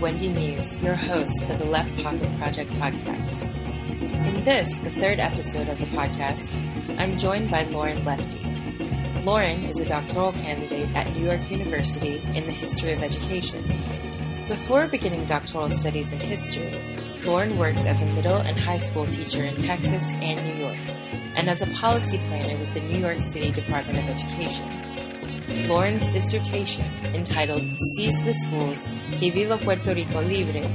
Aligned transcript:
Wendy 0.00 0.28
Muse, 0.28 0.80
your 0.82 0.94
host 0.94 1.44
for 1.46 1.54
the 1.54 1.64
Left 1.64 2.02
Pocket 2.02 2.28
Project 2.38 2.70
podcast. 2.72 3.42
In 4.26 4.44
this, 4.44 4.76
the 4.76 4.90
third 4.90 5.18
episode 5.18 5.68
of 5.68 5.78
the 5.78 5.86
podcast, 5.86 6.54
I'm 6.98 7.16
joined 7.16 7.50
by 7.50 7.62
Lauren 7.64 8.04
Lefty. 8.04 8.40
Lauren 9.22 9.64
is 9.64 9.80
a 9.80 9.86
doctoral 9.86 10.32
candidate 10.32 10.88
at 10.94 11.10
New 11.16 11.24
York 11.24 11.50
University 11.50 12.18
in 12.34 12.44
the 12.44 12.52
history 12.52 12.92
of 12.92 13.02
education. 13.02 13.64
Before 14.48 14.86
beginning 14.86 15.24
doctoral 15.24 15.70
studies 15.70 16.12
in 16.12 16.20
history, 16.20 16.72
Lauren 17.24 17.56
worked 17.56 17.86
as 17.86 18.02
a 18.02 18.06
middle 18.06 18.36
and 18.36 18.60
high 18.60 18.78
school 18.78 19.06
teacher 19.06 19.44
in 19.44 19.56
Texas 19.56 20.04
and 20.20 20.46
New 20.46 20.62
York, 20.62 20.78
and 21.36 21.48
as 21.48 21.62
a 21.62 21.66
policy 21.68 22.18
planner 22.28 22.58
with 22.58 22.72
the 22.74 22.80
New 22.80 22.98
York 22.98 23.20
City 23.20 23.50
Department 23.50 23.98
of 23.98 24.04
Education. 24.10 24.75
Lauren's 25.48 26.12
dissertation, 26.12 26.86
entitled 27.14 27.62
Seize 27.94 28.18
the 28.24 28.34
Schools, 28.34 28.88
Que 29.18 29.30
Viva 29.30 29.58
Puerto 29.58 29.94
Rico 29.94 30.20
Libre, 30.20 30.68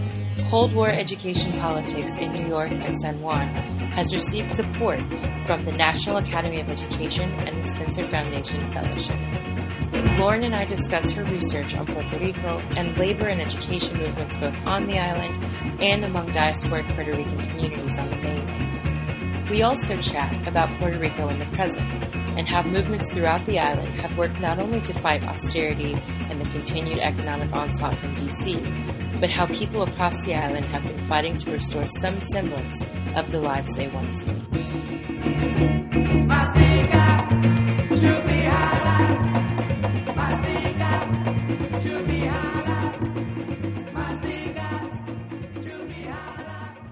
Cold 0.49 0.73
War 0.73 0.89
Education 0.89 1.51
Politics 1.59 2.13
in 2.13 2.31
New 2.31 2.47
York 2.47 2.71
and 2.71 2.97
San 3.01 3.21
Juan, 3.21 3.47
has 3.91 4.13
received 4.13 4.51
support 4.51 5.01
from 5.45 5.65
the 5.65 5.73
National 5.73 6.17
Academy 6.17 6.61
of 6.61 6.71
Education 6.71 7.31
and 7.47 7.63
the 7.63 7.67
Spencer 7.67 8.07
Foundation 8.07 8.59
Fellowship. 8.71 9.19
Lauren 10.17 10.43
and 10.43 10.55
I 10.55 10.65
discuss 10.65 11.11
her 11.11 11.23
research 11.25 11.75
on 11.75 11.85
Puerto 11.85 12.17
Rico 12.17 12.59
and 12.77 12.97
labor 12.97 13.27
and 13.27 13.41
education 13.41 13.97
movements 13.97 14.37
both 14.37 14.55
on 14.67 14.87
the 14.87 14.97
island 14.97 15.81
and 15.81 16.05
among 16.05 16.31
diasporic 16.31 16.87
Puerto 16.95 17.11
Rican 17.11 17.37
communities 17.49 17.97
on 17.97 18.09
the 18.09 18.17
mainland. 18.17 19.49
We 19.49 19.63
also 19.63 19.97
chat 19.97 20.47
about 20.47 20.69
Puerto 20.79 20.97
Rico 20.97 21.27
in 21.27 21.39
the 21.39 21.45
present 21.47 21.89
and 22.37 22.47
how 22.47 22.63
movements 22.63 23.05
throughout 23.13 23.45
the 23.45 23.59
island 23.59 24.01
have 24.01 24.17
worked 24.17 24.39
not 24.39 24.59
only 24.59 24.81
to 24.81 24.93
fight 24.93 25.23
austerity 25.23 25.93
and 26.29 26.39
the 26.43 26.49
continued 26.49 26.99
economic 26.99 27.51
onslaught 27.51 27.97
from 27.97 28.15
DC, 28.15 29.19
but 29.19 29.29
how 29.29 29.45
people 29.47 29.83
across 29.83 30.25
the 30.25 30.33
island 30.33 30.65
have 30.65 30.83
been 30.83 31.07
fighting 31.07 31.37
to 31.37 31.51
restore 31.51 31.87
some 31.99 32.21
semblance 32.21 32.83
of 33.15 33.29
the 33.31 33.39
lives 33.39 33.71
they 33.75 33.87
once 33.87 34.19
knew. 34.21 34.41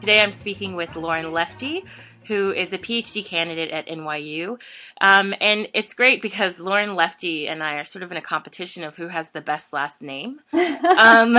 Today 0.09 0.21
I'm 0.21 0.31
speaking 0.31 0.75
with 0.75 0.95
Lauren 0.95 1.31
Lefty, 1.31 1.85
who 2.29 2.51
is 2.51 2.71
a 2.71 2.77
PhD 2.77 3.25
candidate 3.25 3.71
at 3.71 3.87
NYU. 3.87 4.59
Um, 5.01 5.33
and 5.41 5.67
it's 5.73 5.95
great 5.95 6.21
because 6.21 6.59
Lauren 6.59 6.95
Lefty 6.95 7.47
and 7.47 7.63
I 7.63 7.79
are 7.79 7.85
sort 7.85 8.03
of 8.03 8.11
in 8.11 8.17
a 8.17 8.21
competition 8.21 8.83
of 8.83 8.95
who 8.95 9.07
has 9.07 9.31
the 9.31 9.41
best 9.41 9.73
last 9.73 10.01
name. 10.01 10.39
Um, 10.79 11.37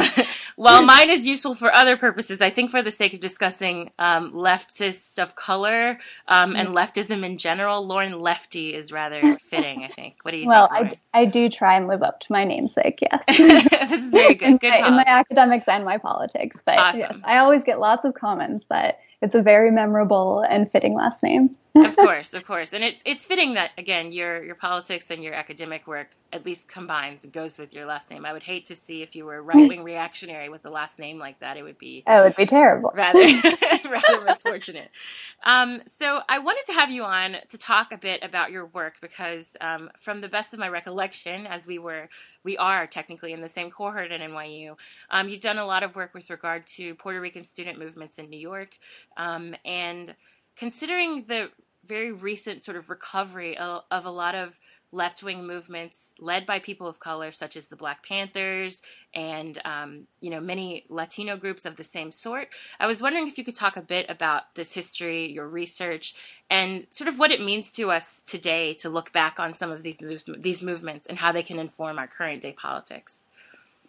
while 0.56 0.84
mine 0.84 1.08
is 1.11 1.27
useful 1.27 1.55
for 1.55 1.74
other 1.74 1.96
purposes, 1.96 2.41
I 2.41 2.50
think 2.50 2.70
for 2.70 2.83
the 2.83 2.91
sake 2.91 3.14
of 3.14 3.20
discussing 3.20 3.91
um, 3.98 4.33
leftists 4.33 5.18
of 5.18 5.34
color 5.34 5.98
um, 6.28 6.55
and 6.56 6.68
leftism 6.68 7.24
in 7.24 7.38
general, 7.38 7.86
Lauren 7.86 8.18
Lefty 8.18 8.74
is 8.74 8.92
rather 8.92 9.36
fitting, 9.48 9.83
I 9.84 9.88
think. 9.88 10.16
What 10.22 10.33
do 10.33 10.36
you 10.36 10.46
well, 10.46 10.68
think? 10.68 10.98
I, 11.14 11.20
I 11.22 11.24
do 11.24 11.48
try 11.48 11.77
and 11.77 11.88
live 11.88 12.02
up 12.02 12.20
to 12.20 12.33
my 12.33 12.44
namesake, 12.44 13.00
yes. 13.00 13.24
this 13.27 13.92
is 13.92 14.11
very 14.11 14.34
good. 14.41 14.48
in, 14.48 14.56
Good 14.58 14.70
my, 14.70 14.88
in 14.88 14.94
my 14.94 15.05
academics 15.06 15.68
and 15.68 15.84
my 15.84 15.98
politics. 15.98 16.62
But 16.64 16.78
Awesome. 16.78 17.00
yes, 17.00 17.18
I 17.24 17.38
always 17.38 17.64
get 17.64 17.80
lots 17.80 18.05
of 18.05 18.14
comments 18.14 18.64
that 18.68 19.00
it's 19.23 19.35
a 19.35 19.43
very 19.43 19.71
memorable 19.71 20.45
and 20.48 20.70
fitting 20.70 20.95
last 20.95 21.23
name. 21.23 21.55
Of 21.77 21.98
course, 21.98 22.35
of 22.35 22.45
course, 22.45 22.73
and 22.73 22.85
it's 22.85 23.03
it's 23.05 23.27
fitting 23.27 23.55
that 23.55 23.70
again 23.79 24.13
your 24.13 24.42
your 24.45 24.55
politics 24.57 25.11
and 25.11 25.23
your 25.25 25.35
academic 25.35 25.86
work 25.86 26.08
at 26.33 26.45
least 26.47 26.69
combines 26.69 27.25
and 27.25 27.33
goes 27.33 27.58
with 27.58 27.73
your 27.73 27.86
last 27.86 28.11
name. 28.11 28.25
I 28.25 28.33
would 28.33 28.42
hate 28.42 28.67
to 28.67 28.77
see 28.77 29.03
if 29.03 29.17
you 29.17 29.25
were 29.25 29.42
right 29.45 29.67
wing 29.67 29.83
reactionary 29.83 30.48
with 30.48 30.64
a 30.64 30.70
last 30.70 30.98
name 30.98 31.19
like 31.19 31.41
that. 31.41 31.57
It 31.57 31.63
would 31.63 31.79
be 31.79 32.05
Oh, 32.07 32.23
it'd 32.25 32.36
be 32.36 32.47
terrible. 32.47 32.92
rather 32.95 33.19
rather 33.91 34.20
misfortunate. 34.25 34.91
Um, 35.45 35.83
so 35.86 36.20
I 36.29 36.39
wanted 36.41 36.64
to 36.67 36.73
have 36.73 36.91
you 36.91 37.05
on 37.05 37.36
to 37.48 37.59
talk 37.59 37.92
a 37.92 37.98
bit 37.98 38.23
about 38.23 38.51
your 38.51 38.67
work 38.67 38.95
because 39.01 39.57
um, 39.61 39.91
from 40.01 40.20
the 40.20 40.29
best 40.29 40.53
of 40.53 40.59
my 40.61 40.69
recollection, 40.69 41.47
as 41.47 41.67
we 41.67 41.79
were 41.79 42.09
we 42.45 42.57
are 42.59 42.86
technically 42.86 43.33
in 43.33 43.41
the 43.42 43.48
same 43.48 43.70
cohort 43.70 44.11
at 44.13 44.20
NYU, 44.20 44.77
um, 45.11 45.29
you've 45.29 45.41
done 45.41 45.59
a 45.59 45.67
lot 45.67 45.83
of 45.83 45.95
work 45.97 46.14
with 46.14 46.30
regard 46.30 46.67
to 46.67 46.95
Puerto 46.97 47.20
Rican 47.20 47.45
student 47.45 47.79
movements 47.79 48.19
in 48.19 48.30
New 48.30 48.39
York, 48.41 48.70
um, 49.17 49.55
and 49.64 50.14
considering 50.61 51.25
the 51.27 51.48
very 51.87 52.13
recent 52.13 52.63
sort 52.63 52.77
of 52.77 52.91
recovery 52.91 53.57
of, 53.57 53.83
of 53.91 54.05
a 54.05 54.11
lot 54.11 54.35
of 54.35 54.53
left 54.93 55.23
wing 55.23 55.47
movements 55.47 56.13
led 56.19 56.45
by 56.45 56.59
people 56.59 56.87
of 56.87 57.01
color, 57.01 57.33
such 57.33 57.57
as 57.57 57.69
the 57.69 57.77
Black 57.77 58.07
Panthers 58.07 58.83
and 59.15 59.61
um, 59.65 60.07
you 60.21 60.31
know 60.31 60.41
many 60.41 60.85
Latino 60.89 61.37
groups 61.37 61.65
of 61.65 61.77
the 61.77 61.85
same 61.85 62.13
sort. 62.13 62.48
I 62.79 62.87
was 62.87 63.01
wondering 63.01 63.27
if 63.27 63.39
you 63.39 63.45
could 63.45 63.57
talk 63.57 63.77
a 63.77 63.83
bit 63.83 64.07
about 64.11 64.55
this 64.55 64.73
history, 64.73 65.33
your 65.33 65.48
research, 65.48 66.15
and 66.51 66.87
sort 66.91 67.09
of 67.09 67.19
what 67.19 67.31
it 67.31 67.41
means 67.41 67.73
to 67.73 67.91
us 67.91 68.23
today 68.23 68.75
to 68.75 68.91
look 68.91 69.13
back 69.13 69.41
on 69.41 69.55
some 69.55 69.71
of 69.71 69.83
these 69.83 69.97
these 70.39 70.63
movements 70.63 71.07
and 71.07 71.19
how 71.19 71.33
they 71.33 71.42
can 71.42 71.59
inform 71.59 71.98
our 71.98 72.07
current 72.07 72.42
day 72.42 72.53
politics. 72.53 73.20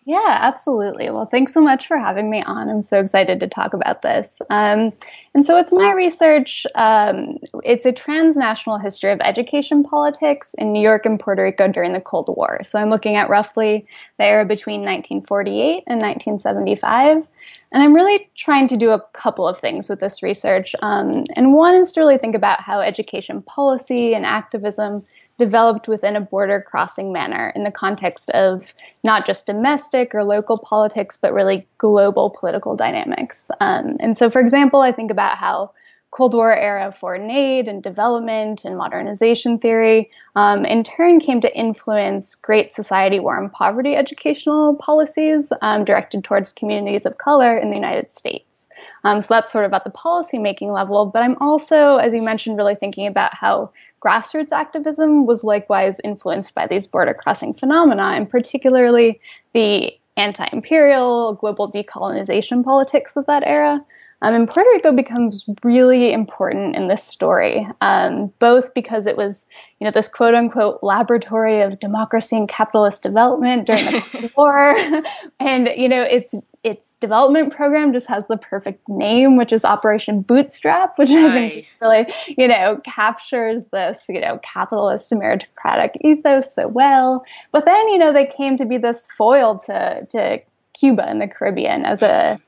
Yeah, 0.04 0.20
absolutely. 0.26 1.12
Well, 1.12 1.28
thanks 1.28 1.54
so 1.54 1.62
much 1.62 1.86
for 1.88 1.96
having 1.96 2.32
me 2.32 2.42
on. 2.42 2.70
I'm 2.70 2.82
so 2.82 3.00
excited 3.00 3.40
to 3.40 3.48
talk 3.48 3.76
about 3.76 4.02
this. 4.02 4.42
Um, 4.50 4.92
and 5.36 5.46
so, 5.46 5.56
with 5.56 5.72
my 5.72 5.94
research, 5.94 6.66
um, 6.74 7.38
it's 7.64 7.86
a 7.86 7.92
transnational 7.92 8.80
history 8.80 9.12
of 9.12 9.22
education 9.22 9.84
politics 9.84 10.56
in 10.58 10.74
New 10.74 10.82
York 10.82 11.06
and 11.06 11.20
Puerto 11.20 11.44
Rico 11.44 11.68
during 11.68 11.94
the 11.94 12.02
Cold 12.02 12.34
War. 12.36 12.62
So, 12.64 12.80
I'm 12.80 12.90
looking 12.90 13.16
at 13.16 13.30
roughly 13.30 13.86
the 14.18 14.26
era 14.26 14.44
between 14.44 14.80
1948 14.80 15.84
and 15.86 16.02
1975. 16.02 17.28
And 17.72 17.84
I'm 17.84 17.94
really 17.94 18.30
trying 18.36 18.68
to 18.70 18.78
do 18.78 18.90
a 18.90 19.02
couple 19.14 19.48
of 19.48 19.60
things 19.60 19.88
with 19.88 20.00
this 20.00 20.24
research. 20.24 20.76
Um, 20.82 21.26
and 21.36 21.54
one 21.54 21.76
is 21.76 21.92
to 21.94 22.00
really 22.00 22.18
think 22.18 22.36
about 22.36 22.60
how 22.60 22.82
education 22.82 23.44
policy 23.44 24.16
and 24.16 24.26
activism 24.26 25.04
developed 25.42 25.88
within 25.88 26.16
a 26.16 26.22
border 26.22 26.62
crossing 26.62 27.12
manner 27.12 27.52
in 27.56 27.64
the 27.64 27.72
context 27.72 28.30
of 28.30 28.74
not 29.04 29.26
just 29.26 29.48
domestic 29.48 30.14
or 30.14 30.24
local 30.24 30.60
politics, 30.60 31.18
but 31.18 31.34
really 31.34 31.68
global 31.80 32.30
political 32.30 32.76
dynamics. 32.76 33.50
Um, 33.60 33.98
and 34.00 34.16
so, 34.16 34.30
for 34.30 34.40
example, 34.40 34.82
I 34.82 34.92
think 34.92 35.10
about 35.10 35.38
how 35.38 35.72
Cold 36.12 36.36
War 36.36 36.56
era 36.56 36.94
foreign 37.00 37.32
aid 37.32 37.68
and 37.68 37.82
development 37.82 38.66
and 38.66 38.78
modernization 38.78 39.58
theory 39.58 40.12
um, 40.36 40.64
in 40.64 40.84
turn 40.84 41.20
came 41.20 41.42
to 41.42 41.58
influence 41.58 42.36
Great 42.36 42.76
Society 42.76 43.20
War 43.20 43.42
and 43.42 43.52
Poverty 43.52 43.96
educational 43.96 44.76
policies 44.76 45.52
um, 45.64 45.86
directed 45.86 46.24
towards 46.24 46.54
communities 46.54 47.08
of 47.08 47.18
color 47.18 47.58
in 47.58 47.70
the 47.70 47.76
United 47.76 48.14
States. 48.14 48.68
Um, 49.04 49.22
so 49.22 49.34
that's 49.34 49.52
sort 49.52 49.66
of 49.66 49.74
at 49.74 49.84
the 49.84 49.90
policy 49.90 50.38
making 50.38 50.72
level. 50.72 51.06
But 51.06 51.24
I'm 51.24 51.38
also, 51.42 51.98
as 51.98 52.14
you 52.14 52.22
mentioned, 52.22 52.58
really 52.58 52.76
thinking 52.76 53.08
about 53.08 53.34
how 53.34 53.72
grassroots 54.06 54.52
activism 54.52 55.26
was 55.26 55.44
likewise 55.44 56.00
influenced 56.04 56.56
by 56.56 56.68
these 56.68 56.88
border 56.88 57.14
crossing 57.14 57.54
phenomena, 57.54 58.14
and 58.16 58.30
particularly 58.30 59.22
the 59.54 59.94
anti 60.18 60.48
imperial 60.52 61.34
global 61.36 61.72
decolonization 61.72 62.64
politics 62.64 63.16
of 63.16 63.26
that 63.28 63.44
era. 63.46 63.84
Um, 64.24 64.36
and 64.36 64.48
Puerto 64.48 64.70
Rico 64.70 64.92
becomes 64.92 65.46
really 65.64 66.14
important 66.14 66.76
in 66.76 66.88
this 66.88 67.04
story, 67.04 67.68
um, 67.82 68.32
both 68.38 68.72
because 68.76 69.08
it 69.08 69.18
was, 69.18 69.48
you 69.80 69.86
know, 69.86 69.92
this 69.92 70.08
quote 70.08 70.36
unquote 70.36 70.84
laboratory 70.84 71.62
of 71.62 71.80
democracy 71.80 72.38
and 72.38 72.48
capitalist 72.48 73.02
development 73.02 73.66
during 73.66 73.86
the 73.86 74.02
Cold 74.12 74.32
War, 74.38 74.76
and 75.40 75.70
you 75.76 75.90
know, 75.90 76.04
its 76.04 76.36
its 76.64 76.96
development 76.96 77.54
program 77.56 77.92
just 77.92 78.08
has 78.08 78.28
the 78.28 78.38
perfect 78.38 78.88
name, 78.88 79.36
which 79.36 79.52
is 79.52 79.66
Operation 79.66 80.22
Bootstrap, 80.22 80.98
which 80.98 81.10
I 81.10 81.32
think 81.32 81.54
just 81.54 81.76
really, 81.82 82.14
you 82.38 82.48
know, 82.48 82.80
captures 82.84 83.68
this, 83.70 84.06
you 84.08 84.22
know, 84.22 84.40
capitalist 84.44 85.12
meritocratic 85.12 85.98
ethos 86.02 86.54
so 86.54 86.68
well. 86.68 87.26
But 87.52 87.66
then, 87.66 87.88
you 87.90 87.98
know, 87.98 88.14
they 88.14 88.28
came 88.28 88.58
to 88.58 88.66
be 88.66 88.78
this 88.78 89.08
foil 89.18 89.58
to 89.66 90.06
to 90.12 90.42
Cuba 90.74 91.08
and 91.08 91.22
the 91.22 91.28
Caribbean 91.28 91.86
as 91.86 92.02
a 92.02 92.40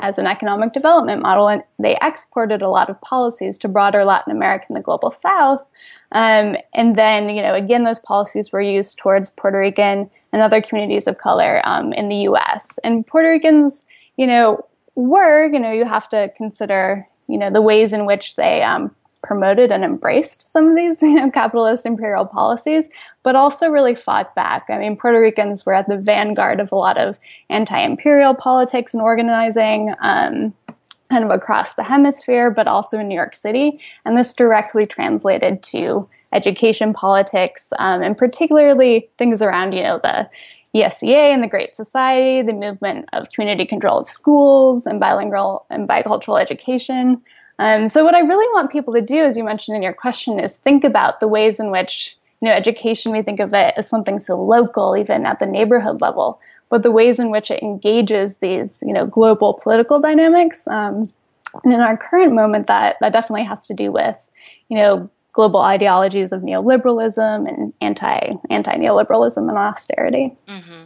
as 0.00 0.18
an 0.18 0.26
economic 0.26 0.72
development 0.72 1.22
model, 1.22 1.48
and 1.48 1.62
they 1.78 1.96
exported 2.02 2.62
a 2.62 2.68
lot 2.68 2.90
of 2.90 3.00
policies 3.00 3.58
to 3.58 3.68
broader 3.68 4.04
Latin 4.04 4.32
America 4.32 4.66
and 4.68 4.76
the 4.76 4.82
global 4.82 5.10
South. 5.10 5.62
Um, 6.12 6.56
and 6.74 6.96
then, 6.96 7.28
you 7.28 7.42
know, 7.42 7.54
again, 7.54 7.84
those 7.84 8.00
policies 8.00 8.52
were 8.52 8.60
used 8.60 8.98
towards 8.98 9.30
Puerto 9.30 9.58
Rican 9.58 10.10
and 10.32 10.42
other 10.42 10.60
communities 10.60 11.06
of 11.06 11.18
color 11.18 11.60
um, 11.64 11.92
in 11.92 12.08
the 12.08 12.16
U.S. 12.16 12.78
And 12.82 13.06
Puerto 13.06 13.28
Ricans, 13.28 13.86
you 14.16 14.26
know, 14.26 14.66
were, 14.94 15.50
you 15.52 15.60
know, 15.60 15.72
you 15.72 15.84
have 15.84 16.08
to 16.10 16.30
consider, 16.36 17.06
you 17.28 17.38
know, 17.38 17.50
the 17.50 17.62
ways 17.62 17.92
in 17.92 18.06
which 18.06 18.36
they 18.36 18.62
um, 18.62 18.94
promoted 19.22 19.70
and 19.70 19.84
embraced 19.84 20.48
some 20.48 20.68
of 20.68 20.76
these, 20.76 21.02
you 21.02 21.14
know, 21.14 21.30
capitalist 21.30 21.86
imperial 21.86 22.26
policies, 22.26 22.88
but 23.22 23.36
also 23.36 23.68
really 23.68 23.94
fought 23.94 24.34
back. 24.34 24.66
I 24.68 24.78
mean, 24.78 24.96
Puerto 24.96 25.20
Ricans 25.20 25.64
were 25.64 25.74
at 25.74 25.88
the 25.88 25.96
vanguard 25.96 26.60
of 26.60 26.72
a 26.72 26.76
lot 26.76 26.98
of 26.98 27.16
anti-imperial 27.48 28.34
politics 28.34 28.94
and 28.94 29.02
organizing. 29.02 29.94
Um, 30.00 30.54
kind 31.10 31.24
of 31.24 31.30
across 31.30 31.74
the 31.74 31.82
hemisphere, 31.82 32.52
but 32.52 32.68
also 32.68 32.98
in 32.98 33.08
New 33.08 33.16
York 33.16 33.34
City. 33.34 33.80
And 34.04 34.16
this 34.16 34.32
directly 34.32 34.86
translated 34.86 35.60
to 35.64 36.08
education 36.32 36.92
politics, 36.92 37.72
um, 37.80 38.00
and 38.02 38.16
particularly 38.16 39.10
things 39.18 39.42
around, 39.42 39.72
you 39.72 39.82
know, 39.82 39.98
the 40.02 40.28
ESEA 40.74 41.34
and 41.34 41.42
the 41.42 41.48
Great 41.48 41.76
Society, 41.76 42.42
the 42.42 42.52
movement 42.52 43.08
of 43.12 43.28
community 43.30 43.66
controlled 43.66 44.06
schools 44.06 44.86
and 44.86 45.00
bilingual 45.00 45.66
and 45.68 45.88
bicultural 45.88 46.40
education. 46.40 47.20
Um, 47.60 47.88
so, 47.88 48.04
what 48.04 48.14
I 48.14 48.20
really 48.20 48.50
want 48.54 48.72
people 48.72 48.94
to 48.94 49.02
do, 49.02 49.22
as 49.22 49.36
you 49.36 49.44
mentioned 49.44 49.76
in 49.76 49.82
your 49.82 49.92
question, 49.92 50.40
is 50.40 50.56
think 50.56 50.82
about 50.82 51.20
the 51.20 51.28
ways 51.28 51.60
in 51.60 51.70
which 51.70 52.16
you 52.40 52.48
know 52.48 52.54
education. 52.54 53.12
We 53.12 53.20
think 53.20 53.38
of 53.38 53.52
it 53.52 53.74
as 53.76 53.86
something 53.86 54.18
so 54.18 54.42
local, 54.42 54.96
even 54.96 55.26
at 55.26 55.40
the 55.40 55.46
neighborhood 55.46 56.00
level, 56.00 56.40
but 56.70 56.82
the 56.82 56.90
ways 56.90 57.18
in 57.18 57.30
which 57.30 57.50
it 57.50 57.62
engages 57.62 58.38
these 58.38 58.82
you 58.84 58.94
know 58.94 59.04
global 59.04 59.60
political 59.62 60.00
dynamics. 60.00 60.66
Um, 60.68 61.12
and 61.62 61.72
in 61.74 61.80
our 61.80 61.98
current 61.98 62.32
moment, 62.32 62.66
that 62.68 62.96
that 63.02 63.12
definitely 63.12 63.44
has 63.44 63.66
to 63.66 63.74
do 63.74 63.92
with 63.92 64.16
you 64.70 64.78
know 64.78 65.10
global 65.34 65.60
ideologies 65.60 66.32
of 66.32 66.40
neoliberalism 66.40 67.46
and 67.46 67.74
anti 67.82 68.36
anti 68.48 68.74
neoliberalism 68.76 69.50
and 69.50 69.58
austerity. 69.58 70.34
Mm-hmm. 70.48 70.84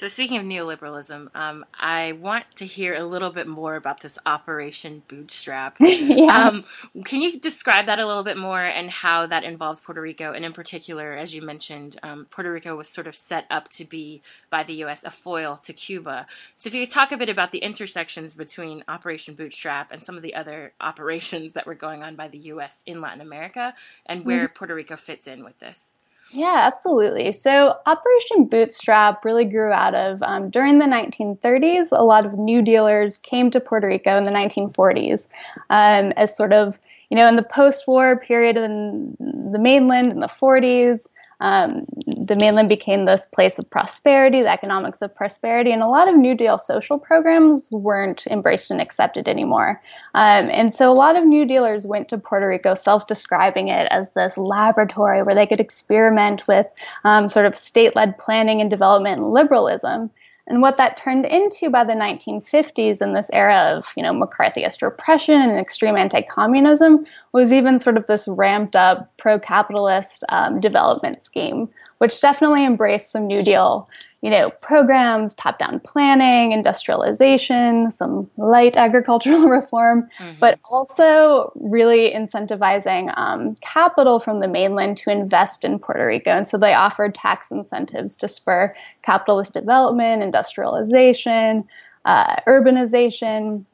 So, 0.00 0.08
speaking 0.08 0.38
of 0.38 0.44
neoliberalism, 0.44 1.28
um, 1.36 1.64
I 1.72 2.12
want 2.12 2.46
to 2.56 2.66
hear 2.66 2.96
a 2.96 3.04
little 3.04 3.30
bit 3.30 3.46
more 3.46 3.76
about 3.76 4.00
this 4.00 4.18
Operation 4.26 5.04
Bootstrap. 5.06 5.76
yes. 5.80 6.36
um, 6.36 6.64
can 7.04 7.22
you 7.22 7.38
describe 7.38 7.86
that 7.86 8.00
a 8.00 8.06
little 8.06 8.24
bit 8.24 8.36
more 8.36 8.60
and 8.60 8.90
how 8.90 9.26
that 9.26 9.44
involves 9.44 9.80
Puerto 9.80 10.00
Rico? 10.00 10.32
And 10.32 10.44
in 10.44 10.52
particular, 10.52 11.16
as 11.16 11.32
you 11.32 11.42
mentioned, 11.42 11.96
um, 12.02 12.26
Puerto 12.28 12.52
Rico 12.52 12.74
was 12.74 12.88
sort 12.88 13.06
of 13.06 13.14
set 13.14 13.46
up 13.50 13.68
to 13.70 13.84
be, 13.84 14.20
by 14.50 14.64
the 14.64 14.74
U.S., 14.74 15.04
a 15.04 15.12
foil 15.12 15.60
to 15.62 15.72
Cuba. 15.72 16.26
So, 16.56 16.66
if 16.66 16.74
you 16.74 16.84
could 16.84 16.92
talk 16.92 17.12
a 17.12 17.16
bit 17.16 17.28
about 17.28 17.52
the 17.52 17.58
intersections 17.58 18.34
between 18.34 18.82
Operation 18.88 19.36
Bootstrap 19.36 19.92
and 19.92 20.04
some 20.04 20.16
of 20.16 20.22
the 20.22 20.34
other 20.34 20.72
operations 20.80 21.52
that 21.52 21.68
were 21.68 21.76
going 21.76 22.02
on 22.02 22.16
by 22.16 22.26
the 22.26 22.38
U.S. 22.38 22.82
in 22.84 23.00
Latin 23.00 23.20
America 23.20 23.74
and 24.06 24.24
where 24.24 24.48
mm-hmm. 24.48 24.56
Puerto 24.56 24.74
Rico 24.74 24.96
fits 24.96 25.28
in 25.28 25.44
with 25.44 25.60
this. 25.60 25.93
Yeah, 26.30 26.62
absolutely. 26.62 27.30
So 27.32 27.76
Operation 27.86 28.46
Bootstrap 28.46 29.24
really 29.24 29.44
grew 29.44 29.70
out 29.70 29.94
of 29.94 30.22
um, 30.22 30.50
during 30.50 30.78
the 30.78 30.86
1930s. 30.86 31.88
A 31.92 32.02
lot 32.02 32.26
of 32.26 32.34
New 32.34 32.60
Dealers 32.60 33.18
came 33.18 33.50
to 33.52 33.60
Puerto 33.60 33.86
Rico 33.86 34.16
in 34.16 34.24
the 34.24 34.30
1940s 34.32 35.28
um, 35.70 36.12
as 36.16 36.36
sort 36.36 36.52
of 36.52 36.78
you 37.10 37.16
know 37.16 37.28
in 37.28 37.36
the 37.36 37.42
post-war 37.42 38.18
period 38.18 38.56
in 38.56 39.16
the 39.52 39.58
mainland 39.58 40.10
in 40.10 40.18
the 40.18 40.26
40s 40.26 41.06
um, 41.40 41.84
the 42.06 42.36
mainland 42.36 42.68
became 42.68 43.04
this 43.04 43.26
place 43.32 43.58
of 43.58 43.68
prosperity, 43.68 44.42
the 44.42 44.50
economics 44.50 45.02
of 45.02 45.14
prosperity, 45.14 45.72
and 45.72 45.82
a 45.82 45.88
lot 45.88 46.08
of 46.08 46.16
New 46.16 46.34
Deal 46.34 46.58
social 46.58 46.98
programs 46.98 47.68
weren't 47.70 48.26
embraced 48.28 48.70
and 48.70 48.80
accepted 48.80 49.28
anymore. 49.28 49.80
Um, 50.14 50.48
and 50.50 50.74
so 50.74 50.90
a 50.90 50.94
lot 50.94 51.16
of 51.16 51.24
New 51.24 51.44
Dealers 51.44 51.86
went 51.86 52.08
to 52.08 52.18
Puerto 52.18 52.48
Rico 52.48 52.74
self 52.74 53.06
describing 53.06 53.68
it 53.68 53.88
as 53.90 54.10
this 54.12 54.38
laboratory 54.38 55.22
where 55.22 55.34
they 55.34 55.46
could 55.46 55.60
experiment 55.60 56.46
with 56.46 56.66
um, 57.04 57.28
sort 57.28 57.46
of 57.46 57.56
state 57.56 57.96
led 57.96 58.16
planning 58.18 58.60
and 58.60 58.70
development 58.70 59.20
and 59.20 59.32
liberalism. 59.32 60.10
And 60.46 60.60
what 60.60 60.76
that 60.76 60.98
turned 60.98 61.24
into 61.24 61.70
by 61.70 61.84
the 61.84 61.94
1950s 61.94 63.00
in 63.00 63.14
this 63.14 63.30
era 63.32 63.76
of, 63.76 63.90
you 63.96 64.02
know, 64.02 64.12
McCarthyist 64.12 64.82
repression 64.82 65.40
and 65.40 65.58
extreme 65.58 65.96
anti-communism 65.96 67.06
was 67.32 67.52
even 67.52 67.78
sort 67.78 67.96
of 67.96 68.06
this 68.06 68.28
ramped 68.28 68.76
up 68.76 69.10
pro-capitalist 69.16 70.22
um, 70.28 70.60
development 70.60 71.22
scheme, 71.22 71.70
which 71.98 72.20
definitely 72.20 72.64
embraced 72.64 73.10
some 73.10 73.26
New 73.26 73.42
Deal 73.42 73.88
you 74.24 74.30
know, 74.30 74.48
programs, 74.62 75.34
top 75.34 75.58
down 75.58 75.78
planning, 75.80 76.52
industrialization, 76.52 77.90
some 77.90 78.30
light 78.38 78.74
agricultural 78.74 79.48
reform, 79.48 80.08
mm-hmm. 80.18 80.40
but 80.40 80.58
also 80.64 81.52
really 81.56 82.10
incentivizing 82.10 83.12
um, 83.18 83.54
capital 83.56 84.18
from 84.18 84.40
the 84.40 84.48
mainland 84.48 84.96
to 84.96 85.10
invest 85.10 85.62
in 85.62 85.78
Puerto 85.78 86.06
Rico. 86.06 86.30
And 86.30 86.48
so 86.48 86.56
they 86.56 86.72
offered 86.72 87.14
tax 87.14 87.50
incentives 87.50 88.16
to 88.16 88.26
spur 88.26 88.74
capitalist 89.02 89.52
development, 89.52 90.22
industrialization, 90.22 91.68
uh, 92.06 92.36
urbanization 92.48 93.66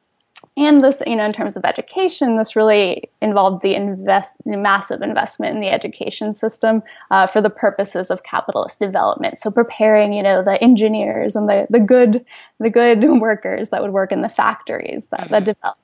and 0.56 0.82
this, 0.82 1.00
you 1.06 1.17
know, 1.17 1.25
in 1.25 1.32
terms 1.32 1.56
of 1.56 1.64
education, 1.64 2.37
this 2.37 2.56
really 2.56 3.08
involved 3.23 3.62
the 3.62 3.75
invest, 3.75 4.37
massive 4.44 5.00
investment 5.00 5.55
in 5.55 5.61
the 5.61 5.70
education 5.70 6.35
system 6.35 6.82
uh, 7.11 7.26
for 7.26 7.41
the 7.41 7.50
purposes 7.50 8.11
of 8.11 8.25
capitalist 8.25 8.81
development. 8.81 9.38
So 9.38 9.50
preparing, 9.50 10.12
you 10.12 10.23
know, 10.23 10.43
the 10.43 10.62
engineers 10.62 11.37
and 11.37 11.49
the, 11.49 11.67
the 11.70 11.81
good, 11.81 12.25
the 12.58 12.70
good 12.70 13.02
workers 13.20 13.70
that 13.70 13.81
would 13.81 13.93
work 13.93 14.11
in 14.11 14.23
the 14.23 14.29
factories 14.29 15.06
that, 15.06 15.20
mm-hmm. 15.20 15.32
that 15.32 15.44
developed. 15.44 15.81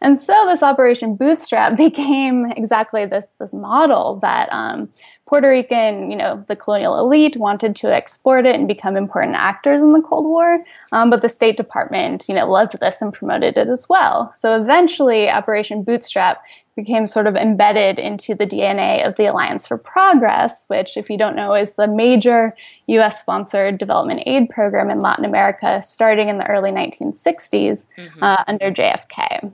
And 0.00 0.20
so 0.20 0.46
this 0.46 0.62
Operation 0.62 1.16
Bootstrap 1.16 1.76
became 1.76 2.46
exactly 2.52 3.06
this 3.06 3.26
this 3.38 3.52
model 3.52 4.18
that 4.22 4.52
um, 4.52 4.88
Puerto 5.26 5.48
Rican, 5.48 6.10
you 6.10 6.16
know, 6.16 6.44
the 6.46 6.54
colonial 6.54 6.98
elite 6.98 7.36
wanted 7.36 7.74
to 7.76 7.92
export 7.92 8.46
it 8.46 8.54
and 8.54 8.68
become 8.68 8.96
important 8.96 9.34
actors 9.36 9.82
in 9.82 9.92
the 9.92 10.00
Cold 10.00 10.26
War, 10.26 10.64
um, 10.92 11.10
but 11.10 11.20
the 11.20 11.28
State 11.28 11.56
Department, 11.56 12.28
you 12.28 12.34
know, 12.34 12.48
loved 12.50 12.78
this 12.80 13.02
and 13.02 13.12
promoted 13.12 13.56
it 13.56 13.68
as 13.68 13.88
well. 13.88 14.32
So 14.36 14.60
eventually, 14.60 15.28
Operation 15.28 15.82
Bootstrap 15.82 16.42
became 16.76 17.06
sort 17.06 17.26
of 17.26 17.34
embedded 17.34 17.98
into 17.98 18.34
the 18.34 18.46
DNA 18.46 19.04
of 19.06 19.16
the 19.16 19.26
Alliance 19.26 19.66
for 19.66 19.78
Progress, 19.78 20.66
which, 20.68 20.96
if 20.96 21.08
you 21.08 21.16
don't 21.16 21.34
know, 21.34 21.54
is 21.54 21.72
the 21.72 21.88
major 21.88 22.54
U.S. 22.86 23.18
sponsored 23.18 23.78
development 23.78 24.22
aid 24.26 24.50
program 24.50 24.90
in 24.90 25.00
Latin 25.00 25.24
America 25.24 25.82
starting 25.84 26.28
in 26.28 26.38
the 26.38 26.46
early 26.48 26.70
1960s 26.70 27.86
mm-hmm. 27.98 28.22
uh, 28.22 28.44
under 28.46 28.70
JFK. 28.70 29.50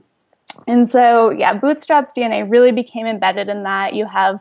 And 0.67 0.89
so, 0.89 1.31
yeah, 1.31 1.57
Bootstrap's 1.57 2.13
DNA 2.13 2.49
really 2.49 2.71
became 2.71 3.07
embedded 3.07 3.49
in 3.49 3.63
that. 3.63 3.93
You 3.93 4.05
have 4.05 4.39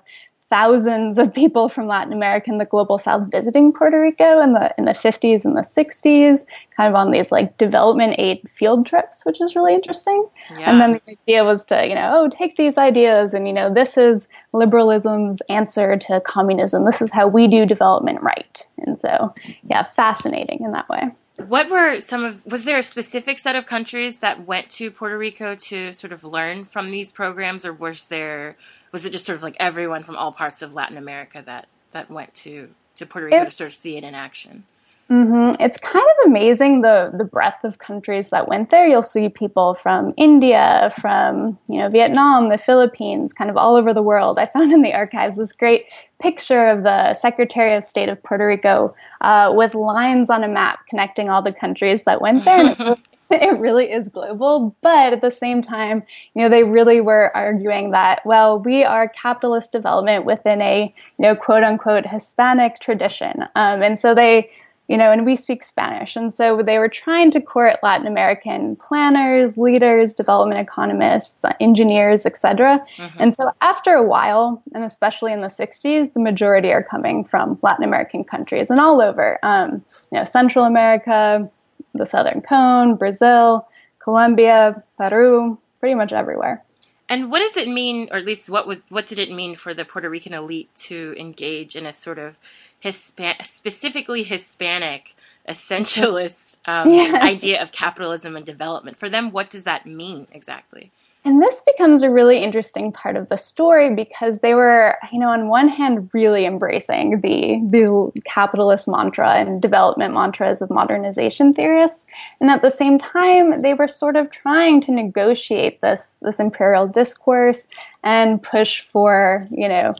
thousands 0.52 1.16
of 1.16 1.32
people 1.32 1.66
from 1.70 1.86
Latin 1.86 2.12
America 2.12 2.50
and 2.50 2.60
the 2.60 2.66
global 2.66 2.98
south 2.98 3.30
visiting 3.30 3.72
Puerto 3.72 3.98
Rico 3.98 4.38
in 4.38 4.52
the 4.52 4.70
in 4.76 4.84
the 4.84 4.92
50s 4.92 5.46
and 5.46 5.56
the 5.56 5.62
60s, 5.62 6.44
kind 6.76 6.90
of 6.90 6.94
on 6.94 7.10
these 7.10 7.32
like 7.32 7.56
development 7.56 8.16
aid 8.18 8.46
field 8.50 8.84
trips, 8.84 9.24
which 9.24 9.40
is 9.40 9.56
really 9.56 9.72
interesting. 9.72 10.28
Yeah. 10.50 10.70
And 10.70 10.78
then 10.78 10.92
the 10.92 11.12
idea 11.22 11.44
was 11.44 11.64
to, 11.66 11.86
you 11.86 11.94
know, 11.94 12.10
oh, 12.14 12.28
take 12.28 12.58
these 12.58 12.76
ideas 12.76 13.32
and 13.32 13.46
you 13.46 13.54
know, 13.54 13.72
this 13.72 13.96
is 13.96 14.28
liberalism's 14.52 15.40
answer 15.48 15.96
to 15.96 16.20
communism. 16.20 16.84
This 16.84 17.00
is 17.00 17.10
how 17.10 17.28
we 17.28 17.48
do 17.48 17.64
development 17.64 18.20
right. 18.20 18.66
And 18.76 19.00
so, 19.00 19.32
yeah, 19.70 19.84
fascinating 19.96 20.64
in 20.64 20.72
that 20.72 20.86
way. 20.90 21.12
What 21.36 21.70
were 21.70 22.00
some 22.00 22.24
of 22.24 22.44
was 22.46 22.64
there 22.64 22.78
a 22.78 22.82
specific 22.82 23.38
set 23.38 23.56
of 23.56 23.66
countries 23.66 24.18
that 24.18 24.46
went 24.46 24.68
to 24.70 24.90
Puerto 24.90 25.16
Rico 25.16 25.54
to 25.54 25.92
sort 25.92 26.12
of 26.12 26.24
learn 26.24 26.66
from 26.66 26.90
these 26.90 27.10
programs 27.10 27.64
or 27.64 27.72
was 27.72 28.04
there 28.04 28.56
was 28.92 29.04
it 29.04 29.10
just 29.10 29.24
sort 29.24 29.36
of 29.36 29.42
like 29.42 29.56
everyone 29.58 30.04
from 30.04 30.16
all 30.16 30.32
parts 30.32 30.62
of 30.62 30.74
Latin 30.74 30.98
America 30.98 31.42
that 31.44 31.68
that 31.92 32.10
went 32.10 32.34
to 32.34 32.68
to 32.96 33.06
Puerto 33.06 33.26
Rico 33.26 33.42
it's, 33.42 33.56
to 33.56 33.64
sort 33.64 33.70
of 33.70 33.76
see 33.76 33.96
it 33.96 34.04
in 34.04 34.14
action? 34.14 34.64
Mm-hmm. 35.10 35.60
It's 35.60 35.78
kind 35.78 36.04
of 36.04 36.26
amazing 36.26 36.82
the 36.82 37.12
the 37.14 37.24
breadth 37.24 37.64
of 37.64 37.78
countries 37.78 38.28
that 38.28 38.48
went 38.48 38.70
there. 38.70 38.86
You'll 38.86 39.02
see 39.02 39.28
people 39.28 39.74
from 39.74 40.14
India, 40.16 40.92
from 41.00 41.58
you 41.68 41.78
know 41.78 41.88
Vietnam, 41.88 42.50
the 42.50 42.58
Philippines, 42.58 43.32
kind 43.32 43.50
of 43.50 43.56
all 43.56 43.76
over 43.76 43.92
the 43.92 44.02
world. 44.02 44.38
I 44.38 44.46
found 44.46 44.72
in 44.72 44.82
the 44.82 44.94
archives 44.94 45.36
this 45.36 45.52
great 45.52 45.86
picture 46.22 46.68
of 46.68 46.84
the 46.84 47.14
Secretary 47.14 47.76
of 47.76 47.84
State 47.84 48.08
of 48.08 48.22
Puerto 48.22 48.46
Rico 48.46 48.94
uh, 49.20 49.52
with 49.54 49.74
lines 49.74 50.30
on 50.30 50.44
a 50.44 50.48
map 50.48 50.86
connecting 50.88 51.28
all 51.28 51.42
the 51.42 51.52
countries 51.52 52.04
that 52.04 52.20
went 52.20 52.44
there. 52.44 52.76
it 53.30 53.58
really 53.58 53.90
is 53.90 54.08
global. 54.08 54.74
But 54.82 55.12
at 55.12 55.20
the 55.20 55.30
same 55.30 55.62
time, 55.62 56.04
you 56.34 56.42
know, 56.42 56.48
they 56.48 56.64
really 56.64 57.00
were 57.00 57.34
arguing 57.34 57.90
that, 57.90 58.24
well, 58.24 58.60
we 58.60 58.84
are 58.84 59.08
capitalist 59.08 59.72
development 59.72 60.24
within 60.24 60.62
a, 60.62 60.94
you 61.18 61.22
know, 61.22 61.34
quote 61.34 61.64
unquote 61.64 62.06
Hispanic 62.06 62.78
tradition. 62.78 63.42
Um, 63.56 63.82
and 63.82 63.98
so 63.98 64.14
they, 64.14 64.50
you 64.92 64.98
know, 64.98 65.10
and 65.10 65.24
we 65.24 65.36
speak 65.36 65.62
Spanish. 65.62 66.16
And 66.16 66.34
so 66.34 66.62
they 66.62 66.78
were 66.78 66.86
trying 66.86 67.30
to 67.30 67.40
court 67.40 67.76
Latin 67.82 68.06
American 68.06 68.76
planners, 68.76 69.56
leaders, 69.56 70.12
development 70.12 70.60
economists, 70.60 71.42
engineers, 71.60 72.26
etc. 72.26 72.84
Mm-hmm. 72.98 73.18
And 73.18 73.34
so 73.34 73.50
after 73.62 73.94
a 73.94 74.02
while, 74.02 74.62
and 74.74 74.84
especially 74.84 75.32
in 75.32 75.40
the 75.40 75.48
60s, 75.48 76.12
the 76.12 76.20
majority 76.20 76.72
are 76.72 76.82
coming 76.82 77.24
from 77.24 77.58
Latin 77.62 77.84
American 77.84 78.22
countries 78.22 78.68
and 78.68 78.78
all 78.78 79.00
over, 79.00 79.38
um, 79.42 79.82
you 80.10 80.18
know, 80.18 80.24
Central 80.26 80.66
America, 80.66 81.50
the 81.94 82.04
Southern 82.04 82.42
Cone, 82.42 82.96
Brazil, 82.96 83.66
Colombia, 83.98 84.82
Peru, 84.98 85.58
pretty 85.80 85.94
much 85.94 86.12
everywhere. 86.12 86.62
And 87.08 87.30
what 87.30 87.38
does 87.38 87.56
it 87.56 87.68
mean, 87.70 88.08
or 88.10 88.18
at 88.18 88.26
least 88.26 88.50
what 88.50 88.66
was 88.66 88.78
what 88.90 89.06
did 89.06 89.18
it 89.18 89.32
mean 89.32 89.54
for 89.54 89.72
the 89.72 89.86
Puerto 89.86 90.10
Rican 90.10 90.34
elite 90.34 90.68
to 90.88 91.14
engage 91.18 91.76
in 91.76 91.86
a 91.86 91.94
sort 91.94 92.18
of 92.18 92.38
Hispan- 92.84 93.46
specifically 93.46 94.22
Hispanic 94.22 95.14
essentialist 95.48 96.56
um, 96.66 96.92
yeah. 96.92 97.20
idea 97.22 97.62
of 97.62 97.72
capitalism 97.72 98.36
and 98.36 98.44
development? 98.46 98.96
For 98.96 99.08
them, 99.08 99.30
what 99.30 99.50
does 99.50 99.64
that 99.64 99.86
mean 99.86 100.26
exactly? 100.32 100.90
And 101.24 101.40
this 101.40 101.62
becomes 101.62 102.02
a 102.02 102.10
really 102.10 102.38
interesting 102.38 102.90
part 102.90 103.16
of 103.16 103.28
the 103.28 103.36
story 103.36 103.94
because 103.94 104.40
they 104.40 104.54
were, 104.54 104.96
you 105.12 105.20
know, 105.20 105.28
on 105.28 105.46
one 105.46 105.68
hand, 105.68 106.10
really 106.12 106.44
embracing 106.44 107.20
the, 107.20 107.60
the 107.70 108.20
capitalist 108.22 108.88
mantra 108.88 109.34
and 109.34 109.62
development 109.62 110.14
mantras 110.14 110.60
of 110.60 110.70
modernization 110.70 111.54
theorists. 111.54 112.04
And 112.40 112.50
at 112.50 112.60
the 112.60 112.72
same 112.72 112.98
time, 112.98 113.62
they 113.62 113.74
were 113.74 113.86
sort 113.86 114.16
of 114.16 114.32
trying 114.32 114.80
to 114.80 114.92
negotiate 114.92 115.80
this, 115.80 116.18
this 116.22 116.40
imperial 116.40 116.88
discourse 116.88 117.68
and 118.02 118.42
push 118.42 118.80
for, 118.80 119.46
you 119.52 119.68
know, 119.68 119.94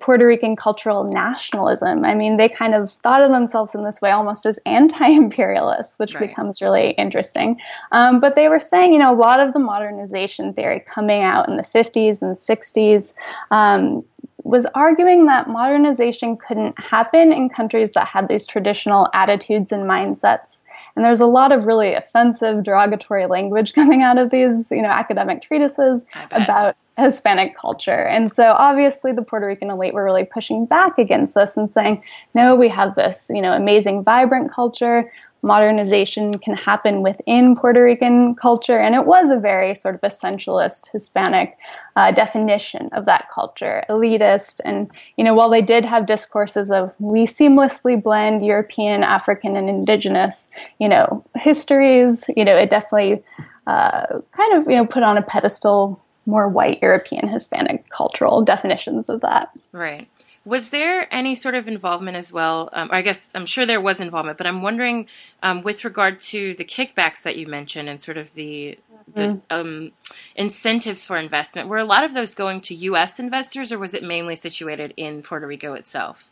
Puerto 0.00 0.26
Rican 0.26 0.56
cultural 0.56 1.04
nationalism. 1.04 2.04
I 2.04 2.14
mean, 2.14 2.36
they 2.36 2.48
kind 2.48 2.74
of 2.74 2.90
thought 2.90 3.22
of 3.22 3.30
themselves 3.30 3.74
in 3.74 3.84
this 3.84 4.00
way 4.00 4.10
almost 4.10 4.46
as 4.46 4.58
anti 4.66 5.08
imperialists, 5.08 5.98
which 5.98 6.14
right. 6.14 6.28
becomes 6.28 6.60
really 6.60 6.90
interesting. 6.92 7.60
Um, 7.92 8.20
but 8.20 8.34
they 8.34 8.48
were 8.48 8.60
saying, 8.60 8.92
you 8.92 8.98
know, 8.98 9.12
a 9.12 9.16
lot 9.16 9.40
of 9.40 9.52
the 9.52 9.58
modernization 9.58 10.52
theory 10.52 10.80
coming 10.80 11.22
out 11.22 11.48
in 11.48 11.56
the 11.56 11.62
50s 11.62 12.22
and 12.22 12.36
60s. 12.36 13.12
Um, 13.50 14.04
was 14.52 14.66
arguing 14.74 15.24
that 15.24 15.48
modernization 15.48 16.36
couldn't 16.36 16.78
happen 16.78 17.32
in 17.32 17.48
countries 17.48 17.92
that 17.92 18.06
had 18.06 18.28
these 18.28 18.46
traditional 18.46 19.08
attitudes 19.14 19.72
and 19.72 19.84
mindsets. 19.84 20.60
And 20.94 21.02
there's 21.02 21.20
a 21.20 21.26
lot 21.26 21.52
of 21.52 21.64
really 21.64 21.94
offensive, 21.94 22.62
derogatory 22.62 23.24
language 23.24 23.72
coming 23.74 24.02
out 24.02 24.18
of 24.18 24.28
these, 24.28 24.70
you 24.70 24.82
know, 24.82 24.90
academic 24.90 25.40
treatises 25.40 26.04
about 26.32 26.76
Hispanic 26.98 27.56
culture. 27.56 28.06
And 28.06 28.30
so 28.34 28.52
obviously 28.58 29.12
the 29.12 29.22
Puerto 29.22 29.46
Rican 29.46 29.70
elite 29.70 29.94
were 29.94 30.04
really 30.04 30.26
pushing 30.26 30.66
back 30.66 30.98
against 30.98 31.34
this 31.34 31.56
and 31.56 31.72
saying, 31.72 32.02
no, 32.34 32.54
we 32.54 32.68
have 32.68 32.94
this, 32.94 33.30
you 33.32 33.40
know, 33.40 33.54
amazing, 33.54 34.02
vibrant 34.02 34.52
culture 34.52 35.10
modernization 35.42 36.38
can 36.38 36.54
happen 36.54 37.02
within 37.02 37.56
Puerto 37.56 37.82
Rican 37.82 38.34
culture. 38.36 38.78
And 38.78 38.94
it 38.94 39.06
was 39.06 39.30
a 39.30 39.36
very 39.36 39.74
sort 39.74 39.96
of 39.96 40.00
essentialist 40.00 40.90
Hispanic 40.92 41.56
uh, 41.96 42.12
definition 42.12 42.88
of 42.92 43.06
that 43.06 43.28
culture, 43.30 43.84
elitist. 43.88 44.60
And, 44.64 44.90
you 45.16 45.24
know, 45.24 45.34
while 45.34 45.50
they 45.50 45.60
did 45.60 45.84
have 45.84 46.06
discourses 46.06 46.70
of 46.70 46.94
we 47.00 47.26
seamlessly 47.26 48.00
blend 48.00 48.46
European, 48.46 49.02
African, 49.02 49.56
and 49.56 49.68
indigenous, 49.68 50.48
you 50.78 50.88
know, 50.88 51.24
histories, 51.34 52.24
you 52.36 52.44
know, 52.44 52.56
it 52.56 52.70
definitely 52.70 53.22
uh, 53.66 54.20
kind 54.32 54.54
of, 54.54 54.70
you 54.70 54.76
know, 54.76 54.86
put 54.86 55.02
on 55.02 55.18
a 55.18 55.22
pedestal 55.22 56.00
more 56.24 56.48
white 56.48 56.78
European 56.82 57.26
Hispanic 57.26 57.88
cultural 57.90 58.42
definitions 58.42 59.08
of 59.08 59.20
that. 59.22 59.50
Right. 59.72 60.08
Was 60.44 60.70
there 60.70 61.12
any 61.14 61.34
sort 61.36 61.54
of 61.54 61.68
involvement 61.68 62.16
as 62.16 62.32
well? 62.32 62.68
Um, 62.72 62.88
I 62.92 63.02
guess 63.02 63.30
I'm 63.34 63.46
sure 63.46 63.64
there 63.64 63.80
was 63.80 64.00
involvement, 64.00 64.38
but 64.38 64.46
I'm 64.46 64.62
wondering 64.62 65.06
um, 65.42 65.62
with 65.62 65.84
regard 65.84 66.18
to 66.20 66.54
the 66.54 66.64
kickbacks 66.64 67.22
that 67.22 67.36
you 67.36 67.46
mentioned 67.46 67.88
and 67.88 68.02
sort 68.02 68.16
of 68.16 68.34
the, 68.34 68.78
mm-hmm. 69.12 69.38
the 69.50 69.56
um, 69.56 69.92
incentives 70.34 71.04
for 71.04 71.16
investment. 71.16 71.68
Were 71.68 71.78
a 71.78 71.84
lot 71.84 72.02
of 72.02 72.14
those 72.14 72.34
going 72.34 72.60
to 72.62 72.74
U.S. 72.74 73.20
investors, 73.20 73.70
or 73.72 73.78
was 73.78 73.94
it 73.94 74.02
mainly 74.02 74.34
situated 74.34 74.92
in 74.96 75.22
Puerto 75.22 75.46
Rico 75.46 75.74
itself? 75.74 76.28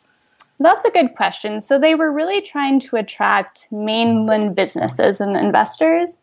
That's 0.58 0.84
a 0.84 0.90
good 0.90 1.14
question. 1.16 1.60
So 1.60 1.78
they 1.78 1.94
were 1.94 2.12
really 2.12 2.42
trying 2.42 2.80
to 2.80 2.96
attract 2.96 3.68
mainland 3.70 4.54
businesses 4.54 5.20
and 5.20 5.36
investors. 5.36 6.18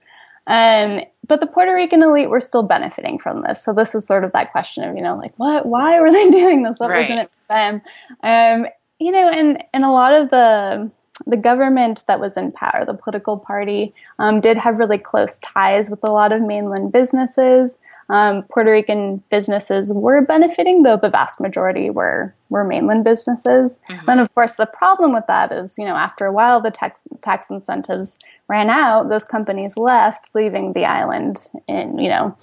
Um, 0.48 1.02
but 1.28 1.42
the 1.42 1.48
Puerto 1.48 1.74
Rican 1.74 2.02
elite 2.02 2.30
were 2.30 2.40
still 2.40 2.64
benefiting 2.64 3.20
from 3.20 3.42
this. 3.42 3.62
So 3.62 3.74
this 3.74 3.94
is 3.94 4.08
sort 4.08 4.24
of 4.24 4.32
that 4.32 4.52
question 4.52 4.86
of, 4.86 4.96
you 4.96 5.04
know, 5.04 5.18
like 5.18 5.34
what, 5.38 5.66
why 5.66 6.00
were 6.00 6.12
they 6.12 6.30
doing 6.32 6.64
this? 6.64 6.80
What 6.80 6.90
right. 6.90 7.02
was 7.02 7.10
in 7.10 7.18
it 7.18 7.30
for 7.30 7.54
them? 7.54 7.82
Um, 8.24 8.72
you 9.00 9.12
know, 9.12 9.30
and, 9.30 9.64
and 9.74 9.84
a 9.84 9.92
lot 9.92 10.14
of 10.14 10.30
the, 10.30 10.90
the 11.26 11.38
government 11.38 12.04
that 12.08 12.20
was 12.20 12.38
in 12.38 12.52
power, 12.52 12.86
the 12.86 12.94
political 12.94 13.38
party, 13.38 13.94
um, 14.20 14.40
did 14.40 14.58
have 14.58 14.78
really 14.78 14.98
close 14.98 15.38
ties 15.40 15.90
with 15.90 16.00
a 16.04 16.12
lot 16.12 16.32
of 16.32 16.42
mainland 16.42 16.92
businesses 16.92 17.78
um, 18.10 18.44
Puerto 18.44 18.72
Rican 18.72 19.22
businesses 19.30 19.92
were 19.94 20.22
benefiting, 20.22 20.84
though 20.84 20.98
the 20.98 21.10
vast 21.10 21.40
majority 21.40 21.90
were 21.90 22.34
were 22.50 22.64
mainland 22.64 23.04
businesses. 23.04 23.78
Mm-hmm. 23.90 24.06
Then, 24.06 24.20
of 24.20 24.34
course, 24.34 24.56
the 24.56 24.66
problem 24.66 25.14
with 25.14 25.26
that 25.28 25.52
is, 25.52 25.78
you 25.78 25.84
know, 25.84 25.96
after 25.96 26.26
a 26.26 26.32
while, 26.32 26.62
the 26.62 26.72
tax 26.72 27.06
tax 27.22 27.50
incentives 27.50 28.18
ran 28.48 28.70
out. 28.70 29.10
Those 29.10 29.26
companies 29.26 29.76
left, 29.76 30.30
leaving 30.34 30.72
the 30.72 30.86
island 30.86 31.50
in, 31.68 32.00
you 32.00 32.08
know, 32.08 32.38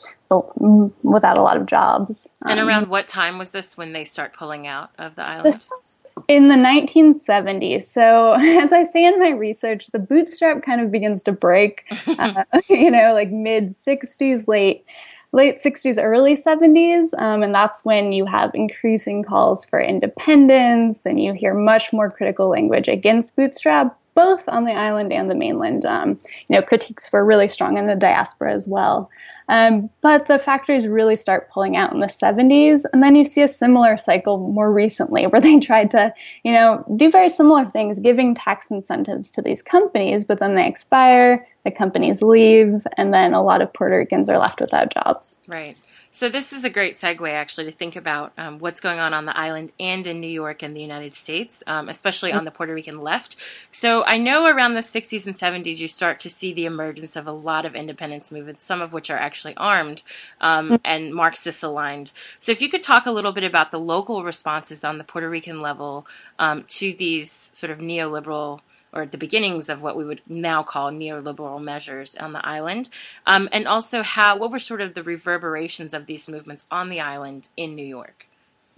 without 1.03 1.39
a 1.39 1.43
lot 1.43 1.57
of 1.57 1.65
jobs. 1.65 2.29
And 2.45 2.61
um, 2.61 2.69
around 2.69 2.89
what 2.89 3.09
time 3.09 3.39
was 3.39 3.51
this 3.51 3.79
when 3.79 3.95
they 3.95 4.05
start 4.05 4.35
pulling 4.35 4.67
out 4.67 4.91
of 4.99 5.15
the 5.15 5.29
island? 5.29 5.47
This 5.47 5.67
was 5.71 6.07
in 6.29 6.49
the 6.49 6.55
1970s. 6.55 7.85
So, 7.85 8.33
as 8.39 8.73
I 8.73 8.85
say 8.85 9.07
in 9.07 9.19
my 9.19 9.31
research, 9.31 9.87
the 9.89 9.99
bootstrap 9.99 10.63
kind 10.63 10.83
of 10.83 10.91
begins 10.91 11.23
to 11.25 11.33
break. 11.33 11.85
uh, 12.07 12.45
you 12.69 12.91
know, 12.91 13.15
like 13.15 13.31
mid 13.31 13.77
60s, 13.77 14.47
late 14.47 14.85
late 15.35 15.59
60s, 15.59 16.03
early 16.03 16.37
70s. 16.37 17.09
Um, 17.21 17.43
and 17.43 17.55
that's 17.55 17.85
when 17.85 18.13
you 18.13 18.25
have 18.25 18.53
increasing 18.55 19.23
calls 19.23 19.65
for 19.65 19.81
independence 19.81 21.05
and 21.05 21.21
you 21.21 21.33
hear 21.33 21.53
much 21.53 21.93
more 21.93 22.11
critical 22.11 22.49
language 22.49 22.89
against 22.89 23.35
Bootstrap, 23.37 23.99
both 24.15 24.49
on 24.49 24.65
the 24.65 24.73
island 24.73 25.13
and 25.13 25.31
the 25.31 25.35
mainland. 25.35 25.85
Um, 25.85 26.21
you 26.49 26.57
know, 26.57 26.63
critiques 26.63 27.13
were 27.13 27.25
really 27.25 27.49
strong 27.49 27.77
in 27.77 27.87
the 27.87 27.97
diaspora 27.97 28.55
as 28.55 28.67
well. 28.67 29.11
Um, 29.49 29.91
but 30.01 30.27
the 30.27 30.39
factories 30.39 30.89
really 30.89 31.17
start 31.17 31.51
pulling 31.51 31.77
out 31.77 31.93
in 31.93 31.99
the 31.99 32.07
70s, 32.07 32.85
and 32.93 33.03
then 33.03 33.15
you 33.15 33.25
see 33.25 33.43
a 33.43 33.49
similar 33.49 33.99
cycle 33.99 34.39
more 34.39 34.73
recently 34.73 35.27
where 35.27 35.41
they 35.41 35.59
tried 35.61 35.91
to, 35.91 36.15
you 36.45 36.53
know, 36.53 36.85
do 36.97 37.11
very 37.11 37.29
similar 37.29 37.67
things, 37.67 37.99
giving 37.99 38.35
tax 38.35 38.69
incentives 38.71 39.31
to 39.33 39.43
these 39.43 39.63
companies, 39.63 40.25
but 40.25 40.39
then 40.39 40.55
they 40.55 40.67
expire, 40.67 41.47
the 41.65 41.71
companies 41.71 42.23
leave, 42.23 42.87
and 42.97 43.13
then 43.13 43.35
a 43.35 43.43
lot 43.43 43.61
of 43.61 43.73
Puerto 43.73 43.99
Ricans 43.99 44.31
are 44.31 44.39
left 44.39 44.61
without 44.61 44.93
jobs. 44.93 45.37
Right. 45.47 45.77
So 46.15 46.29
this 46.29 46.53
is 46.53 46.65
a 46.65 46.71
great 46.71 46.97
segue, 46.97 47.29
actually, 47.29 47.65
to 47.65 47.73
think 47.73 47.97
about 47.97 48.33
um, 48.39 48.61
what's 48.61 48.81
going 48.81 49.01
on 49.01 49.13
on 49.13 49.25
the 49.25 49.37
island 49.37 49.73
and 49.81 50.07
in 50.07 50.21
New 50.21 50.29
York 50.29 50.63
and 50.63 50.77
the 50.77 50.81
United 50.81 51.13
States, 51.13 51.65
um, 51.67 51.89
especially 51.89 52.33
on 52.33 52.45
the 52.45 52.53
Puerto 52.53 52.73
Rican 52.73 53.01
left. 53.01 53.35
So 53.73 54.05
I 54.07 54.17
know 54.19 54.47
around 54.47 54.75
the 54.75 54.81
60s 54.81 55.27
and 55.27 55.35
70s, 55.35 55.79
you 55.79 55.89
start 55.89 56.21
to 56.21 56.31
see 56.31 56.53
the 56.53 56.67
emergence 56.67 57.17
of 57.17 57.27
a 57.27 57.33
lot 57.33 57.67
of 57.67 57.75
independence 57.75 58.31
movements, 58.31 58.65
some 58.65 58.81
of 58.81 58.93
which 58.93 59.11
are 59.11 59.19
actually 59.19 59.57
armed 59.57 60.05
um, 60.41 60.81
and 60.85 61.13
Marxist 61.13 61.65
aligned. 61.65 62.13
So 62.39 62.53
if 62.53 62.63
you 62.63 62.69
could 62.69 62.85
talk 62.85 63.07
a 63.07 63.11
little 63.11 63.33
bit 63.33 63.43
about 63.43 63.73
the 63.73 63.81
local 63.81 64.23
responses 64.23 64.85
on 64.85 64.99
the 64.99 65.05
Puerto 65.05 65.29
Rican 65.29 65.63
level 65.63 66.07
um, 66.39 66.63
to 66.79 66.93
these 66.93 67.51
sort 67.55 67.73
of 67.73 67.79
neoliberal 67.79 68.61
or 68.95 69.07
the 69.07 69.19
beginnings 69.19 69.69
of 69.69 69.83
what 69.83 69.97
we 69.97 70.05
would 70.05 70.23
now 70.29 70.63
call 70.63 70.91
neoliberal 70.91 71.63
measures 71.63 72.15
on 72.17 72.33
the 72.33 72.47
island, 72.47 72.89
um, 73.27 73.49
and 73.53 73.67
also 73.67 74.03
how 74.03 74.37
what 74.37 74.51
were 74.51 74.59
sort 74.59 74.81
of 74.81 74.95
the 74.95 75.03
reverberations 75.03 75.93
of 75.93 76.07
these 76.07 76.29
movements 76.29 76.65
on 76.71 76.89
the 76.89 77.01
island 77.01 77.49
in 77.57 77.75
New 77.75 77.87
York. 77.87 78.27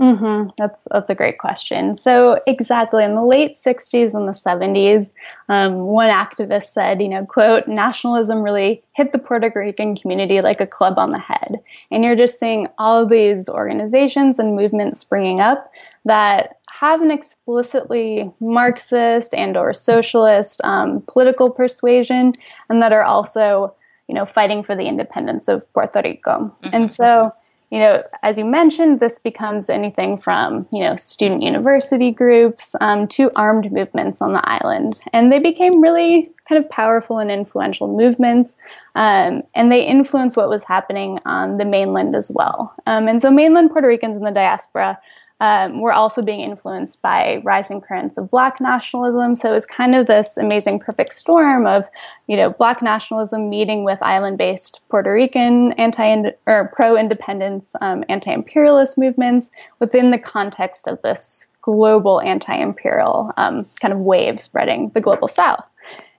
Mm-hmm. 0.00 0.50
That's 0.58 0.86
that's 0.90 1.08
a 1.08 1.14
great 1.14 1.38
question. 1.38 1.94
So 1.94 2.38
exactly 2.46 3.02
in 3.02 3.14
the 3.14 3.24
late 3.24 3.56
'60s 3.56 4.12
and 4.12 4.28
the 4.28 4.32
'70s, 4.32 5.14
um, 5.48 5.78
one 5.78 6.10
activist 6.10 6.74
said, 6.74 7.00
you 7.00 7.08
know, 7.08 7.24
quote, 7.24 7.66
nationalism 7.66 8.42
really 8.42 8.82
hit 8.92 9.12
the 9.12 9.18
Puerto 9.18 9.50
Rican 9.54 9.96
community 9.96 10.42
like 10.42 10.60
a 10.60 10.66
club 10.66 10.98
on 10.98 11.12
the 11.12 11.18
head, 11.18 11.60
and 11.90 12.04
you're 12.04 12.16
just 12.16 12.38
seeing 12.38 12.68
all 12.76 13.06
these 13.06 13.48
organizations 13.48 14.38
and 14.38 14.54
movements 14.54 15.00
springing 15.00 15.40
up 15.40 15.72
that 16.04 16.55
have 16.80 17.00
an 17.00 17.10
explicitly 17.10 18.30
Marxist 18.40 19.34
and 19.34 19.56
or 19.56 19.72
socialist 19.72 20.60
um, 20.64 21.02
political 21.06 21.50
persuasion, 21.50 22.34
and 22.68 22.82
that 22.82 22.92
are 22.92 23.02
also, 23.04 23.74
you 24.08 24.14
know, 24.14 24.26
fighting 24.26 24.62
for 24.62 24.76
the 24.76 24.86
independence 24.86 25.48
of 25.48 25.72
Puerto 25.72 26.02
Rico. 26.04 26.54
Mm-hmm. 26.62 26.68
And 26.74 26.92
so, 26.92 27.32
you 27.70 27.78
know, 27.78 28.02
as 28.22 28.36
you 28.36 28.44
mentioned, 28.44 29.00
this 29.00 29.18
becomes 29.18 29.70
anything 29.70 30.18
from, 30.18 30.68
you 30.70 30.80
know, 30.80 30.96
student 30.96 31.42
university 31.42 32.12
groups 32.12 32.76
um, 32.80 33.08
to 33.08 33.30
armed 33.36 33.72
movements 33.72 34.20
on 34.20 34.34
the 34.34 34.48
island, 34.48 35.00
and 35.14 35.32
they 35.32 35.38
became 35.38 35.80
really 35.80 36.30
kind 36.46 36.62
of 36.62 36.70
powerful 36.70 37.18
and 37.18 37.30
influential 37.30 37.88
movements, 37.88 38.54
um, 38.94 39.42
and 39.54 39.72
they 39.72 39.84
influenced 39.84 40.36
what 40.36 40.50
was 40.50 40.62
happening 40.62 41.18
on 41.24 41.56
the 41.56 41.64
mainland 41.64 42.14
as 42.14 42.30
well. 42.34 42.74
Um, 42.86 43.08
and 43.08 43.20
so, 43.22 43.30
mainland 43.30 43.70
Puerto 43.70 43.88
Ricans 43.88 44.18
in 44.18 44.24
the 44.24 44.30
diaspora 44.30 44.98
um, 45.40 45.80
were 45.80 45.92
also 45.92 46.22
being 46.22 46.40
influenced 46.40 47.02
by 47.02 47.42
rising 47.44 47.80
currents 47.80 48.16
of 48.16 48.30
black 48.30 48.60
nationalism. 48.60 49.34
So 49.34 49.50
it 49.50 49.54
was 49.54 49.66
kind 49.66 49.94
of 49.94 50.06
this 50.06 50.36
amazing 50.36 50.80
perfect 50.80 51.12
storm 51.12 51.66
of, 51.66 51.84
you 52.26 52.36
know, 52.36 52.50
black 52.50 52.80
nationalism 52.80 53.50
meeting 53.50 53.84
with 53.84 54.02
island-based 54.02 54.80
Puerto 54.88 55.12
Rican 55.12 55.72
anti 55.72 56.30
or 56.46 56.72
pro-independence, 56.74 57.74
um, 57.80 58.04
anti-imperialist 58.08 58.96
movements 58.96 59.50
within 59.78 60.10
the 60.10 60.18
context 60.18 60.88
of 60.88 61.00
this 61.02 61.46
global 61.60 62.20
anti-imperial 62.20 63.32
um, 63.36 63.66
kind 63.80 63.92
of 63.92 64.00
wave 64.00 64.40
spreading 64.40 64.90
the 64.94 65.00
global 65.00 65.28
South. 65.28 65.68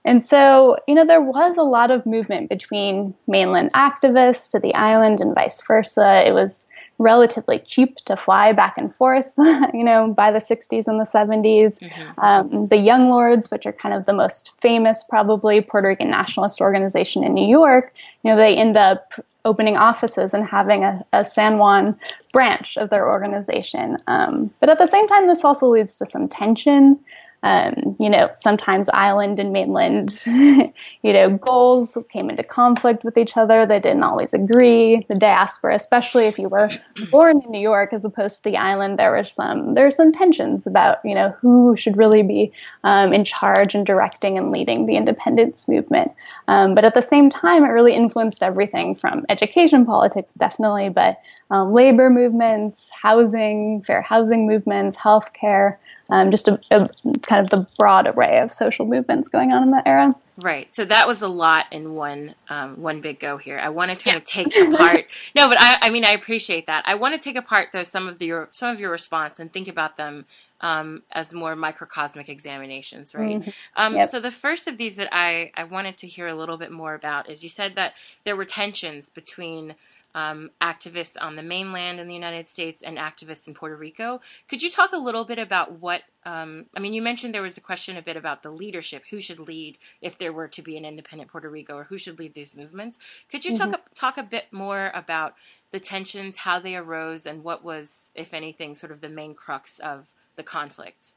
And 0.04 0.24
so, 0.24 0.78
you 0.86 0.94
know, 0.94 1.04
there 1.04 1.20
was 1.20 1.56
a 1.56 1.62
lot 1.62 1.90
of 1.90 2.06
movement 2.06 2.48
between 2.48 3.14
mainland 3.26 3.72
activists 3.72 4.50
to 4.52 4.60
the 4.60 4.74
island 4.74 5.20
and 5.20 5.34
vice 5.34 5.60
versa. 5.60 6.22
It 6.26 6.32
was 6.32 6.66
relatively 6.98 7.60
cheap 7.60 7.96
to 8.04 8.16
fly 8.16 8.52
back 8.52 8.76
and 8.76 8.94
forth, 8.94 9.32
you 9.72 9.84
know, 9.84 10.12
by 10.12 10.32
the 10.32 10.40
60s 10.40 10.86
and 10.86 11.00
the 11.00 11.04
70s. 11.04 11.78
Mm-hmm. 11.78 12.20
Um, 12.20 12.68
the 12.68 12.76
Young 12.76 13.08
Lords, 13.08 13.50
which 13.50 13.66
are 13.66 13.72
kind 13.72 13.94
of 13.94 14.04
the 14.04 14.12
most 14.12 14.52
famous, 14.60 15.04
probably 15.04 15.60
Puerto 15.60 15.88
Rican 15.88 16.10
nationalist 16.10 16.60
organization 16.60 17.22
in 17.24 17.34
New 17.34 17.48
York, 17.48 17.94
you 18.22 18.30
know, 18.30 18.36
they 18.36 18.56
end 18.56 18.76
up 18.76 19.14
opening 19.44 19.76
offices 19.76 20.34
and 20.34 20.44
having 20.44 20.84
a, 20.84 21.04
a 21.12 21.24
San 21.24 21.58
Juan 21.58 21.98
branch 22.32 22.76
of 22.76 22.90
their 22.90 23.08
organization. 23.08 23.96
Um, 24.06 24.50
but 24.60 24.68
at 24.68 24.78
the 24.78 24.86
same 24.86 25.06
time, 25.06 25.26
this 25.26 25.44
also 25.44 25.68
leads 25.68 25.96
to 25.96 26.06
some 26.06 26.28
tension. 26.28 26.98
Um, 27.42 27.96
you 28.00 28.10
know, 28.10 28.30
sometimes 28.34 28.88
island 28.88 29.38
and 29.38 29.52
mainland, 29.52 30.22
you 30.26 31.12
know, 31.12 31.30
goals 31.30 31.96
came 32.10 32.30
into 32.30 32.42
conflict 32.42 33.04
with 33.04 33.16
each 33.16 33.36
other. 33.36 33.64
They 33.64 33.78
didn't 33.78 34.02
always 34.02 34.34
agree. 34.34 35.06
The 35.08 35.14
diaspora, 35.14 35.76
especially 35.76 36.26
if 36.26 36.38
you 36.38 36.48
were 36.48 36.70
born 37.10 37.40
in 37.44 37.50
New 37.50 37.60
York 37.60 37.92
as 37.92 38.04
opposed 38.04 38.42
to 38.42 38.50
the 38.50 38.56
island, 38.56 38.98
there 38.98 39.12
were 39.12 39.24
some 39.24 39.74
there 39.74 39.84
were 39.84 39.92
some 39.92 40.12
tensions 40.12 40.66
about 40.66 40.98
you 41.04 41.14
know 41.14 41.30
who 41.40 41.76
should 41.76 41.96
really 41.96 42.22
be 42.22 42.52
um, 42.82 43.12
in 43.12 43.24
charge 43.24 43.74
and 43.74 43.86
directing 43.86 44.36
and 44.36 44.50
leading 44.50 44.86
the 44.86 44.96
independence 44.96 45.68
movement. 45.68 46.10
Um, 46.48 46.74
but 46.74 46.84
at 46.84 46.94
the 46.94 47.02
same 47.02 47.30
time, 47.30 47.64
it 47.64 47.68
really 47.68 47.94
influenced 47.94 48.42
everything 48.42 48.96
from 48.96 49.24
education 49.28 49.86
politics, 49.86 50.34
definitely, 50.34 50.88
but 50.88 51.20
um, 51.50 51.72
labor 51.72 52.10
movements, 52.10 52.90
housing, 52.90 53.82
fair 53.86 54.02
housing 54.02 54.46
movements, 54.46 54.96
healthcare 54.96 55.76
um, 56.10 56.30
just 56.30 56.48
a, 56.48 56.60
a, 56.70 56.88
kind 57.22 57.44
of 57.44 57.50
the 57.50 57.66
broad 57.76 58.06
array 58.06 58.40
of 58.40 58.50
social 58.50 58.86
movements 58.86 59.28
going 59.28 59.52
on 59.52 59.62
in 59.62 59.68
that 59.70 59.86
era. 59.86 60.14
Right. 60.40 60.74
So 60.74 60.84
that 60.84 61.08
was 61.08 61.20
a 61.20 61.28
lot 61.28 61.66
in 61.72 61.94
one 61.94 62.36
um, 62.48 62.80
one 62.80 63.00
big 63.00 63.18
go 63.18 63.38
here. 63.38 63.58
I 63.58 63.70
want 63.70 63.90
to 63.90 63.96
kind 63.96 64.22
yes. 64.24 64.46
of 64.46 64.52
take 64.52 64.72
apart. 64.72 65.06
no, 65.34 65.48
but 65.48 65.56
I, 65.58 65.78
I 65.82 65.90
mean 65.90 66.04
I 66.04 66.12
appreciate 66.12 66.68
that. 66.68 66.84
I 66.86 66.94
want 66.94 67.14
to 67.14 67.20
take 67.20 67.36
apart 67.36 67.70
though 67.72 67.82
some 67.82 68.06
of 68.06 68.20
the, 68.20 68.26
your 68.26 68.48
some 68.52 68.70
of 68.70 68.78
your 68.78 68.92
response 68.92 69.40
and 69.40 69.52
think 69.52 69.66
about 69.66 69.96
them 69.96 70.26
um, 70.60 71.02
as 71.10 71.34
more 71.34 71.56
microcosmic 71.56 72.28
examinations, 72.28 73.16
right? 73.16 73.40
Mm-hmm. 73.40 73.50
Um, 73.76 73.96
yep. 73.96 74.10
So 74.10 74.20
the 74.20 74.30
first 74.30 74.68
of 74.68 74.78
these 74.78 74.94
that 74.96 75.08
I 75.10 75.50
I 75.56 75.64
wanted 75.64 75.98
to 75.98 76.06
hear 76.06 76.28
a 76.28 76.36
little 76.36 76.56
bit 76.56 76.70
more 76.70 76.94
about 76.94 77.28
is 77.28 77.42
you 77.42 77.50
said 77.50 77.74
that 77.74 77.94
there 78.24 78.36
were 78.36 78.44
tensions 78.44 79.08
between 79.08 79.74
um, 80.14 80.50
activists 80.60 81.16
on 81.20 81.36
the 81.36 81.42
mainland 81.42 82.00
in 82.00 82.08
the 82.08 82.14
United 82.14 82.48
States 82.48 82.82
and 82.82 82.96
activists 82.96 83.46
in 83.46 83.54
Puerto 83.54 83.76
Rico. 83.76 84.20
Could 84.48 84.62
you 84.62 84.70
talk 84.70 84.92
a 84.92 84.98
little 84.98 85.24
bit 85.24 85.38
about 85.38 85.72
what? 85.72 86.02
Um, 86.24 86.66
I 86.76 86.80
mean, 86.80 86.92
you 86.92 87.02
mentioned 87.02 87.34
there 87.34 87.42
was 87.42 87.56
a 87.56 87.62
question 87.62 87.96
a 87.96 88.02
bit 88.02 88.16
about 88.16 88.42
the 88.42 88.50
leadership. 88.50 89.04
Who 89.10 89.20
should 89.20 89.38
lead 89.38 89.78
if 90.00 90.18
there 90.18 90.32
were 90.32 90.48
to 90.48 90.62
be 90.62 90.76
an 90.76 90.84
independent 90.84 91.30
Puerto 91.30 91.48
Rico, 91.48 91.76
or 91.76 91.84
who 91.84 91.98
should 91.98 92.18
lead 92.18 92.34
these 92.34 92.56
movements? 92.56 92.98
Could 93.30 93.44
you 93.44 93.52
mm-hmm. 93.52 93.70
talk 93.70 93.80
talk 93.94 94.18
a 94.18 94.22
bit 94.22 94.52
more 94.52 94.90
about 94.94 95.34
the 95.70 95.80
tensions, 95.80 96.36
how 96.36 96.58
they 96.58 96.76
arose, 96.76 97.26
and 97.26 97.44
what 97.44 97.62
was, 97.62 98.10
if 98.14 98.32
anything, 98.32 98.74
sort 98.74 98.92
of 98.92 99.00
the 99.00 99.08
main 99.08 99.34
crux 99.34 99.78
of 99.78 100.06
the 100.36 100.42
conflict? 100.42 101.12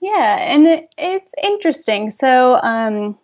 Yeah, 0.00 0.36
and 0.38 0.66
it, 0.66 0.94
it's 0.96 1.34
interesting. 1.42 2.10
So, 2.10 2.54
um, 2.54 3.18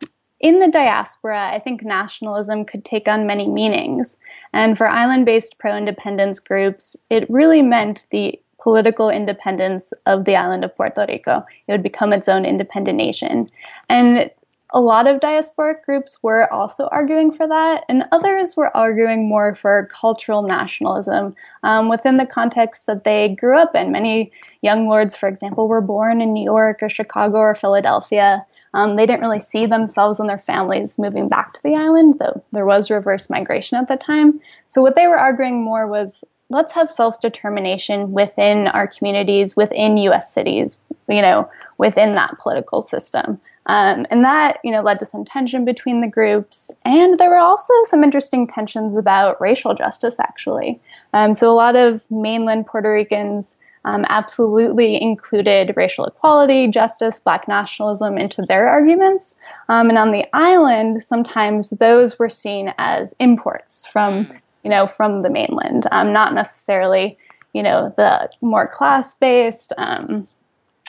in 0.47 0.61
the 0.61 0.69
diaspora, 0.69 1.51
I 1.53 1.59
think 1.59 1.83
nationalism 1.83 2.65
could 2.65 2.85
take 2.85 3.09
on 3.09 3.27
many 3.27 3.49
meanings. 3.49 4.17
And 4.53 4.79
for 4.79 4.87
island 4.87 5.27
based 5.27 5.59
pro 5.59 5.77
independence 5.77 6.39
groups, 6.39 6.97
it 7.11 7.29
really 7.29 7.63
meant 7.63 8.07
the 8.13 8.41
political 8.63 9.11
independence 9.11 9.93
of 10.07 10.25
the 10.25 10.37
island 10.37 10.65
of 10.65 10.77
Puerto 10.77 11.05
Rico. 11.09 11.45
It 11.67 11.73
would 11.73 11.83
become 11.83 12.13
its 12.13 12.29
own 12.29 12.45
independent 12.45 12.97
nation. 12.97 13.49
And 13.89 14.31
a 14.71 14.81
lot 14.81 15.09
of 15.09 15.21
diasporic 15.21 15.83
groups 15.83 16.23
were 16.23 16.53
also 16.53 16.87
arguing 16.93 17.33
for 17.33 17.49
that, 17.49 17.85
and 17.89 18.05
others 18.13 18.57
were 18.57 18.77
arguing 18.77 19.29
more 19.29 19.57
for 19.57 19.89
cultural 19.91 20.43
nationalism 20.43 21.35
um, 21.65 21.89
within 21.89 22.19
the 22.19 22.27
context 22.27 22.87
that 22.87 23.03
they 23.03 23.35
grew 23.35 23.59
up 23.59 23.75
in. 23.75 23.91
Many 23.91 24.31
young 24.63 24.87
lords, 24.87 25.17
for 25.17 25.29
example, 25.29 25.67
were 25.67 25.81
born 25.81 26.21
in 26.21 26.33
New 26.33 26.45
York 26.45 26.85
or 26.85 26.89
Chicago 26.89 27.39
or 27.39 27.57
Philadelphia. 27.57 28.47
Um, 28.75 28.97
they 28.97 29.07
didn't 29.07 29.23
really 29.23 29.41
see 29.41 29.67
themselves 29.67 30.21
and 30.21 30.29
their 30.29 30.39
families 30.39 30.99
moving 30.99 31.29
back 31.29 31.55
to 31.55 31.63
the 31.63 31.75
island, 31.75 32.19
though 32.19 32.45
there 32.53 32.67
was 32.67 32.91
reverse 32.91 33.31
migration 33.31 33.79
at 33.79 33.89
the 33.89 33.97
time. 33.97 34.41
So 34.69 34.83
what 34.83 34.95
they 34.95 35.07
were 35.07 35.19
arguing 35.19 35.63
more 35.63 35.87
was 35.87 36.25
let's 36.49 36.73
have 36.73 36.91
self 36.91 37.21
determination 37.21 38.13
within 38.13 38.69
our 38.69 38.87
communities, 38.87 39.57
within 39.57 39.97
U.S. 39.99 40.33
cities, 40.33 40.79
you 41.09 41.23
know, 41.23 41.51
within 41.79 42.13
that 42.13 42.39
political 42.39 42.83
system. 42.83 43.41
Um, 43.67 44.07
and 44.11 44.23
that, 44.25 44.61
you 44.63 44.71
know, 44.71 44.81
led 44.81 45.01
to 45.01 45.07
some 45.07 45.25
tension 45.25 45.65
between 45.65 46.01
the 46.01 46.07
groups. 46.07 46.71
And 46.85 47.19
there 47.19 47.31
were 47.31 47.37
also 47.37 47.73
some 47.85 48.05
interesting 48.05 48.47
tensions 48.47 48.97
about 48.97 49.41
racial 49.41 49.75
justice, 49.75 50.21
actually. 50.21 50.81
Um, 51.13 51.35
so 51.35 51.51
a 51.51 51.55
lot 51.55 51.75
of 51.75 52.09
mainland 52.09 52.67
Puerto 52.67 52.93
Ricans 52.93 53.57
um, 53.87 54.05
absolutely 54.09 55.01
included 55.01 55.73
racial 55.77 56.05
equality, 56.05 56.69
justice, 56.69 57.21
black 57.21 57.47
nationalism 57.47 58.19
into 58.19 58.43
their 58.43 58.67
arguments. 58.67 59.37
Um, 59.69 59.89
and 59.89 59.97
on 59.97 60.11
the 60.11 60.27
island, 60.35 61.03
sometimes 61.03 61.71
those 61.71 62.19
were 62.19 62.29
seen 62.29 62.75
as 62.79 63.15
imports 63.21 63.87
from, 63.87 64.25
hmm. 64.25 64.37
you 64.65 64.71
know, 64.71 64.89
from 64.89 65.23
the 65.23 65.31
mainland, 65.31 65.87
um, 65.93 66.13
not 66.13 66.35
necessarily, 66.35 67.17
you 67.53 67.63
know, 67.63 67.95
the 67.97 68.29
more 68.41 68.67
class-based, 68.67 69.73
um, 69.79 70.27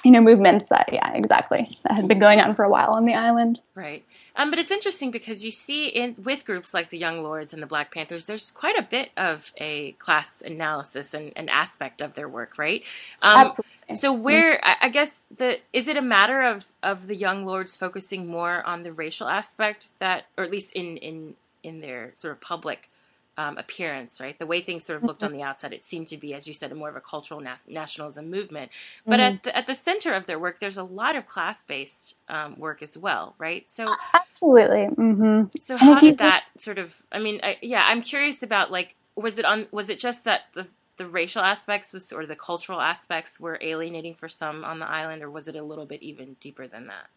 you 0.04 0.12
know, 0.12 0.22
movements 0.22 0.68
that, 0.70 0.90
yeah, 0.92 1.14
exactly, 1.14 1.70
that 1.84 1.94
had 1.94 2.08
been 2.08 2.20
going 2.20 2.40
on 2.40 2.56
for 2.56 2.66
a 2.66 2.70
while 2.70 2.92
on 2.92 3.06
the 3.06 3.14
island. 3.14 3.60
Right. 3.76 4.04
Um, 4.38 4.52
but 4.52 4.60
it's 4.60 4.72
interesting 4.72 5.10
because 5.10 5.44
you 5.44 5.52
see 5.52 5.88
in 5.88 6.16
with 6.24 6.46
groups 6.46 6.74
like 6.74 6.90
the 6.90 6.98
Young 6.98 7.24
Lords 7.24 7.54
and 7.54 7.62
the 7.62 7.68
Black 7.68 7.92
Panthers, 7.92 8.26
there's 8.26 8.52
quite 8.52 8.78
a 8.78 8.84
bit 8.84 9.10
of 9.18 9.52
a 9.58 9.94
class 9.94 10.44
analysis 10.46 11.16
and 11.16 11.34
an 11.36 11.50
aspect 11.50 12.02
of 12.02 12.14
their 12.14 12.30
work, 12.30 12.58
right? 12.58 12.84
Um, 13.24 13.48
Absolutely. 13.48 13.96
So 14.00 14.14
where 14.14 14.60
I 14.64 14.90
guess 14.90 15.24
the 15.36 15.60
is 15.74 15.88
it 15.88 15.98
a 15.98 16.02
matter 16.02 16.44
of 16.44 16.66
of 16.84 17.08
the 17.08 17.16
Young 17.16 17.46
Lords 17.46 17.76
focusing 17.76 18.28
more 18.28 18.66
on 18.66 18.84
the 18.84 18.94
racial 18.94 19.28
aspect 19.28 19.88
that, 20.00 20.26
or 20.38 20.44
at 20.44 20.52
least 20.52 20.74
in 20.74 20.98
in 20.98 21.36
in 21.64 21.80
their 21.80 22.12
sort 22.16 22.34
of 22.34 22.42
public 22.42 22.90
um, 23.38 23.58
appearance, 23.58 24.20
right? 24.20 24.38
The 24.38 24.46
way 24.46 24.62
things 24.62 24.84
sort 24.84 24.98
of 24.98 25.04
looked 25.04 25.24
on 25.24 25.30
mm-hmm. 25.30 25.38
the 25.38 25.44
outside, 25.44 25.74
it 25.74 25.86
seemed 25.86 26.08
to 26.08 26.18
be, 26.18 26.34
as 26.34 26.48
you 26.48 26.54
said, 26.54 26.76
more 26.76 26.90
of 26.90 26.96
a 26.96 27.02
cultural 27.02 27.40
na- 27.40 27.58
nationalism 27.68 28.30
movement. 28.30 28.72
But 29.06 29.20
mm-hmm. 29.20 29.36
at 29.36 29.44
the, 29.44 29.58
at 29.58 29.68
the 29.68 29.76
center 29.76 30.14
of 30.14 30.26
their 30.26 30.40
work, 30.40 30.60
there's 30.60 30.78
a 30.78 30.84
lot 30.84 31.16
of 31.16 31.28
class 31.28 31.64
based 31.64 32.16
um, 32.30 32.58
work 32.60 32.82
as 32.82 32.98
well, 32.98 33.36
right? 33.38 33.66
So 33.70 33.86
absolutely. 34.14 34.88
Mm-hmm. 34.96 35.58
So 35.60 35.78
how 35.78 36.00
did 36.00 36.18
that 36.18 36.46
sort 36.58 36.80
of? 36.80 36.96
I 37.12 37.20
mean, 37.20 37.40
I, 37.44 37.58
yeah, 37.62 37.84
I'm 37.86 38.02
curious 38.02 38.44
about 38.44 38.72
like, 38.72 38.96
was 39.16 39.38
it 39.38 39.46
on? 39.46 39.68
Was 39.72 39.90
it 39.90 40.00
just 40.00 40.24
that 40.26 40.42
the 40.54 40.68
the 40.98 41.08
racial 41.08 41.44
aspects 41.44 41.94
was 41.94 42.12
or 42.12 42.26
the 42.26 42.36
cultural 42.36 42.82
aspects 42.82 43.40
were 43.40 43.60
alienating 43.62 44.16
for 44.16 44.28
some 44.28 44.64
on 44.64 44.80
the 44.80 44.88
island, 44.88 45.24
or 45.24 45.30
was 45.30 45.48
it 45.48 45.56
a 45.56 45.64
little 45.64 45.86
bit 45.86 46.02
even 46.02 46.36
deeper 46.40 46.68
than 46.68 46.88
that? 46.88 47.08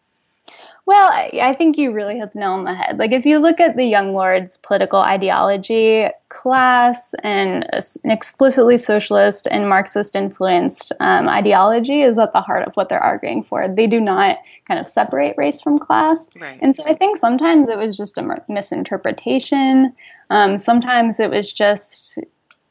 Well, 0.87 1.11
I 1.13 1.53
think 1.57 1.77
you 1.77 1.93
really 1.93 2.17
hit 2.17 2.33
the 2.33 2.39
nail 2.39 2.51
on 2.51 2.63
the 2.63 2.73
head. 2.73 2.97
Like, 2.97 3.11
if 3.11 3.25
you 3.25 3.37
look 3.37 3.59
at 3.59 3.77
the 3.77 3.85
Young 3.85 4.13
Lords' 4.13 4.57
political 4.57 4.99
ideology, 4.99 6.07
class 6.29 7.13
and 7.23 7.67
an 7.71 8.11
explicitly 8.11 8.77
socialist 8.77 9.47
and 9.51 9.69
Marxist 9.69 10.15
influenced 10.15 10.91
um, 10.99 11.29
ideology 11.29 12.01
is 12.01 12.17
at 12.17 12.33
the 12.33 12.41
heart 12.41 12.67
of 12.67 12.73
what 12.73 12.89
they're 12.89 12.99
arguing 12.99 13.43
for. 13.43 13.67
They 13.67 13.85
do 13.85 13.99
not 13.99 14.37
kind 14.65 14.79
of 14.79 14.87
separate 14.87 15.35
race 15.37 15.61
from 15.61 15.77
class. 15.77 16.29
Right. 16.39 16.57
And 16.61 16.75
so 16.75 16.83
I 16.83 16.95
think 16.95 17.17
sometimes 17.17 17.69
it 17.69 17.77
was 17.77 17.95
just 17.95 18.17
a 18.17 18.43
misinterpretation. 18.47 19.93
Um, 20.29 20.57
sometimes 20.57 21.19
it 21.19 21.29
was 21.29 21.53
just 21.53 22.17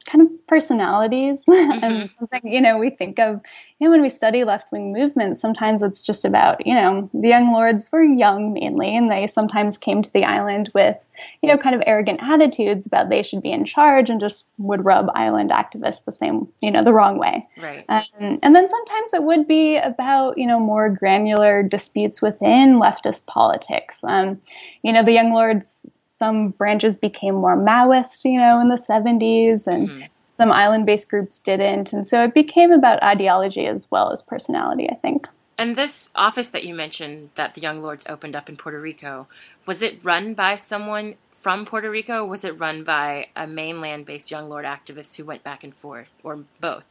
kind 0.04 0.22
of 0.22 0.46
personalities. 0.46 1.44
Mm-hmm. 1.60 1.84
and 1.84 2.12
something 2.12 2.40
you 2.44 2.60
know 2.60 2.78
we 2.78 2.90
think 2.90 3.18
of 3.18 3.40
you 3.78 3.86
know 3.86 3.90
when 3.90 4.02
we 4.02 4.08
study 4.08 4.44
left 4.44 4.72
wing 4.72 4.92
movements 4.92 5.40
sometimes 5.40 5.82
it's 5.82 6.00
just 6.00 6.24
about 6.24 6.66
you 6.66 6.74
know 6.74 7.08
the 7.12 7.28
young 7.28 7.52
lords 7.52 7.90
were 7.92 8.02
young 8.02 8.52
mainly 8.52 8.96
and 8.96 9.10
they 9.10 9.26
sometimes 9.26 9.78
came 9.78 10.02
to 10.02 10.12
the 10.12 10.24
island 10.24 10.70
with 10.74 10.96
you 11.42 11.48
know 11.48 11.58
kind 11.58 11.74
of 11.74 11.82
arrogant 11.86 12.20
attitudes 12.22 12.86
about 12.86 13.08
they 13.08 13.22
should 13.22 13.42
be 13.42 13.52
in 13.52 13.64
charge 13.64 14.10
and 14.10 14.20
just 14.20 14.46
would 14.58 14.84
rub 14.84 15.08
island 15.14 15.50
activists 15.50 16.04
the 16.04 16.12
same 16.12 16.48
you 16.60 16.70
know 16.70 16.84
the 16.84 16.92
wrong 16.92 17.18
way. 17.18 17.44
Right. 17.60 17.84
Um, 17.88 18.38
and 18.42 18.54
then 18.54 18.68
sometimes 18.68 19.14
it 19.14 19.22
would 19.22 19.46
be 19.46 19.76
about 19.76 20.38
you 20.38 20.46
know 20.46 20.60
more 20.60 20.90
granular 20.90 21.62
disputes 21.62 22.22
within 22.22 22.80
leftist 22.80 23.26
politics. 23.26 24.02
Um, 24.04 24.40
you 24.82 24.92
know 24.92 25.04
the 25.04 25.12
young 25.12 25.32
lords 25.32 25.88
some 26.20 26.50
branches 26.50 26.98
became 26.98 27.34
more 27.34 27.56
Maoist, 27.56 28.26
you 28.26 28.38
know, 28.38 28.60
in 28.60 28.68
the 28.68 28.76
70s, 28.76 29.66
and 29.66 29.88
mm-hmm. 29.88 30.02
some 30.30 30.52
island 30.52 30.84
based 30.84 31.08
groups 31.08 31.40
didn't. 31.40 31.94
And 31.94 32.06
so 32.06 32.22
it 32.22 32.34
became 32.34 32.72
about 32.72 33.02
ideology 33.02 33.66
as 33.66 33.90
well 33.90 34.12
as 34.12 34.20
personality, 34.20 34.86
I 34.90 34.96
think. 34.96 35.26
And 35.56 35.76
this 35.76 36.10
office 36.14 36.50
that 36.50 36.64
you 36.64 36.74
mentioned 36.74 37.30
that 37.36 37.54
the 37.54 37.62
Young 37.62 37.80
Lords 37.80 38.04
opened 38.06 38.36
up 38.36 38.50
in 38.50 38.58
Puerto 38.58 38.78
Rico, 38.78 39.28
was 39.64 39.80
it 39.80 40.04
run 40.04 40.34
by 40.34 40.56
someone 40.56 41.14
from 41.32 41.64
Puerto 41.64 41.90
Rico, 41.90 42.24
or 42.24 42.28
was 42.28 42.44
it 42.44 42.60
run 42.60 42.84
by 42.84 43.28
a 43.34 43.46
mainland 43.46 44.04
based 44.04 44.30
Young 44.30 44.50
Lord 44.50 44.66
activist 44.66 45.16
who 45.16 45.24
went 45.24 45.42
back 45.42 45.64
and 45.64 45.74
forth, 45.74 46.08
or 46.22 46.44
both? 46.60 46.84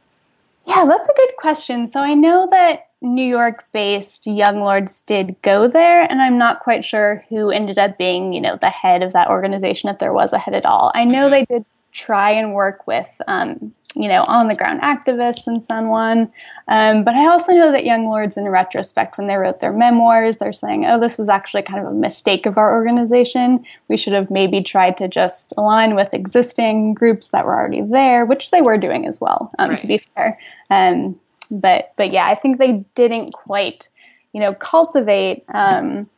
Yeah, 0.70 0.84
that's 0.84 1.08
a 1.08 1.14
good 1.14 1.36
question. 1.36 1.88
So 1.88 2.00
I 2.00 2.14
know 2.14 2.46
that 2.48 2.90
New 3.02 3.26
York 3.26 3.64
based 3.72 4.28
Young 4.28 4.60
Lords 4.60 5.02
did 5.02 5.34
go 5.42 5.66
there, 5.66 6.02
and 6.08 6.22
I'm 6.22 6.38
not 6.38 6.60
quite 6.60 6.84
sure 6.84 7.24
who 7.28 7.50
ended 7.50 7.76
up 7.76 7.98
being, 7.98 8.32
you 8.32 8.40
know, 8.40 8.56
the 8.56 8.70
head 8.70 9.02
of 9.02 9.12
that 9.14 9.28
organization, 9.28 9.88
if 9.88 9.98
there 9.98 10.12
was 10.12 10.32
a 10.32 10.38
head 10.38 10.54
at 10.54 10.64
all. 10.64 10.92
I 10.94 11.04
know 11.04 11.28
mm-hmm. 11.28 11.32
they 11.32 11.44
did 11.46 11.66
try 11.92 12.30
and 12.30 12.54
work 12.54 12.86
with, 12.86 13.20
um, 13.28 13.74
you 13.96 14.08
know, 14.08 14.22
on 14.24 14.48
the 14.48 14.54
ground 14.54 14.80
activists 14.82 15.48
in 15.48 15.60
San 15.62 15.88
Juan. 15.88 16.32
Um, 16.68 17.02
but 17.02 17.14
I 17.14 17.26
also 17.26 17.52
know 17.52 17.72
that 17.72 17.84
Young 17.84 18.06
Lords, 18.06 18.36
in 18.36 18.48
retrospect, 18.48 19.18
when 19.18 19.26
they 19.26 19.36
wrote 19.36 19.60
their 19.60 19.72
memoirs, 19.72 20.36
they're 20.36 20.52
saying, 20.52 20.86
oh, 20.86 21.00
this 21.00 21.18
was 21.18 21.28
actually 21.28 21.62
kind 21.62 21.84
of 21.84 21.92
a 21.92 21.96
mistake 21.96 22.46
of 22.46 22.56
our 22.56 22.72
organization. 22.72 23.64
We 23.88 23.96
should 23.96 24.12
have 24.12 24.30
maybe 24.30 24.62
tried 24.62 24.96
to 24.98 25.08
just 25.08 25.52
align 25.56 25.96
with 25.96 26.14
existing 26.14 26.94
groups 26.94 27.28
that 27.28 27.44
were 27.44 27.54
already 27.54 27.82
there, 27.82 28.24
which 28.24 28.50
they 28.50 28.62
were 28.62 28.78
doing 28.78 29.06
as 29.06 29.20
well, 29.20 29.50
um, 29.58 29.70
right. 29.70 29.78
to 29.78 29.86
be 29.86 29.98
fair. 29.98 30.38
Um, 30.70 31.18
but 31.50 31.92
but 31.96 32.12
yeah, 32.12 32.26
I 32.26 32.36
think 32.36 32.58
they 32.58 32.84
didn't 32.94 33.32
quite 33.32 33.88
you 34.32 34.40
know, 34.40 34.54
cultivate 34.54 35.44
um, 35.52 36.08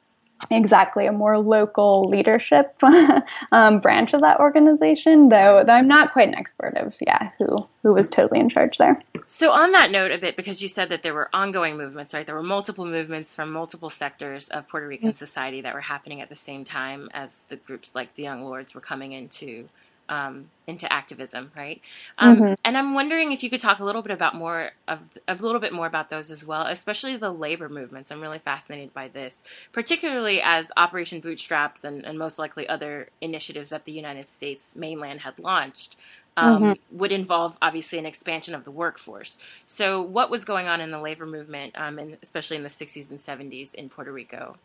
exactly 0.51 1.07
a 1.07 1.13
more 1.13 1.39
local 1.39 2.09
leadership 2.09 2.75
um, 3.53 3.81
branch 3.81 4.13
of 4.15 4.21
that 4.23 4.41
organization. 4.41 5.29
Though, 5.29 5.63
though 5.65 5.73
I'm 5.73 5.87
not 5.87 6.13
quite 6.13 6.29
an 6.29 6.35
expert 6.35 6.75
of 6.77 6.95
yeah 7.01 7.31
who 7.39 7.67
who 7.83 7.93
was 7.93 8.09
totally 8.09 8.41
in 8.41 8.49
charge 8.49 8.79
there. 8.79 8.97
So 9.27 9.51
on 9.51 9.73
that 9.73 9.91
note, 9.91 10.13
a 10.13 10.19
bit 10.19 10.37
because 10.37 10.63
you 10.63 10.69
said 10.69 10.89
that 10.91 11.03
there 11.03 11.15
were 11.15 11.29
ongoing 11.33 11.77
movements, 11.77 12.15
right? 12.15 12.25
There 12.25 12.35
were 12.35 12.43
multiple 12.43 12.87
movements 12.87 13.35
from 13.35 13.53
multiple 13.53 13.91
sectors 13.91 14.49
of 14.49 14.69
Puerto 14.69 14.87
Rican 14.87 15.11
mm-hmm. 15.11 15.17
society 15.17 15.61
that 15.63 15.75
were 15.75 15.81
happening 15.81 16.21
at 16.21 16.29
the 16.29 16.37
same 16.37 16.65
time 16.65 17.09
as 17.13 17.43
the 17.49 17.57
groups 17.57 17.95
like 17.95 18.15
the 18.15 18.23
Young 18.23 18.45
Lords 18.45 18.75
were 18.75 18.81
coming 18.81 19.13
into 19.13 19.69
um, 20.09 20.51
into 20.67 20.91
activism, 20.93 21.51
right? 21.57 21.81
Um, 22.19 22.37
mm-hmm. 22.37 22.55
And 22.65 22.77
I'm 22.77 22.95
wondering 22.95 23.33
if 23.33 23.43
you 23.43 23.51
could 23.51 23.61
talk 23.61 23.79
a 23.79 23.85
little 23.85 24.03
bit 24.03 24.13
about 24.13 24.35
more 24.35 24.73
of 24.89 25.01
a 25.27 25.35
little 25.35 25.61
bit 25.61 25.73
more 25.73 25.87
about 25.87 26.11
those 26.11 26.31
as 26.31 26.47
well, 26.47 26.67
especially 26.67 27.17
the 27.17 27.33
labor 27.33 27.69
movements. 27.69 28.11
I'm 28.11 28.21
really 28.21 28.39
fascinated 28.39 28.93
by 28.93 29.09
this, 29.09 29.45
particularly 29.73 30.41
as 30.43 30.71
Operation 30.77 31.21
Bootstraps 31.21 31.85
and, 31.85 32.05
and 32.05 32.19
most 32.19 32.39
likely 32.39 32.69
other 32.69 33.09
initiatives 33.21 33.71
that 33.71 33.85
the 33.85 33.93
United 33.93 34.29
States 34.29 34.77
mainland 34.77 35.21
had 35.21 35.39
launched. 35.39 35.97
Um, 36.35 36.63
mm-hmm. 36.63 36.97
would 36.97 37.13
involve 37.13 37.59
obviously 37.61 37.99
an 37.99 38.07
expansion 38.07 38.55
of 38.55 38.65
the 38.65 38.71
workforce. 38.71 39.37
So, 39.67 40.01
what 40.01 40.31
was 40.31 40.47
going 40.47 40.67
on 40.67 40.81
in 40.81 40.91
the 40.91 40.99
labor 40.99 41.27
movement, 41.27 41.75
um, 41.77 41.99
and 41.99 42.17
especially 42.23 42.57
in 42.57 42.63
the 42.63 42.71
60s 42.71 43.11
and 43.11 43.21
70s 43.21 43.75
in 43.75 43.91
Puerto 43.91 44.11
Rico? 44.11 44.57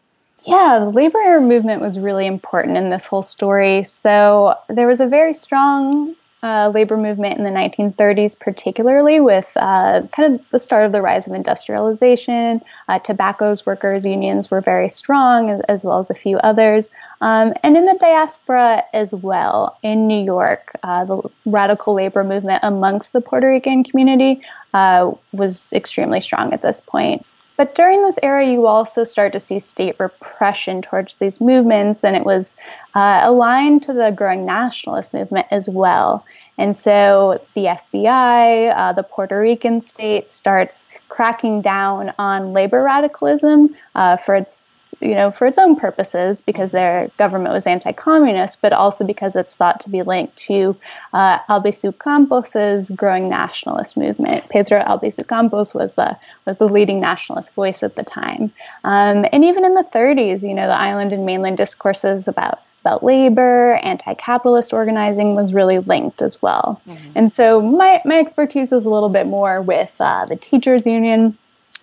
Yeah, 0.45 0.80
the 0.80 0.89
labor 0.89 1.41
movement 1.41 1.82
was 1.82 2.00
really 2.00 2.26
important 2.26 2.78
in 2.78 2.89
this 2.89 3.06
whole 3.06 3.23
story. 3.23 3.84
So 3.84 4.56
there 4.69 4.88
was 4.88 5.02
a 5.02 5.08
very 5.08 5.34
strong 5.34 6.15
uh, 6.43 6.69
labor 6.69 6.97
movement 6.97 7.38
in 7.38 7.43
the 7.43 7.50
1930s, 7.50 8.39
particularly 8.39 9.19
with 9.19 9.47
uh, 9.56 10.04
kind 10.12 10.36
of 10.36 10.50
the 10.52 10.60
start 10.60 10.86
of 10.86 10.91
the 10.91 11.02
rise 11.02 11.26
of 11.28 11.34
industrialization. 11.34 12.62
Uh, 12.88 13.00
tobacco's 13.00 13.65
workers' 13.65 14.06
unions 14.06 14.52
were 14.52 14.62
very 14.62 14.88
strong, 14.88 15.50
as, 15.50 15.62
as 15.62 15.84
well 15.84 15.97
as 15.97 16.10
a 16.10 16.15
few 16.15 16.38
others. 16.38 16.91
Um, 17.21 17.54
and 17.63 17.76
in 17.76 17.86
the 17.86 17.97
diaspora 18.00 18.84
as 18.93 19.13
well, 19.13 19.78
in 19.82 20.08
New 20.08 20.23
York, 20.23 20.71
uh, 20.84 21.06
the 21.06 21.21
radical 21.47 21.95
labor 21.95 22.23
movement 22.23 22.60
amongst 22.63 23.13
the 23.13 23.21
Puerto 23.21 23.50
Rican 23.50 23.84
community 23.84 24.41
uh, 24.73 25.12
was 25.32 25.73
extremely 25.73 26.21
strong 26.21 26.54
at 26.54 26.62
this 26.62 26.82
point. 26.82 27.26
But 27.58 27.74
during 27.74 28.04
this 28.04 28.20
era, 28.22 28.46
you 28.46 28.67
also 28.67 29.04
start 29.04 29.34
to 29.34 29.39
see 29.39 29.60
state 29.60 29.96
repression 30.00 30.84
towards 30.84 31.15
these 31.15 31.41
movements, 31.41 32.04
and 32.04 32.15
it 32.15 32.24
was 32.24 32.56
uh, 32.93 33.22
aligned 33.24 33.82
to 33.84 33.93
the 33.93 34.12
growing 34.12 34.46
nationalist 34.46 35.12
movement 35.12 35.48
as 35.50 35.67
well. 35.67 36.24
And 36.60 36.78
so 36.78 37.41
the 37.56 37.78
FBI, 37.93 38.78
uh, 38.78 38.93
the 38.93 39.04
Puerto 39.04 39.39
Rican 39.39 39.82
state, 39.82 40.30
starts 40.30 40.88
cracking 41.10 41.62
down 41.62 42.13
on 42.20 42.54
labor 42.54 42.84
radicalism 42.84 43.76
uh, 43.96 44.17
for 44.17 44.36
its 44.36 44.66
you 45.00 45.14
know, 45.14 45.32
for 45.32 45.46
its 45.46 45.58
own 45.58 45.76
purposes 45.76 46.42
because 46.42 46.72
their 46.72 47.12
government 47.18 47.54
was 47.54 47.68
anti-communist, 47.68 48.62
but 48.62 48.74
also 48.74 49.06
because 49.06 49.36
it's 49.36 49.54
thought 49.54 49.80
to 49.82 49.90
be 49.90 50.02
linked 50.02 50.36
to 50.36 50.76
uh, 51.14 51.40
Albizu 51.50 51.98
Campos's 51.98 52.90
growing 52.92 53.30
nationalist 53.30 53.96
movement. 53.96 54.48
Pedro 54.50 54.84
Albizu 54.84 55.28
Campos 55.28 55.74
was 55.74 55.94
the 55.94 56.18
was 56.46 56.58
the 56.58 56.68
leading 56.68 57.00
nationalist 57.00 57.54
voice 57.54 57.84
at 57.84 57.96
the 57.96 58.04
time, 58.04 58.52
um, 58.84 59.26
and 59.32 59.44
even 59.44 59.66
in 59.66 59.76
the 59.76 59.84
30s, 59.84 60.48
you 60.48 60.54
know, 60.54 60.68
the 60.68 60.74
island 60.74 61.14
and 61.14 61.26
mainland 61.26 61.58
discourses 61.58 62.28
about 62.28 62.60
about 62.82 63.04
labor, 63.04 63.76
anti-capitalist 63.84 64.72
organizing 64.72 65.36
was 65.36 65.54
really 65.54 65.80
linked 65.80 66.22
as 66.22 66.42
well. 66.42 66.82
Mm-hmm. 66.88 67.12
And 67.16 67.32
so 67.32 67.62
my 67.62 68.02
my 68.04 68.20
expertise 68.20 68.72
is 68.72 68.86
a 68.86 68.90
little 68.90 69.10
bit 69.10 69.28
more 69.28 69.62
with 69.62 69.92
uh, 70.00 70.26
the 70.26 70.36
teachers 70.36 70.86
union 70.86 71.38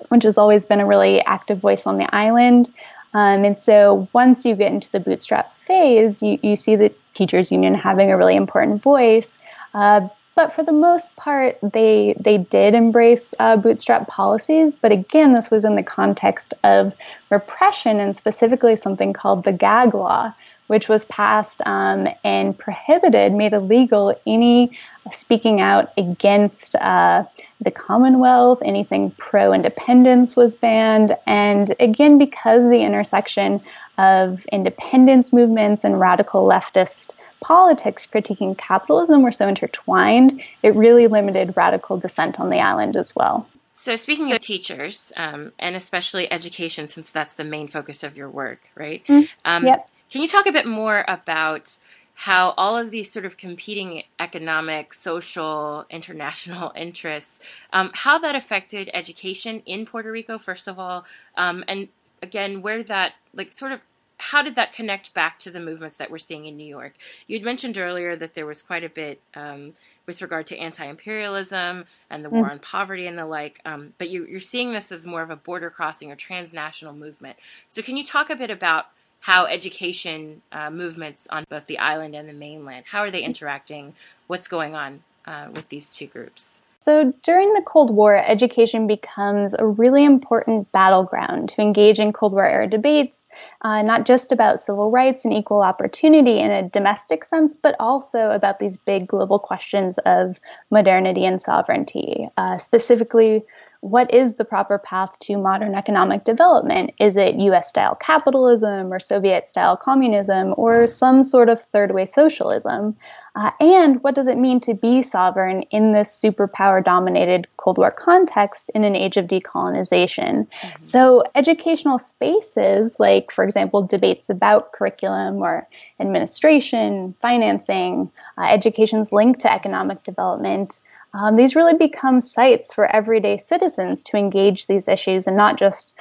which 0.08 0.24
has 0.24 0.38
always 0.38 0.66
been 0.66 0.80
a 0.80 0.86
really 0.86 1.20
active 1.24 1.58
voice 1.58 1.86
on 1.86 1.98
the 1.98 2.14
island. 2.14 2.72
Um, 3.14 3.44
and 3.44 3.56
so 3.56 4.08
once 4.12 4.44
you 4.44 4.54
get 4.56 4.72
into 4.72 4.90
the 4.90 5.00
bootstrap 5.00 5.56
phase, 5.60 6.22
you, 6.22 6.38
you 6.42 6.56
see 6.56 6.76
the 6.76 6.92
teachers 7.14 7.52
union 7.52 7.74
having 7.74 8.10
a 8.10 8.16
really 8.16 8.36
important 8.36 8.82
voice. 8.82 9.36
Uh, 9.72 10.08
but 10.34 10.52
for 10.52 10.64
the 10.64 10.72
most 10.72 11.14
part, 11.14 11.58
they 11.62 12.16
they 12.18 12.38
did 12.38 12.74
embrace 12.74 13.34
uh, 13.38 13.56
bootstrap 13.56 14.08
policies. 14.08 14.74
But 14.74 14.90
again, 14.90 15.32
this 15.32 15.48
was 15.48 15.64
in 15.64 15.76
the 15.76 15.82
context 15.82 16.54
of 16.64 16.92
repression 17.30 18.00
and 18.00 18.16
specifically 18.16 18.74
something 18.74 19.12
called 19.12 19.44
the 19.44 19.52
gag 19.52 19.94
law, 19.94 20.34
which 20.66 20.88
was 20.88 21.04
passed 21.06 21.60
um, 21.66 22.08
and 22.24 22.56
prohibited, 22.56 23.32
made 23.32 23.52
illegal 23.52 24.18
any 24.26 24.76
speaking 25.12 25.60
out 25.60 25.92
against 25.96 26.74
uh, 26.76 27.24
the 27.60 27.70
Commonwealth. 27.70 28.62
Anything 28.64 29.10
pro 29.12 29.52
independence 29.52 30.36
was 30.36 30.54
banned. 30.54 31.16
And 31.26 31.74
again, 31.80 32.18
because 32.18 32.64
the 32.68 32.80
intersection 32.80 33.60
of 33.98 34.44
independence 34.46 35.32
movements 35.32 35.84
and 35.84 36.00
radical 36.00 36.46
leftist 36.46 37.10
politics 37.40 38.06
critiquing 38.10 38.56
capitalism 38.56 39.22
were 39.22 39.32
so 39.32 39.46
intertwined, 39.46 40.42
it 40.62 40.74
really 40.74 41.06
limited 41.06 41.54
radical 41.56 41.98
dissent 41.98 42.40
on 42.40 42.48
the 42.48 42.58
island 42.58 42.96
as 42.96 43.14
well. 43.14 43.46
So, 43.74 43.96
speaking 43.96 44.32
of 44.32 44.40
teachers, 44.40 45.12
um, 45.14 45.52
and 45.58 45.76
especially 45.76 46.32
education, 46.32 46.88
since 46.88 47.12
that's 47.12 47.34
the 47.34 47.44
main 47.44 47.68
focus 47.68 48.02
of 48.02 48.16
your 48.16 48.30
work, 48.30 48.60
right? 48.74 49.06
Mm, 49.06 49.28
um, 49.44 49.64
yep. 49.66 49.90
Can 50.14 50.22
you 50.22 50.28
talk 50.28 50.46
a 50.46 50.52
bit 50.52 50.64
more 50.64 51.04
about 51.08 51.76
how 52.14 52.50
all 52.50 52.76
of 52.78 52.92
these 52.92 53.10
sort 53.10 53.24
of 53.24 53.36
competing 53.36 54.04
economic, 54.20 54.94
social, 54.94 55.86
international 55.90 56.70
interests, 56.76 57.40
um, 57.72 57.90
how 57.92 58.20
that 58.20 58.36
affected 58.36 58.88
education 58.94 59.60
in 59.66 59.86
Puerto 59.86 60.12
Rico, 60.12 60.38
first 60.38 60.68
of 60.68 60.78
all, 60.78 61.04
um, 61.36 61.64
and 61.66 61.88
again, 62.22 62.62
where 62.62 62.84
that, 62.84 63.14
like, 63.34 63.52
sort 63.52 63.72
of, 63.72 63.80
how 64.18 64.40
did 64.40 64.54
that 64.54 64.72
connect 64.72 65.14
back 65.14 65.40
to 65.40 65.50
the 65.50 65.58
movements 65.58 65.98
that 65.98 66.12
we're 66.12 66.18
seeing 66.18 66.46
in 66.46 66.56
New 66.56 66.62
York? 66.62 66.94
You'd 67.26 67.42
mentioned 67.42 67.76
earlier 67.76 68.14
that 68.14 68.34
there 68.34 68.46
was 68.46 68.62
quite 68.62 68.84
a 68.84 68.88
bit 68.88 69.20
um, 69.34 69.72
with 70.06 70.22
regard 70.22 70.46
to 70.46 70.56
anti-imperialism 70.56 71.86
and 72.08 72.24
the 72.24 72.30
war 72.30 72.46
mm. 72.46 72.52
on 72.52 72.60
poverty 72.60 73.08
and 73.08 73.18
the 73.18 73.26
like, 73.26 73.58
um, 73.64 73.94
but 73.98 74.10
you, 74.10 74.26
you're 74.26 74.38
seeing 74.38 74.74
this 74.74 74.92
as 74.92 75.06
more 75.06 75.22
of 75.22 75.30
a 75.30 75.36
border 75.36 75.70
crossing 75.70 76.12
or 76.12 76.14
transnational 76.14 76.94
movement. 76.94 77.36
So, 77.66 77.82
can 77.82 77.96
you 77.96 78.04
talk 78.04 78.30
a 78.30 78.36
bit 78.36 78.50
about 78.50 78.86
how 79.24 79.46
education 79.46 80.42
uh, 80.52 80.68
movements 80.68 81.26
on 81.30 81.46
both 81.48 81.66
the 81.66 81.78
island 81.78 82.14
and 82.14 82.28
the 82.28 82.32
mainland 82.34 82.84
how 82.86 83.00
are 83.00 83.10
they 83.10 83.22
interacting? 83.22 83.94
What's 84.26 84.48
going 84.48 84.74
on 84.74 85.02
uh, 85.24 85.48
with 85.54 85.66
these 85.70 85.96
two 85.96 86.06
groups? 86.08 86.60
So 86.80 87.14
during 87.22 87.54
the 87.54 87.62
Cold 87.62 87.90
War, 87.90 88.18
education 88.18 88.86
becomes 88.86 89.54
a 89.58 89.66
really 89.66 90.04
important 90.04 90.70
battleground 90.72 91.48
to 91.50 91.62
engage 91.62 91.98
in 91.98 92.12
Cold 92.12 92.34
War 92.34 92.44
era 92.44 92.66
debates, 92.66 93.26
uh, 93.62 93.80
not 93.80 94.04
just 94.04 94.30
about 94.30 94.60
civil 94.60 94.90
rights 94.90 95.24
and 95.24 95.32
equal 95.32 95.62
opportunity 95.62 96.40
in 96.40 96.50
a 96.50 96.68
domestic 96.68 97.24
sense, 97.24 97.54
but 97.54 97.74
also 97.80 98.30
about 98.30 98.58
these 98.58 98.76
big 98.76 99.06
global 99.06 99.38
questions 99.38 99.96
of 100.04 100.38
modernity 100.70 101.24
and 101.24 101.40
sovereignty, 101.40 102.28
uh, 102.36 102.58
specifically 102.58 103.42
what 103.84 104.14
is 104.14 104.36
the 104.36 104.46
proper 104.46 104.78
path 104.78 105.18
to 105.18 105.36
modern 105.36 105.74
economic 105.74 106.24
development? 106.24 106.90
Is 106.98 107.18
it 107.18 107.34
US 107.34 107.68
style 107.68 107.94
capitalism 107.94 108.90
or 108.90 108.98
Soviet 108.98 109.46
style 109.46 109.76
communism 109.76 110.54
or 110.56 110.86
some 110.86 111.22
sort 111.22 111.50
of 111.50 111.60
third 111.60 111.92
way 111.92 112.06
socialism? 112.06 112.96
Uh, 113.36 113.50
and 113.60 114.02
what 114.02 114.14
does 114.14 114.26
it 114.26 114.38
mean 114.38 114.58
to 114.60 114.72
be 114.72 115.02
sovereign 115.02 115.62
in 115.70 115.92
this 115.92 116.18
superpower 116.18 116.82
dominated 116.82 117.46
Cold 117.58 117.76
War 117.76 117.90
context 117.90 118.70
in 118.74 118.84
an 118.84 118.96
age 118.96 119.18
of 119.18 119.26
decolonization? 119.26 120.46
Mm-hmm. 120.46 120.82
So, 120.82 121.22
educational 121.34 121.98
spaces, 121.98 122.96
like, 122.98 123.30
for 123.32 123.44
example, 123.44 123.82
debates 123.82 124.30
about 124.30 124.72
curriculum 124.72 125.42
or 125.42 125.68
administration, 126.00 127.14
financing, 127.20 128.10
uh, 128.38 128.44
education's 128.44 129.12
link 129.12 129.40
to 129.40 129.52
economic 129.52 130.04
development, 130.04 130.80
um, 131.14 131.36
these 131.36 131.54
really 131.54 131.76
become 131.76 132.20
sites 132.20 132.72
for 132.72 132.86
everyday 132.94 133.38
citizens 133.38 134.02
to 134.04 134.16
engage 134.16 134.66
these 134.66 134.88
issues 134.88 135.26
and 135.26 135.36
not 135.36 135.56
just 135.56 135.94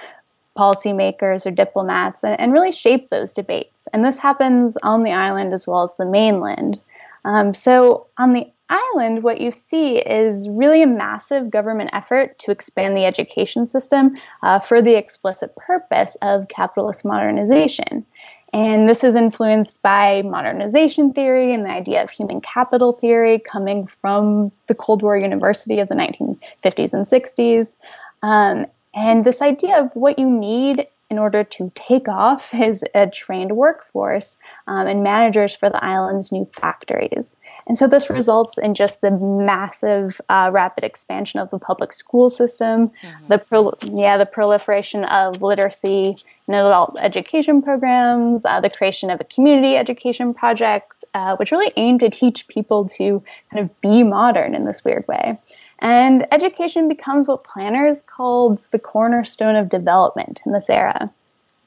policymakers 0.57 1.45
or 1.45 1.51
diplomats 1.51 2.23
and, 2.23 2.39
and 2.39 2.51
really 2.51 2.71
shape 2.71 3.09
those 3.09 3.31
debates. 3.31 3.87
And 3.93 4.03
this 4.03 4.17
happens 4.17 4.75
on 4.83 5.03
the 5.03 5.11
island 5.11 5.53
as 5.53 5.65
well 5.67 5.83
as 5.83 5.95
the 5.95 6.05
mainland. 6.05 6.79
Um, 7.25 7.53
so 7.53 8.07
on 8.17 8.33
the 8.33 8.47
island, 8.69 9.23
what 9.23 9.39
you 9.39 9.51
see 9.51 9.97
is 9.97 10.49
really 10.49 10.81
a 10.81 10.87
massive 10.87 11.49
government 11.49 11.91
effort 11.93 12.37
to 12.39 12.51
expand 12.51 12.97
the 12.97 13.05
education 13.05 13.67
system 13.67 14.17
uh, 14.41 14.59
for 14.59 14.81
the 14.81 14.95
explicit 14.95 15.55
purpose 15.55 16.17
of 16.21 16.47
capitalist 16.47 17.05
modernization. 17.05 18.05
And 18.53 18.87
this 18.87 19.03
is 19.03 19.15
influenced 19.15 19.81
by 19.81 20.21
modernization 20.21 21.11
theory 21.11 21.55
and 21.55 21.65
the 21.65 21.71
idea 21.71 22.03
of 22.03 22.11
human 22.11 22.39
capital 22.39 22.93
theory 22.93 23.39
coming 23.39 23.87
from 23.87 24.51
the 24.67 24.75
Cold 24.75 25.01
War 25.01 25.17
University 25.17 25.79
of 25.79 25.89
the 25.89 25.95
1950s 25.95 26.93
and 26.93 27.07
60s. 27.07 27.75
Um, 28.21 28.67
and 28.93 29.25
this 29.25 29.41
idea 29.41 29.79
of 29.79 29.89
what 29.95 30.19
you 30.19 30.29
need 30.29 30.85
in 31.13 31.19
order 31.19 31.43
to 31.43 31.71
take 31.75 32.09
off 32.09 32.49
his 32.63 32.83
uh, 32.95 33.05
trained 33.13 33.51
workforce 33.55 34.35
um, 34.67 34.87
and 34.87 35.03
managers 35.03 35.55
for 35.55 35.69
the 35.69 35.83
island's 35.83 36.31
new 36.31 36.49
factories. 36.59 37.37
And 37.67 37.77
so 37.77 37.87
this 37.87 38.09
results 38.09 38.57
in 38.57 38.73
just 38.73 39.01
the 39.01 39.11
massive, 39.11 40.19
uh, 40.27 40.49
rapid 40.51 40.83
expansion 40.83 41.39
of 41.39 41.49
the 41.51 41.59
public 41.59 41.93
school 41.93 42.29
system, 42.29 42.89
mm-hmm. 42.89 43.27
the 43.29 43.37
pro- 43.37 43.77
yeah, 43.83 44.17
the 44.17 44.25
proliferation 44.25 45.05
of 45.05 45.41
literacy 45.41 46.17
and 46.47 46.55
adult 46.55 46.97
education 46.99 47.61
programs, 47.61 48.43
uh, 48.43 48.59
the 48.59 48.69
creation 48.69 49.09
of 49.09 49.21
a 49.21 49.23
community 49.23 49.77
education 49.77 50.33
project, 50.33 51.05
uh, 51.13 51.35
which 51.37 51.51
really 51.51 51.71
aimed 51.77 51.99
to 51.99 52.09
teach 52.09 52.47
people 52.47 52.89
to 52.89 53.23
kind 53.51 53.63
of 53.63 53.81
be 53.81 54.03
modern 54.03 54.55
in 54.55 54.65
this 54.65 54.83
weird 54.83 55.07
way. 55.07 55.37
And 55.83 56.25
education 56.31 56.87
becomes 56.87 57.27
what 57.27 57.43
planners 57.43 58.01
called 58.01 58.65
the 58.71 58.79
cornerstone 58.79 59.57
of 59.57 59.67
development 59.67 60.41
in 60.45 60.53
this 60.53 60.69
era. 60.69 61.11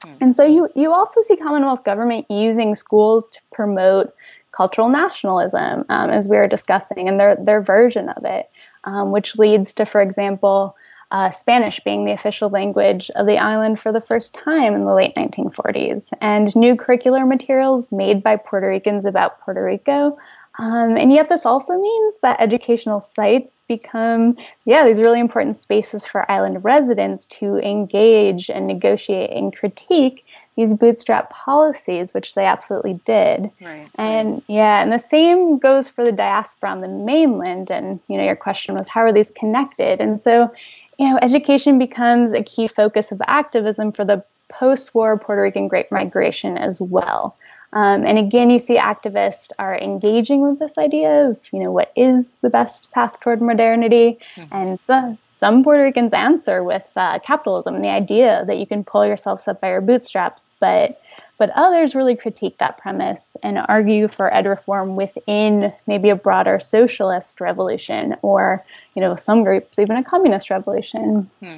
Mm-hmm. 0.01 0.17
And 0.21 0.35
so 0.35 0.43
you, 0.43 0.69
you 0.75 0.91
also 0.91 1.21
see 1.21 1.37
Commonwealth 1.37 1.83
government 1.83 2.25
using 2.27 2.73
schools 2.73 3.29
to 3.31 3.39
promote 3.53 4.13
cultural 4.51 4.89
nationalism, 4.89 5.85
um, 5.89 6.09
as 6.09 6.27
we 6.27 6.35
were 6.35 6.47
discussing, 6.47 7.07
and 7.07 7.19
their, 7.19 7.35
their 7.35 7.61
version 7.61 8.09
of 8.09 8.25
it, 8.25 8.49
um, 8.85 9.11
which 9.11 9.37
leads 9.37 9.75
to, 9.75 9.85
for 9.85 10.01
example, 10.01 10.75
uh, 11.11 11.29
Spanish 11.29 11.79
being 11.81 12.03
the 12.03 12.11
official 12.11 12.49
language 12.49 13.11
of 13.15 13.27
the 13.27 13.37
island 13.37 13.79
for 13.79 13.91
the 13.91 14.01
first 14.01 14.33
time 14.33 14.73
in 14.73 14.85
the 14.85 14.95
late 14.95 15.13
1940s, 15.15 16.11
and 16.21 16.53
new 16.55 16.75
curricular 16.75 17.27
materials 17.27 17.91
made 17.91 18.23
by 18.23 18.35
Puerto 18.35 18.67
Ricans 18.67 19.05
about 19.05 19.39
Puerto 19.39 19.63
Rico. 19.63 20.17
Um, 20.59 20.97
and 20.97 21.13
yet, 21.13 21.29
this 21.29 21.45
also 21.45 21.79
means 21.79 22.15
that 22.23 22.41
educational 22.41 22.99
sites 22.99 23.61
become, 23.67 24.37
yeah, 24.65 24.85
these 24.85 24.99
really 24.99 25.19
important 25.19 25.55
spaces 25.55 26.05
for 26.05 26.29
island 26.31 26.63
residents 26.63 27.27
to 27.27 27.57
engage 27.57 28.49
and 28.49 28.65
negotiate 28.65 29.29
and 29.31 29.55
critique 29.55 30.25
these 30.55 30.73
bootstrap 30.73 31.29
policies, 31.29 32.15
which 32.15 32.33
they 32.33 32.45
absolutely 32.45 32.99
did. 33.05 33.51
Right. 33.61 33.87
And 33.95 34.41
yeah, 34.47 34.81
and 34.81 34.91
the 34.91 34.97
same 34.97 35.59
goes 35.59 35.87
for 35.87 36.03
the 36.03 36.11
diaspora 36.11 36.71
on 36.71 36.81
the 36.81 36.87
mainland. 36.87 37.69
And 37.69 37.99
you 38.07 38.17
know, 38.17 38.23
your 38.23 38.35
question 38.35 38.75
was 38.75 38.87
how 38.87 39.01
are 39.01 39.13
these 39.13 39.29
connected? 39.29 40.01
And 40.01 40.19
so, 40.19 40.51
you 40.97 41.07
know, 41.07 41.19
education 41.21 41.77
becomes 41.77 42.33
a 42.33 42.41
key 42.41 42.67
focus 42.67 43.11
of 43.11 43.21
activism 43.27 43.91
for 43.91 44.03
the 44.03 44.23
post-war 44.49 45.19
Puerto 45.19 45.43
Rican 45.43 45.67
Great 45.67 45.91
Migration 45.91 46.57
as 46.57 46.81
well. 46.81 47.35
Um, 47.73 48.05
and 48.05 48.17
again, 48.17 48.49
you 48.49 48.59
see 48.59 48.77
activists 48.77 49.49
are 49.59 49.77
engaging 49.77 50.41
with 50.41 50.59
this 50.59 50.77
idea 50.77 51.27
of, 51.27 51.37
you 51.51 51.59
know, 51.59 51.71
what 51.71 51.91
is 51.95 52.35
the 52.41 52.49
best 52.49 52.91
path 52.91 53.19
toward 53.19 53.41
modernity, 53.41 54.19
mm-hmm. 54.35 54.55
and 54.55 54.81
so 54.81 55.17
some 55.33 55.63
Puerto 55.63 55.83
Ricans 55.83 56.13
answer 56.13 56.63
with 56.63 56.85
uh, 56.95 57.19
capitalism, 57.19 57.81
the 57.81 57.89
idea 57.89 58.43
that 58.47 58.57
you 58.57 58.65
can 58.65 58.83
pull 58.83 59.05
yourselves 59.05 59.47
up 59.47 59.61
by 59.61 59.69
your 59.69 59.81
bootstraps, 59.81 60.49
but 60.59 60.99
but 61.37 61.51
others 61.55 61.93
really 61.93 62.15
critique 62.15 62.57
that 62.57 62.79
premise 62.79 63.37
and 63.43 63.59
argue 63.67 64.07
for 64.07 64.33
ed 64.33 64.47
reform 64.47 64.95
within 64.95 65.71
maybe 65.85 66.09
a 66.09 66.15
broader 66.15 66.59
socialist 66.59 67.39
revolution 67.39 68.15
or, 68.23 68.65
you 68.95 69.01
know, 69.01 69.15
some 69.15 69.43
groups 69.43 69.77
even 69.77 69.97
a 69.97 70.03
communist 70.03 70.49
revolution. 70.49 71.29
Hmm. 71.39 71.57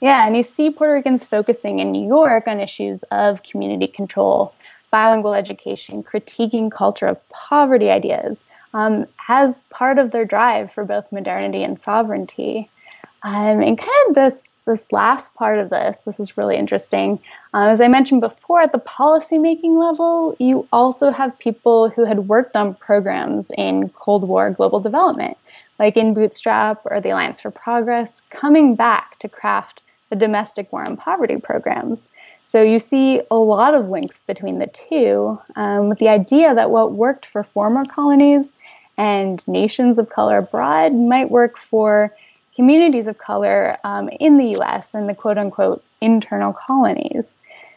Yeah, 0.00 0.26
and 0.26 0.36
you 0.36 0.42
see 0.42 0.70
Puerto 0.70 0.94
Ricans 0.94 1.24
focusing 1.24 1.78
in 1.78 1.92
New 1.92 2.06
York 2.06 2.46
on 2.46 2.60
issues 2.60 3.02
of 3.04 3.42
community 3.42 3.86
control, 3.86 4.52
bilingual 4.90 5.34
education, 5.34 6.02
critiquing 6.02 6.70
culture 6.70 7.06
of 7.06 7.28
poverty 7.28 7.90
ideas, 7.90 8.42
um, 8.74 9.06
as 9.28 9.60
part 9.70 9.98
of 9.98 10.10
their 10.10 10.24
drive 10.24 10.72
for 10.72 10.84
both 10.84 11.10
modernity 11.12 11.62
and 11.62 11.80
sovereignty. 11.80 12.70
Um, 13.22 13.62
and 13.62 13.78
kind 13.78 14.08
of 14.08 14.14
this 14.14 14.48
this 14.68 14.92
last 14.92 15.34
part 15.34 15.58
of 15.58 15.70
this, 15.70 16.00
this 16.00 16.20
is 16.20 16.36
really 16.36 16.54
interesting. 16.54 17.18
Um, 17.54 17.68
as 17.68 17.80
I 17.80 17.88
mentioned 17.88 18.20
before, 18.20 18.60
at 18.60 18.70
the 18.70 18.78
policymaking 18.78 19.82
level, 19.82 20.36
you 20.38 20.68
also 20.72 21.10
have 21.10 21.38
people 21.38 21.88
who 21.88 22.04
had 22.04 22.28
worked 22.28 22.54
on 22.54 22.74
programs 22.74 23.50
in 23.56 23.88
Cold 23.88 24.28
War 24.28 24.50
global 24.50 24.78
development, 24.78 25.38
like 25.78 25.96
in 25.96 26.12
Bootstrap 26.12 26.82
or 26.84 27.00
the 27.00 27.08
Alliance 27.08 27.40
for 27.40 27.50
Progress, 27.50 28.20
coming 28.28 28.74
back 28.74 29.18
to 29.20 29.28
craft 29.28 29.80
the 30.10 30.16
domestic 30.16 30.70
war 30.70 30.82
and 30.82 30.98
poverty 30.98 31.38
programs. 31.38 32.06
So 32.48 32.62
you 32.62 32.78
see 32.78 33.20
a 33.30 33.36
lot 33.36 33.74
of 33.74 33.90
links 33.90 34.22
between 34.26 34.58
the 34.58 34.68
two, 34.68 35.38
um, 35.54 35.90
with 35.90 35.98
the 35.98 36.08
idea 36.08 36.54
that 36.54 36.70
what 36.70 36.92
worked 36.94 37.26
for 37.26 37.42
former 37.44 37.84
colonies 37.84 38.52
and 38.96 39.46
nations 39.46 39.98
of 39.98 40.08
color 40.08 40.38
abroad 40.38 40.94
might 40.94 41.30
work 41.30 41.58
for 41.58 42.10
communities 42.56 43.06
of 43.06 43.18
color 43.18 43.76
um, 43.84 44.08
in 44.08 44.38
the 44.38 44.58
US 44.58 44.94
and 44.94 45.06
the 45.10 45.14
quote 45.14 45.36
unquote 45.36 45.84
internal 46.00 46.54
colonies. 46.54 47.36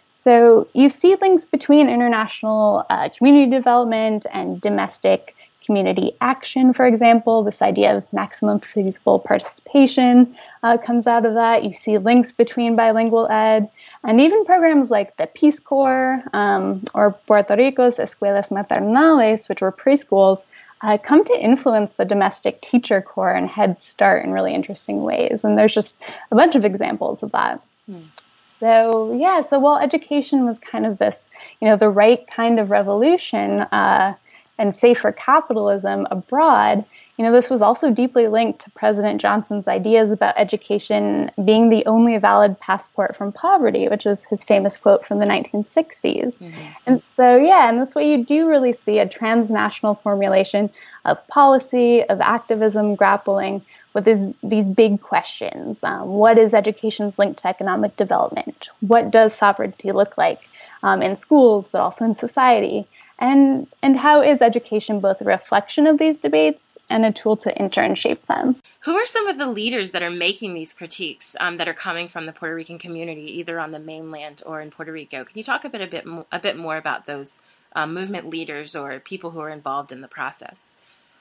So 0.09 0.69
you 0.71 0.87
see 0.87 1.17
links 1.19 1.45
between 1.45 1.89
international 1.89 2.85
uh, 2.89 3.09
community 3.09 3.51
development 3.51 4.25
and 4.31 4.61
domestic 4.61 5.35
community 5.65 6.11
action, 6.21 6.73
for 6.73 6.85
example. 6.85 7.43
This 7.43 7.61
idea 7.61 7.97
of 7.97 8.13
maximum 8.13 8.59
feasible 8.59 9.19
participation 9.19 10.35
uh, 10.63 10.77
comes 10.77 11.07
out 11.07 11.25
of 11.25 11.33
that. 11.35 11.63
You 11.63 11.73
see 11.73 11.97
links 11.97 12.31
between 12.31 12.75
bilingual 12.75 13.27
ed 13.29 13.69
and 14.03 14.19
even 14.19 14.45
programs 14.45 14.89
like 14.89 15.17
the 15.17 15.27
Peace 15.27 15.59
Corps 15.59 16.23
um, 16.33 16.83
or 16.93 17.11
Puerto 17.27 17.55
Rico's 17.55 17.97
Escuelas 17.97 18.49
Maternales, 18.49 19.47
which 19.47 19.61
were 19.61 19.71
preschools, 19.71 20.43
uh, 20.81 20.97
come 20.97 21.23
to 21.23 21.39
influence 21.39 21.91
the 21.97 22.05
domestic 22.05 22.61
teacher 22.61 23.01
corps 23.01 23.33
and 23.33 23.47
Head 23.47 23.79
Start 23.79 24.25
in 24.25 24.31
really 24.31 24.53
interesting 24.53 25.03
ways. 25.03 25.43
And 25.43 25.57
there's 25.57 25.73
just 25.73 25.97
a 26.31 26.35
bunch 26.35 26.55
of 26.55 26.65
examples 26.65 27.21
of 27.21 27.31
that. 27.33 27.61
Hmm. 27.85 28.01
So 28.59 29.15
yeah, 29.19 29.41
so 29.41 29.59
while 29.59 29.77
education 29.77 30.45
was 30.45 30.59
kind 30.59 30.85
of 30.85 30.97
this, 30.97 31.29
you 31.59 31.67
know, 31.67 31.77
the 31.77 31.89
right 31.89 32.25
kind 32.27 32.59
of 32.59 32.69
revolution 32.69 33.61
uh, 33.61 34.15
and 34.57 34.75
safer 34.75 35.11
capitalism 35.11 36.07
abroad, 36.11 36.85
you 37.17 37.25
know, 37.25 37.31
this 37.31 37.49
was 37.51 37.61
also 37.61 37.91
deeply 37.91 38.27
linked 38.27 38.61
to 38.61 38.71
President 38.71 39.21
Johnson's 39.21 39.67
ideas 39.67 40.09
about 40.11 40.33
education 40.37 41.29
being 41.45 41.69
the 41.69 41.85
only 41.85 42.17
valid 42.17 42.59
passport 42.59 43.15
from 43.15 43.31
poverty, 43.31 43.87
which 43.87 44.05
is 44.05 44.23
his 44.23 44.43
famous 44.43 44.75
quote 44.77 45.05
from 45.05 45.19
the 45.19 45.25
1960s. 45.25 46.35
Mm-hmm. 46.37 46.67
And 46.87 47.03
so, 47.15 47.37
yeah, 47.37 47.69
in 47.69 47.77
this 47.77 47.93
way, 47.93 48.09
you 48.09 48.25
do 48.25 48.47
really 48.47 48.73
see 48.73 48.97
a 48.97 49.07
transnational 49.07 49.93
formulation 49.93 50.71
of 51.05 51.25
policy, 51.27 52.03
of 52.05 52.21
activism 52.21 52.95
grappling 52.95 53.61
with 53.93 54.05
these, 54.05 54.23
these 54.41 54.69
big 54.69 55.01
questions. 55.01 55.83
Um, 55.83 56.07
what 56.07 56.37
is 56.37 56.53
education's 56.53 57.19
link 57.19 57.37
to 57.37 57.47
economic 57.47 57.97
development? 57.97 58.69
What 58.79 59.11
does 59.11 59.35
sovereignty 59.35 59.91
look 59.91 60.17
like 60.17 60.39
um, 60.81 61.01
in 61.01 61.17
schools, 61.17 61.69
but 61.69 61.81
also 61.81 62.05
in 62.05 62.15
society? 62.15 62.87
And, 63.21 63.67
and 63.81 63.95
how 63.95 64.21
is 64.21 64.41
education 64.41 64.99
both 64.99 65.21
a 65.21 65.25
reflection 65.25 65.87
of 65.87 65.97
these 65.97 66.17
debates 66.17 66.71
and 66.91 67.05
a 67.05 67.11
tool 67.11 67.37
to 67.37 67.57
enter 67.57 67.81
and 67.81 67.97
shape 67.97 68.25
them. 68.25 68.57
Who 68.81 68.95
are 68.95 69.05
some 69.05 69.27
of 69.27 69.37
the 69.37 69.47
leaders 69.47 69.91
that 69.91 70.03
are 70.03 70.11
making 70.11 70.53
these 70.53 70.73
critiques 70.73 71.35
um, 71.39 71.57
that 71.57 71.67
are 71.67 71.73
coming 71.73 72.09
from 72.09 72.25
the 72.25 72.33
Puerto 72.33 72.53
Rican 72.53 72.77
community, 72.77 73.39
either 73.39 73.59
on 73.59 73.71
the 73.71 73.79
mainland 73.79 74.43
or 74.45 74.61
in 74.61 74.71
Puerto 74.71 74.91
Rico? 74.91 75.23
Can 75.23 75.37
you 75.37 75.43
talk 75.43 75.63
a 75.63 75.69
bit 75.69 75.81
a 75.81 75.87
bit 75.87 76.05
a 76.31 76.39
bit 76.39 76.57
more 76.57 76.77
about 76.77 77.05
those 77.05 77.41
um, 77.73 77.93
movement 77.93 78.29
leaders 78.29 78.75
or 78.75 78.99
people 78.99 79.31
who 79.31 79.39
are 79.39 79.49
involved 79.49 79.91
in 79.91 80.01
the 80.01 80.07
process? 80.07 80.70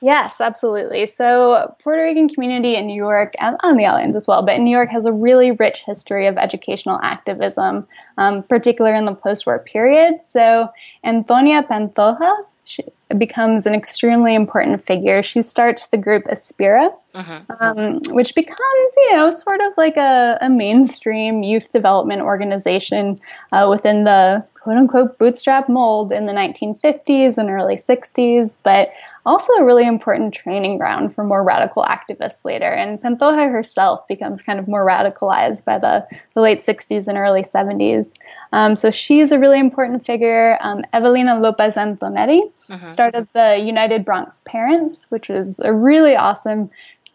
Yes, 0.02 0.40
absolutely. 0.40 1.04
So, 1.06 1.74
Puerto 1.82 2.02
Rican 2.02 2.28
community 2.28 2.74
in 2.74 2.86
New 2.86 2.96
York 2.96 3.34
and 3.38 3.56
on 3.62 3.76
the 3.76 3.84
islands 3.84 4.16
as 4.16 4.26
well, 4.26 4.42
but 4.42 4.58
New 4.58 4.70
York 4.70 4.88
has 4.90 5.04
a 5.04 5.12
really 5.12 5.50
rich 5.50 5.82
history 5.84 6.26
of 6.26 6.38
educational 6.38 6.98
activism, 7.02 7.86
um, 8.16 8.42
particularly 8.42 8.96
in 8.96 9.04
the 9.04 9.14
post-war 9.14 9.58
period. 9.58 10.20
So, 10.24 10.70
Antonia 11.04 11.62
Pantoja, 11.62 12.32
she 12.64 12.84
becomes 13.18 13.66
an 13.66 13.74
extremely 13.74 14.34
important 14.34 14.86
figure. 14.86 15.22
She 15.22 15.42
starts 15.42 15.88
the 15.88 15.98
group 15.98 16.24
Aspira, 16.24 16.94
uh-huh. 17.14 17.40
um, 17.58 18.00
which 18.10 18.34
becomes, 18.34 18.92
you 18.96 19.16
know, 19.16 19.30
sort 19.32 19.60
of 19.60 19.72
like 19.76 19.96
a, 19.96 20.38
a 20.40 20.48
mainstream 20.48 21.42
youth 21.42 21.72
development 21.72 22.22
organization 22.22 23.20
uh, 23.52 23.66
within 23.68 24.04
the 24.04 24.44
quote 24.60 24.76
unquote 24.76 25.18
bootstrap 25.18 25.68
mold 25.68 26.12
in 26.12 26.26
the 26.26 26.32
1950s 26.32 27.38
and 27.38 27.50
early 27.50 27.76
60s, 27.76 28.58
but 28.62 28.90
also 29.26 29.52
a 29.54 29.64
really 29.64 29.86
important 29.86 30.34
training 30.34 30.78
ground 30.78 31.14
for 31.14 31.24
more 31.24 31.42
radical 31.42 31.84
activists 31.84 32.44
later. 32.44 32.66
And 32.66 33.00
Pantoja 33.00 33.50
herself 33.50 34.06
becomes 34.08 34.42
kind 34.42 34.58
of 34.58 34.66
more 34.66 34.86
radicalized 34.86 35.64
by 35.64 35.78
the, 35.78 36.06
the 36.34 36.40
late 36.40 36.60
60s 36.60 37.08
and 37.08 37.18
early 37.18 37.42
70s. 37.42 38.12
Um, 38.52 38.76
so 38.76 38.90
she's 38.90 39.32
a 39.32 39.38
really 39.38 39.58
important 39.58 40.04
figure. 40.04 40.58
Um, 40.60 40.84
Evelina 40.92 41.38
Lopez 41.38 41.76
Antonetty 41.76 42.50
uh-huh. 42.68 42.92
started 42.92 43.28
the 43.32 43.58
United 43.58 44.04
Bronx 44.04 44.42
Parents, 44.44 45.10
which 45.10 45.30
is 45.30 45.60
a 45.60 45.72
really 45.72 46.16
awesome 46.16 46.70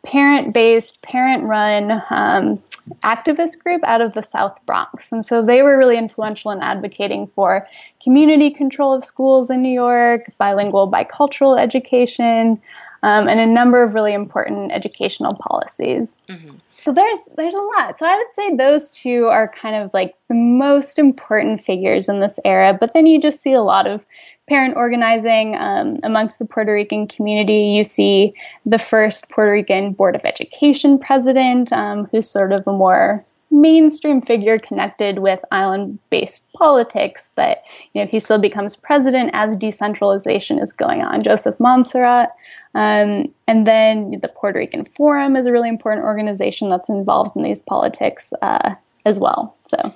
parent 0.06 0.54
based, 0.54 1.02
parent 1.02 1.44
run 1.44 1.92
um, 2.10 2.58
activist 3.04 3.62
group 3.64 3.84
out 3.84 4.02
of 4.02 4.14
the 4.14 4.22
South 4.22 4.58
Bronx. 4.66 5.12
And 5.12 5.26
so 5.26 5.44
they 5.44 5.64
were 5.64 5.78
really 5.78 5.98
influential 5.98 6.52
in 6.52 6.62
advocating 6.62 7.28
for 7.36 7.68
community 8.02 8.52
control 8.52 8.94
of 8.94 9.04
schools 9.04 9.50
in 9.50 9.62
New 9.62 9.74
York, 9.74 10.32
bilingual, 10.38 10.90
bicultural 10.90 11.60
education. 11.60 12.62
um, 13.06 13.28
and 13.28 13.40
a 13.40 13.46
number 13.46 13.84
of 13.84 13.94
really 13.94 14.14
important 14.14 14.72
educational 14.72 15.36
policies. 15.36 16.18
Mm-hmm. 16.28 16.56
So 16.84 16.92
there's 16.92 17.20
there's 17.38 17.54
a 17.54 17.62
lot. 17.78 18.00
So 18.00 18.06
I 18.06 18.18
would 18.18 18.34
say 18.34 18.56
those 18.56 18.90
two 18.90 19.26
are 19.26 19.48
kind 19.48 19.76
of 19.76 19.94
like 19.94 20.16
the 20.28 20.36
most 20.36 20.98
important 20.98 21.62
figures 21.62 22.10
in 22.10 22.20
this 22.20 22.40
era. 22.44 22.76
But 22.80 22.94
then 22.94 23.06
you 23.06 23.22
just 23.22 23.42
see 23.42 23.54
a 23.54 23.62
lot 23.62 23.86
of 23.86 24.04
parent 24.48 24.76
organizing 24.76 25.56
um, 25.58 26.00
amongst 26.04 26.40
the 26.40 26.46
Puerto 26.46 26.74
Rican 26.74 27.08
community. 27.08 27.74
You 27.78 27.84
see 27.84 28.34
the 28.66 28.80
first 28.80 29.30
Puerto 29.30 29.52
Rican 29.52 29.94
Board 29.94 30.16
of 30.16 30.24
Education 30.24 31.00
president, 31.00 31.74
um, 31.74 32.06
who's 32.12 32.30
sort 32.30 32.52
of 32.52 32.68
a 32.68 32.72
more 32.72 33.26
mainstream 33.52 34.22
figure 34.22 34.60
connected 34.60 35.20
with 35.20 35.44
island-based 35.52 36.52
politics, 36.54 37.30
but 37.36 37.64
you 37.94 38.04
know 38.04 38.10
he 38.10 38.20
still 38.20 38.40
becomes 38.40 38.76
president 38.76 39.32
as 39.34 39.56
decentralization 39.58 40.60
is 40.60 40.74
going 40.74 41.02
on. 41.02 41.24
Joseph 41.24 41.58
Monserrat, 41.58 42.30
um, 42.76 43.32
and 43.48 43.66
then 43.66 44.20
the 44.22 44.28
Puerto 44.28 44.60
Rican 44.60 44.86
Forum 44.86 45.36
is 45.36 45.48
a 45.48 45.52
really 45.52 45.70
important 45.70 46.06
organization 46.06 46.68
that's 46.68 46.90
involved 46.90 47.36
in 47.36 47.44
these 47.44 47.64
politics 47.64 48.34
uh, 48.42 48.76
as 49.06 49.20
well. 49.20 49.56
So. 49.68 49.94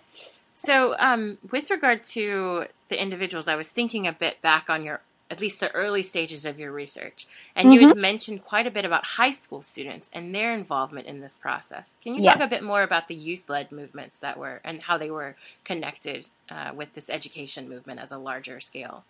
So, 0.70 0.96
um, 1.00 1.40
with 1.50 1.72
regard 1.72 2.04
to 2.14 2.66
the 2.90 3.02
individuals, 3.02 3.48
I 3.48 3.56
was 3.56 3.70
thinking 3.70 4.06
a 4.06 4.14
bit 4.14 4.40
back 4.44 4.70
on 4.70 4.84
your 4.84 5.02
at 5.32 5.42
least 5.42 5.60
the 5.60 5.72
early 5.72 6.04
stages 6.04 6.46
of 6.46 6.60
your 6.60 6.72
research. 6.72 7.26
And 7.56 7.66
mm-hmm. 7.66 7.74
you 7.74 7.80
had 7.82 7.90
mm-hmm. 7.94 8.02
mentioned 8.02 8.46
quite 8.46 8.68
a 8.68 8.72
bit 8.72 8.86
about 8.86 9.04
high 9.04 9.32
school 9.32 9.64
students 9.64 10.12
and 10.14 10.34
their 10.34 10.54
involvement 10.54 11.08
in 11.08 11.22
this 11.22 11.38
process. 11.38 11.96
Can 12.04 12.14
you 12.14 12.22
yeah. 12.22 12.34
talk 12.34 12.44
a 12.44 12.48
bit 12.48 12.62
more 12.62 12.84
about 12.84 13.08
the 13.08 13.16
youth 13.16 13.50
led 13.50 13.72
movements 13.72 14.20
that 14.20 14.38
were 14.38 14.62
and 14.64 14.84
how 14.84 15.00
they 15.00 15.10
were 15.10 15.36
connected 15.64 16.28
uh, 16.52 16.72
with 16.76 16.94
this 16.94 17.10
education 17.10 17.68
movement 17.68 18.00
as 18.00 18.12
a 18.12 18.20
larger 18.20 18.60
scale? 18.60 19.06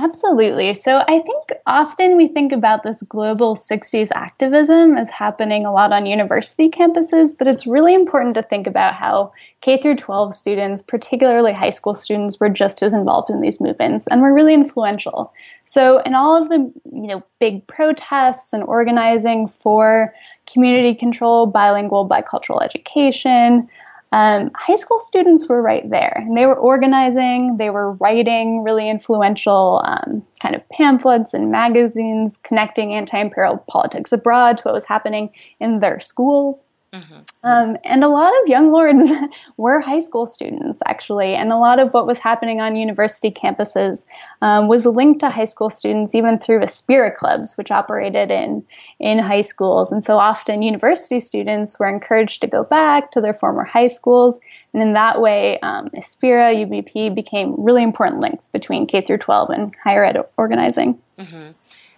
Absolutely. 0.00 0.74
So 0.74 0.98
I 1.08 1.18
think 1.18 1.52
often 1.66 2.16
we 2.16 2.28
think 2.28 2.52
about 2.52 2.84
this 2.84 3.02
global 3.02 3.56
60s 3.56 4.12
activism 4.14 4.96
as 4.96 5.10
happening 5.10 5.66
a 5.66 5.72
lot 5.72 5.92
on 5.92 6.06
university 6.06 6.68
campuses, 6.68 7.36
but 7.36 7.48
it's 7.48 7.66
really 7.66 7.94
important 7.94 8.36
to 8.36 8.44
think 8.44 8.68
about 8.68 8.94
how 8.94 9.32
K 9.60 9.82
through 9.82 9.96
12 9.96 10.36
students, 10.36 10.84
particularly 10.84 11.52
high 11.52 11.70
school 11.70 11.96
students, 11.96 12.38
were 12.38 12.48
just 12.48 12.80
as 12.84 12.94
involved 12.94 13.28
in 13.28 13.40
these 13.40 13.60
movements 13.60 14.06
and 14.06 14.22
were 14.22 14.32
really 14.32 14.54
influential. 14.54 15.32
So 15.64 15.98
in 15.98 16.14
all 16.14 16.40
of 16.40 16.48
the, 16.48 16.58
you 16.92 17.08
know, 17.08 17.24
big 17.40 17.66
protests 17.66 18.52
and 18.52 18.62
organizing 18.62 19.48
for 19.48 20.14
community 20.46 20.94
control, 20.94 21.46
bilingual, 21.46 22.08
bicultural 22.08 22.62
education, 22.62 23.68
um, 24.12 24.50
high 24.54 24.76
school 24.76 24.98
students 25.00 25.48
were 25.48 25.60
right 25.60 25.88
there 25.90 26.14
and 26.16 26.36
they 26.36 26.46
were 26.46 26.56
organizing 26.56 27.56
they 27.58 27.70
were 27.70 27.92
writing 27.94 28.62
really 28.62 28.88
influential 28.88 29.82
um, 29.84 30.22
kind 30.40 30.54
of 30.54 30.66
pamphlets 30.70 31.34
and 31.34 31.50
magazines 31.50 32.38
connecting 32.42 32.94
anti-imperial 32.94 33.58
politics 33.68 34.12
abroad 34.12 34.56
to 34.56 34.62
what 34.64 34.74
was 34.74 34.86
happening 34.86 35.30
in 35.60 35.80
their 35.80 36.00
schools 36.00 36.64
Mm-hmm. 36.92 37.18
Um, 37.44 37.76
and 37.84 38.02
a 38.02 38.08
lot 38.08 38.32
of 38.42 38.48
young 38.48 38.72
lords 38.72 39.04
were 39.58 39.80
high 39.80 40.00
school 40.00 40.26
students, 40.26 40.80
actually, 40.86 41.34
and 41.34 41.52
a 41.52 41.56
lot 41.56 41.78
of 41.78 41.92
what 41.92 42.06
was 42.06 42.18
happening 42.18 42.62
on 42.62 42.76
university 42.76 43.30
campuses 43.30 44.06
um, 44.40 44.68
was 44.68 44.86
linked 44.86 45.20
to 45.20 45.28
high 45.28 45.44
school 45.44 45.68
students, 45.68 46.14
even 46.14 46.38
through 46.38 46.60
Aspira 46.60 47.14
clubs, 47.14 47.56
which 47.58 47.70
operated 47.70 48.30
in 48.30 48.64
in 49.00 49.18
high 49.18 49.42
schools. 49.42 49.92
And 49.92 50.02
so 50.02 50.16
often, 50.16 50.62
university 50.62 51.20
students 51.20 51.78
were 51.78 51.88
encouraged 51.88 52.40
to 52.40 52.46
go 52.46 52.64
back 52.64 53.12
to 53.12 53.20
their 53.20 53.34
former 53.34 53.64
high 53.64 53.88
schools, 53.88 54.40
and 54.72 54.82
in 54.82 54.94
that 54.94 55.20
way, 55.20 55.60
um, 55.60 55.90
Aspira 55.90 56.54
UBP 56.66 57.14
became 57.14 57.54
really 57.58 57.82
important 57.82 58.22
links 58.22 58.48
between 58.48 58.86
K 58.86 59.02
through 59.02 59.18
12 59.18 59.50
and 59.50 59.76
higher 59.84 60.04
ed 60.04 60.16
organizing. 60.38 60.98
Mm-hmm. 61.18 61.50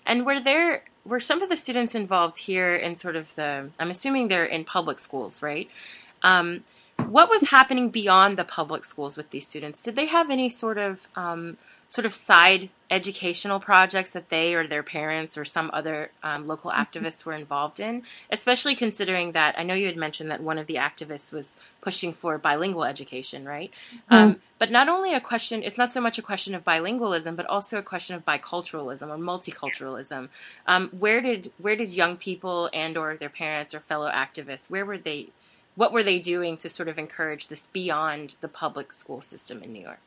And 0.07 0.27
were 0.27 0.41
there 0.41 0.83
were 1.05 1.21
some 1.21 1.43
of 1.43 1.49
the 1.49 1.57
students 1.57 1.95
involved 1.95 2.37
here 2.37 2.75
in 2.75 2.95
sort 2.97 3.17
of 3.17 3.35
the 3.35 3.69
i'm 3.79 3.91
assuming 3.91 4.29
they're 4.29 4.45
in 4.45 4.65
public 4.65 4.99
schools 4.99 5.43
right? 5.43 5.69
Um, 6.23 6.65
what 7.07 7.31
was 7.31 7.49
happening 7.49 7.91
beyond 7.91 8.37
the 8.37 8.45
public 8.45 8.85
schools 8.85 9.17
with 9.17 9.31
these 9.31 9.47
students? 9.47 9.83
Did 9.83 9.97
they 9.97 10.07
have 10.07 10.31
any 10.31 10.49
sort 10.49 10.79
of 10.79 11.09
um, 11.17 11.57
sort 11.91 12.07
of 12.07 12.15
side 12.15 12.71
educational 12.89 13.59
projects 13.59 14.13
that 14.13 14.29
they 14.31 14.55
or 14.55 14.67
their 14.67 14.83
parents 14.83 15.37
or 15.37 15.45
some 15.45 15.71
other 15.73 16.11
um, 16.23 16.47
local 16.47 16.71
mm-hmm. 16.71 16.81
activists 16.81 17.25
were 17.25 17.35
involved 17.35 17.81
in, 17.81 18.03
especially 18.31 18.77
considering 18.77 19.33
that 19.33 19.57
I 19.59 19.65
know 19.65 19.75
you 19.75 19.87
had 19.87 19.97
mentioned 19.97 20.31
that 20.31 20.41
one 20.41 20.57
of 20.57 20.69
the 20.69 20.77
activists 20.77 21.33
was 21.33 21.57
pushing 21.81 22.13
for 22.13 22.39
bilingual 22.39 22.85
education, 22.85 23.45
right? 23.45 23.73
Mm-hmm. 23.93 24.15
Um, 24.15 24.41
but 24.59 24.71
not 24.71 24.89
only 24.89 25.15
a 25.15 25.21
question, 25.21 25.65
it's 25.65 25.79
not 25.79 25.93
so 25.93 26.01
much 26.01 26.17
a 26.17 26.23
question 26.23 26.55
of 26.55 26.65
bilingualism, 26.65 27.35
but 27.35 27.47
also 27.47 27.77
a 27.77 27.83
question 27.83 28.15
of 28.15 28.25
biculturalism 28.25 29.09
or 29.09 29.19
multiculturalism. 29.19 30.29
Um, 30.69 30.91
where 30.91 31.21
did 31.21 31.53
where 31.59 31.75
did 31.77 31.91
young 31.91 32.17
people 32.17 32.71
and 32.73 32.97
or 32.97 33.17
their 33.17 33.29
parents 33.29 33.75
or 33.75 33.81
fellow 33.81 34.11
activists 34.11 34.71
where 34.71 34.87
were 34.87 34.99
they? 34.99 35.31
What 35.77 35.93
were 35.93 36.03
they 36.03 36.19
doing 36.19 36.57
to 36.59 36.69
sort 36.69 36.89
of 36.89 36.99
encourage 36.99 37.49
this 37.49 37.69
beyond 37.73 38.35
the 38.41 38.49
public 38.49 38.93
school 38.93 39.21
system 39.21 39.63
in 39.63 39.73
New 39.73 39.81
York? 39.81 40.01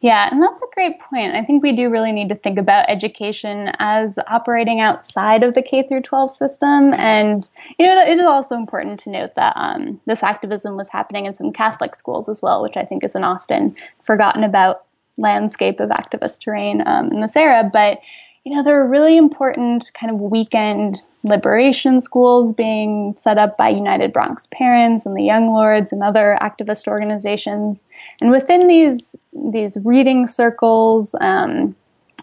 Yeah, 0.00 0.30
and 0.30 0.42
that's 0.42 0.62
a 0.62 0.66
great 0.72 0.98
point. 0.98 1.34
I 1.34 1.44
think 1.44 1.62
we 1.62 1.76
do 1.76 1.90
really 1.90 2.12
need 2.12 2.30
to 2.30 2.34
think 2.34 2.58
about 2.58 2.88
education 2.88 3.70
as 3.78 4.18
operating 4.28 4.80
outside 4.80 5.42
of 5.42 5.52
the 5.52 5.60
K 5.60 5.86
through 5.86 6.00
12 6.00 6.30
system. 6.30 6.94
And 6.94 7.48
you 7.78 7.86
know, 7.86 8.00
it 8.00 8.08
is 8.08 8.20
also 8.20 8.56
important 8.56 8.98
to 9.00 9.10
note 9.10 9.34
that 9.36 9.52
um, 9.56 10.00
this 10.06 10.22
activism 10.22 10.76
was 10.76 10.88
happening 10.88 11.26
in 11.26 11.34
some 11.34 11.52
Catholic 11.52 11.94
schools 11.94 12.30
as 12.30 12.40
well, 12.40 12.62
which 12.62 12.78
I 12.78 12.84
think 12.84 13.04
is 13.04 13.14
an 13.14 13.24
often 13.24 13.76
forgotten 14.00 14.42
about 14.42 14.84
landscape 15.18 15.80
of 15.80 15.90
activist 15.90 16.40
terrain 16.40 16.82
um, 16.86 17.12
in 17.12 17.20
this 17.20 17.36
era. 17.36 17.68
But 17.70 18.00
you 18.44 18.54
know, 18.54 18.62
there 18.62 18.80
are 18.80 18.88
really 18.88 19.16
important 19.16 19.90
kind 19.94 20.12
of 20.12 20.20
weekend 20.20 21.02
liberation 21.22 22.00
schools 22.00 22.52
being 22.52 23.14
set 23.18 23.36
up 23.36 23.58
by 23.58 23.68
United 23.68 24.12
Bronx 24.12 24.48
Parents 24.50 25.04
and 25.04 25.14
the 25.14 25.22
Young 25.22 25.48
Lords 25.48 25.92
and 25.92 26.02
other 26.02 26.38
activist 26.40 26.88
organizations. 26.88 27.84
And 28.20 28.30
within 28.30 28.66
these 28.66 29.14
these 29.32 29.76
reading 29.84 30.26
circles, 30.26 31.14
um, 31.20 31.76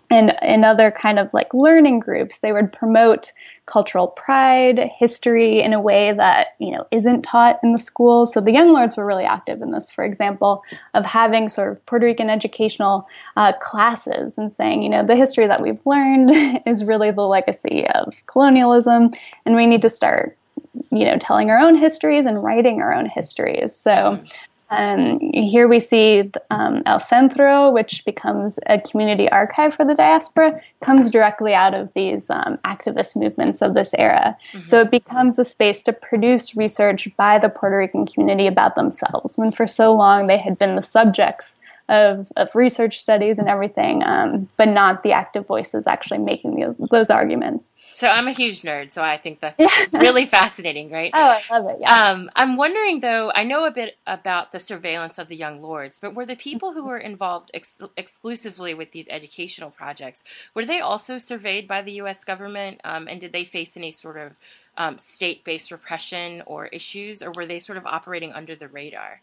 and 0.10 0.36
in 0.42 0.64
other 0.64 0.92
kind 0.92 1.20
of 1.20 1.34
like 1.34 1.54
learning 1.54 2.00
groups 2.00 2.40
they 2.40 2.52
would 2.52 2.72
promote 2.72 3.34
cultural 3.66 4.08
pride 4.08 4.90
history 4.98 5.62
in 5.62 5.74
a 5.74 5.82
way 5.82 6.14
that 6.14 6.48
you 6.60 6.72
know 6.72 6.88
isn't 6.92 7.22
taught 7.22 7.60
in 7.64 7.74
the 7.74 7.78
schools 7.78 8.34
so 8.34 8.40
the 8.40 8.54
young 8.54 8.72
lords 8.72 8.96
were 8.96 9.06
really 9.06 9.26
active 9.26 9.62
in 9.62 9.72
this. 9.72 9.92
For 9.92 10.04
example 10.04 10.64
of 10.94 11.04
having 11.06 11.50
sort 11.50 11.72
of 11.72 11.86
puerto 11.86 12.06
rican 12.06 12.30
educational 12.30 13.08
uh, 13.36 13.54
classes 13.54 14.38
and 14.38 14.52
saying 14.52 14.84
you 14.84 14.90
know 14.90 15.06
the 15.06 15.16
history 15.16 15.48
that 15.48 15.62
we've 15.62 15.86
learned 15.86 16.32
is 16.66 16.84
really 16.84 17.12
the 17.12 17.22
legacy 17.22 17.86
of 17.88 18.14
colonialism 18.28 19.12
and 19.46 19.56
we 19.56 19.68
need 19.68 19.82
to 19.82 19.90
start 19.90 20.38
you 20.92 21.06
know 21.06 21.18
telling 21.18 21.50
our 21.50 21.60
own 21.60 21.78
histories 21.78 22.26
and 22.26 22.44
writing 22.44 22.82
our 22.82 22.94
own 22.94 23.08
histories. 23.08 23.76
So 23.76 23.92
mm-hmm. 23.92 24.26
Um, 24.70 25.20
here 25.34 25.68
we 25.68 25.80
see 25.80 26.30
um, 26.52 26.84
El 26.86 27.00
Centro, 27.00 27.72
which 27.72 28.04
becomes 28.06 28.60
a 28.66 28.80
community 28.82 29.30
archive 29.30 29.74
for 29.76 29.86
the 29.86 29.96
diaspora, 29.96 30.62
comes 30.82 31.10
directly 31.10 31.54
out 31.54 31.74
of 31.74 31.90
these 31.94 32.30
um, 32.30 32.58
activist 32.66 33.16
movements 33.16 33.62
of 33.62 33.74
this 33.74 33.94
era. 33.98 34.38
Mm-hmm. 34.54 34.66
So 34.66 34.82
it 34.82 34.92
becomes 34.92 35.40
a 35.40 35.46
space 35.46 35.84
to 35.84 35.94
produce 35.94 36.56
research 36.56 37.08
by 37.18 37.40
the 37.40 37.50
Puerto 37.50 37.78
Rican 37.78 38.06
community 38.06 38.48
about 38.48 38.76
themselves, 38.76 39.38
when 39.38 39.52
for 39.52 39.68
so 39.68 39.94
long 39.94 40.28
they 40.28 40.38
had 40.38 40.58
been 40.58 40.76
the 40.76 40.82
subjects 40.82 41.57
of, 41.90 42.32
of 42.36 42.54
research 42.54 43.00
studies 43.00 43.40
and 43.40 43.48
everything, 43.48 44.04
um, 44.04 44.50
but 44.58 44.68
not 44.68 45.04
the 45.04 45.14
active 45.14 45.48
voices 45.48 45.88
actually 45.88 46.18
making 46.18 46.60
those 46.60 46.76
those 46.78 47.10
arguments. 47.10 47.72
So 47.78 48.08
I'm 48.08 48.28
a 48.28 48.34
huge 48.34 48.62
nerd, 48.62 48.92
so 48.92 49.02
I 49.02 49.18
think 49.18 49.40
that's 49.40 49.94
really 49.94 50.26
fascinating, 50.26 50.92
right? 50.92 51.12
Oh, 51.14 51.40
I 51.50 51.58
love 51.58 51.70
it. 51.70 51.78
Yeah. 51.82 52.10
Um, 52.10 52.30
I'm 52.36 52.58
wondering 52.58 53.00
though. 53.00 53.32
I 53.34 53.44
know 53.44 53.66
a 53.66 53.72
bit 53.72 53.98
about 54.06 54.52
the 54.52 54.60
surveillance 54.60 55.18
of 55.18 55.28
the 55.30 55.36
young 55.36 55.62
lords, 55.62 56.00
but 56.00 56.14
were 56.14 56.26
the 56.26 56.36
people 56.36 56.74
who 56.74 56.86
were 56.86 56.98
involved 56.98 57.52
ex- 57.54 57.82
exclusively 57.96 58.74
with 58.74 58.92
these 58.92 59.08
educational 59.10 59.70
projects 59.70 60.24
were 60.54 60.66
they 60.66 60.82
also 60.82 61.18
surveyed 61.18 61.68
by 61.68 61.82
the 61.82 61.94
U.S. 61.94 62.26
government, 62.26 62.82
um, 62.84 63.08
and 63.08 63.22
did 63.22 63.32
they 63.32 63.46
face 63.46 63.78
any 63.78 63.92
sort 63.92 64.18
of 64.18 64.34
um, 64.78 64.98
state-based 64.98 65.72
repression 65.72 66.44
or 66.46 66.68
issues, 66.68 67.22
or 67.22 67.32
were 67.32 67.46
they 67.46 67.60
sort 67.60 67.78
of 67.78 67.86
operating 67.86 68.34
under 68.34 68.56
the 68.56 68.68
radar? 68.68 69.22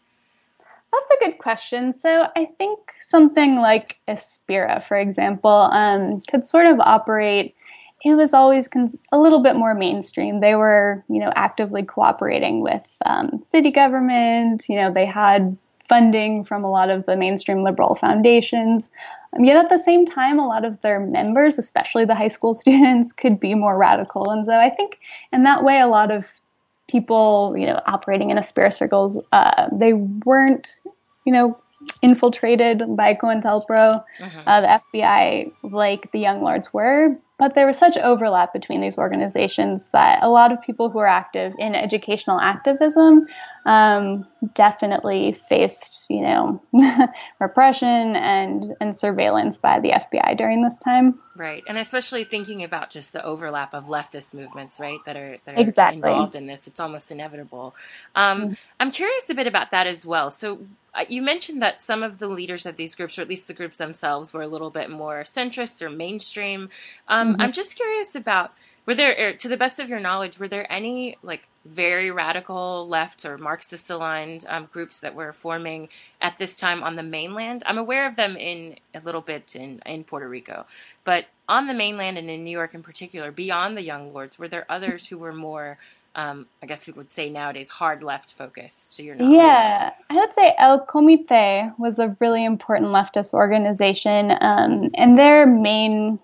That's 0.95 1.21
a 1.21 1.25
good 1.25 1.37
question. 1.39 1.93
So 1.93 2.27
I 2.35 2.45
think 2.57 2.79
something 3.01 3.55
like 3.57 3.97
Aspira, 4.07 4.83
for 4.83 4.97
example, 4.97 5.69
um, 5.71 6.19
could 6.29 6.45
sort 6.45 6.67
of 6.67 6.79
operate. 6.79 7.55
It 8.03 8.13
was 8.13 8.33
always 8.33 8.67
con- 8.67 8.97
a 9.11 9.19
little 9.19 9.41
bit 9.41 9.55
more 9.55 9.73
mainstream. 9.73 10.39
They 10.39 10.55
were, 10.55 11.03
you 11.09 11.19
know, 11.19 11.31
actively 11.35 11.83
cooperating 11.83 12.61
with 12.61 12.97
um, 13.05 13.41
city 13.41 13.71
government. 13.71 14.65
You 14.69 14.77
know, 14.77 14.93
they 14.93 15.05
had 15.05 15.57
funding 15.87 16.43
from 16.43 16.63
a 16.63 16.69
lot 16.69 16.89
of 16.89 17.05
the 17.05 17.15
mainstream 17.15 17.61
liberal 17.61 17.95
foundations. 17.95 18.89
Um, 19.35 19.43
yet 19.43 19.57
at 19.57 19.69
the 19.69 19.77
same 19.77 20.05
time, 20.05 20.39
a 20.39 20.47
lot 20.47 20.65
of 20.65 20.79
their 20.81 20.99
members, 20.99 21.57
especially 21.57 22.05
the 22.05 22.15
high 22.15 22.27
school 22.27 22.53
students, 22.53 23.11
could 23.11 23.39
be 23.39 23.53
more 23.53 23.77
radical. 23.77 24.29
And 24.29 24.45
so 24.45 24.53
I 24.53 24.69
think 24.69 24.99
in 25.33 25.43
that 25.43 25.63
way, 25.63 25.79
a 25.79 25.87
lot 25.87 26.11
of 26.11 26.39
people, 26.87 27.55
you 27.57 27.65
know, 27.65 27.81
operating 27.87 28.29
in 28.29 28.37
a 28.37 28.41
Aspira 28.41 28.73
circles, 28.73 29.19
uh, 29.31 29.67
they 29.71 29.93
weren't, 29.93 30.79
you 31.25 31.33
know, 31.33 31.57
infiltrated 32.01 32.83
by 32.95 33.13
COINTELPRO, 33.13 34.03
mm-hmm. 34.19 34.39
uh, 34.47 34.61
the 34.61 34.67
FBI, 34.67 35.51
like 35.63 36.11
the 36.11 36.19
Young 36.19 36.41
Lords 36.41 36.73
were. 36.73 37.15
But 37.37 37.53
there 37.53 37.67
was 37.67 37.77
such 37.77 37.97
overlap 37.97 38.53
between 38.53 38.79
these 38.79 38.97
organizations 38.97 39.89
that 39.89 40.23
a 40.23 40.29
lot 40.29 40.53
of 40.53 40.61
people 40.61 40.89
who 40.89 40.99
are 40.99 41.07
active 41.07 41.53
in 41.59 41.75
educational 41.75 42.39
activism 42.39 43.27
um, 43.65 44.25
definitely 44.53 45.33
faced, 45.33 46.09
you 46.09 46.21
know, 46.21 46.61
repression 47.39 48.15
and 48.15 48.73
and 48.79 48.95
surveillance 48.95 49.57
by 49.57 49.79
the 49.79 49.89
FBI 49.89 50.37
during 50.37 50.63
this 50.63 50.79
time. 50.79 51.19
Right, 51.35 51.63
and 51.67 51.77
especially 51.77 52.23
thinking 52.23 52.63
about 52.63 52.89
just 52.89 53.11
the 53.11 53.23
overlap 53.23 53.73
of 53.73 53.85
leftist 53.85 54.33
movements, 54.33 54.79
right, 54.79 54.99
that 55.05 55.17
are 55.17 55.37
that 55.43 55.57
are 55.57 55.61
exactly. 55.61 55.97
involved 55.97 56.35
in 56.35 56.45
this. 56.45 56.67
It's 56.67 56.79
almost 56.79 57.11
inevitable. 57.11 57.75
Um, 58.15 58.41
mm-hmm. 58.41 58.53
I'm 58.79 58.91
curious 58.91 59.29
a 59.29 59.33
bit 59.33 59.47
about 59.47 59.71
that 59.71 59.87
as 59.87 60.05
well. 60.05 60.29
So 60.29 60.59
you 61.07 61.21
mentioned 61.21 61.61
that 61.61 61.81
some 61.81 62.03
of 62.03 62.19
the 62.19 62.27
leaders 62.27 62.65
of 62.65 62.77
these 62.77 62.95
groups, 62.95 63.17
or 63.17 63.21
at 63.21 63.29
least 63.29 63.47
the 63.47 63.53
groups 63.53 63.77
themselves, 63.77 64.33
were 64.33 64.41
a 64.41 64.47
little 64.47 64.69
bit 64.69 64.89
more 64.89 65.21
centrist 65.21 65.81
or 65.81 65.89
mainstream. 65.89 66.69
Um, 67.07 67.33
mm-hmm. 67.33 67.41
I'm 67.41 67.51
just 67.51 67.75
curious 67.75 68.15
about 68.15 68.51
were 68.85 68.95
there, 68.95 69.15
er, 69.17 69.33
to 69.33 69.47
the 69.47 69.57
best 69.57 69.79
of 69.79 69.89
your 69.89 69.99
knowledge, 69.99 70.39
were 70.39 70.47
there 70.47 70.71
any 70.71 71.17
like 71.23 71.47
very 71.65 72.11
radical 72.11 72.87
left 72.87 73.25
or 73.25 73.37
Marxist 73.37 73.89
aligned 73.89 74.45
um, 74.47 74.69
groups 74.71 74.99
that 74.99 75.15
were 75.15 75.33
forming 75.33 75.89
at 76.21 76.37
this 76.37 76.57
time 76.57 76.83
on 76.83 76.95
the 76.95 77.03
mainland? 77.03 77.63
I'm 77.65 77.79
aware 77.79 78.07
of 78.07 78.15
them 78.15 78.37
in 78.37 78.75
a 78.93 78.99
little 78.99 79.21
bit 79.21 79.55
in 79.55 79.81
in 79.85 80.03
Puerto 80.03 80.27
Rico, 80.27 80.67
but 81.03 81.25
on 81.49 81.67
the 81.67 81.73
mainland 81.73 82.17
and 82.17 82.29
in 82.29 82.43
New 82.43 82.51
York 82.51 82.73
in 82.73 82.83
particular, 82.83 83.31
beyond 83.31 83.75
the 83.75 83.83
Young 83.83 84.13
Lords, 84.13 84.37
were 84.37 84.47
there 84.47 84.65
others 84.69 85.07
who 85.07 85.17
were 85.17 85.33
more 85.33 85.77
um, 86.15 86.47
I 86.63 86.65
guess 86.65 86.87
we 86.87 86.93
would 86.93 87.11
say 87.11 87.29
nowadays, 87.29 87.69
hard 87.69 88.01
left 88.01 88.33
focused 88.33 88.93
So 88.93 89.03
you're 89.03 89.15
not. 89.15 89.31
Yeah, 89.31 89.91
I 90.09 90.15
would 90.15 90.33
say 90.33 90.55
El 90.57 90.85
Comité 90.85 91.77
was 91.77 91.99
a 91.99 92.15
really 92.19 92.45
important 92.45 92.91
leftist 92.91 93.33
organization, 93.33 94.31
um, 94.41 94.85
and 94.95 95.17
their 95.17 95.45
main 95.45 96.19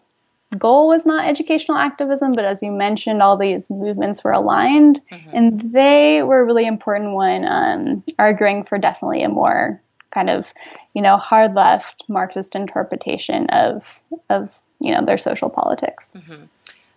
goal 0.57 0.87
was 0.87 1.05
not 1.05 1.27
educational 1.27 1.77
activism, 1.77 2.33
but 2.33 2.45
as 2.45 2.61
you 2.63 2.71
mentioned, 2.71 3.21
all 3.21 3.37
these 3.37 3.69
movements 3.69 4.23
were 4.23 4.31
aligned, 4.31 5.01
mm-hmm. 5.11 5.29
and 5.33 5.59
they 5.73 6.23
were 6.23 6.41
a 6.41 6.45
really 6.45 6.65
important 6.65 7.11
one, 7.11 7.45
um, 7.45 8.03
arguing 8.17 8.63
for 8.63 8.77
definitely 8.77 9.23
a 9.23 9.29
more 9.29 9.81
kind 10.11 10.29
of, 10.29 10.53
you 10.93 11.01
know, 11.01 11.17
hard 11.17 11.53
left 11.53 12.03
Marxist 12.07 12.55
interpretation 12.55 13.49
of 13.49 14.01
of 14.29 14.57
you 14.79 14.91
know 14.91 15.05
their 15.05 15.17
social 15.17 15.49
politics. 15.49 16.13
Mm-hmm. 16.17 16.43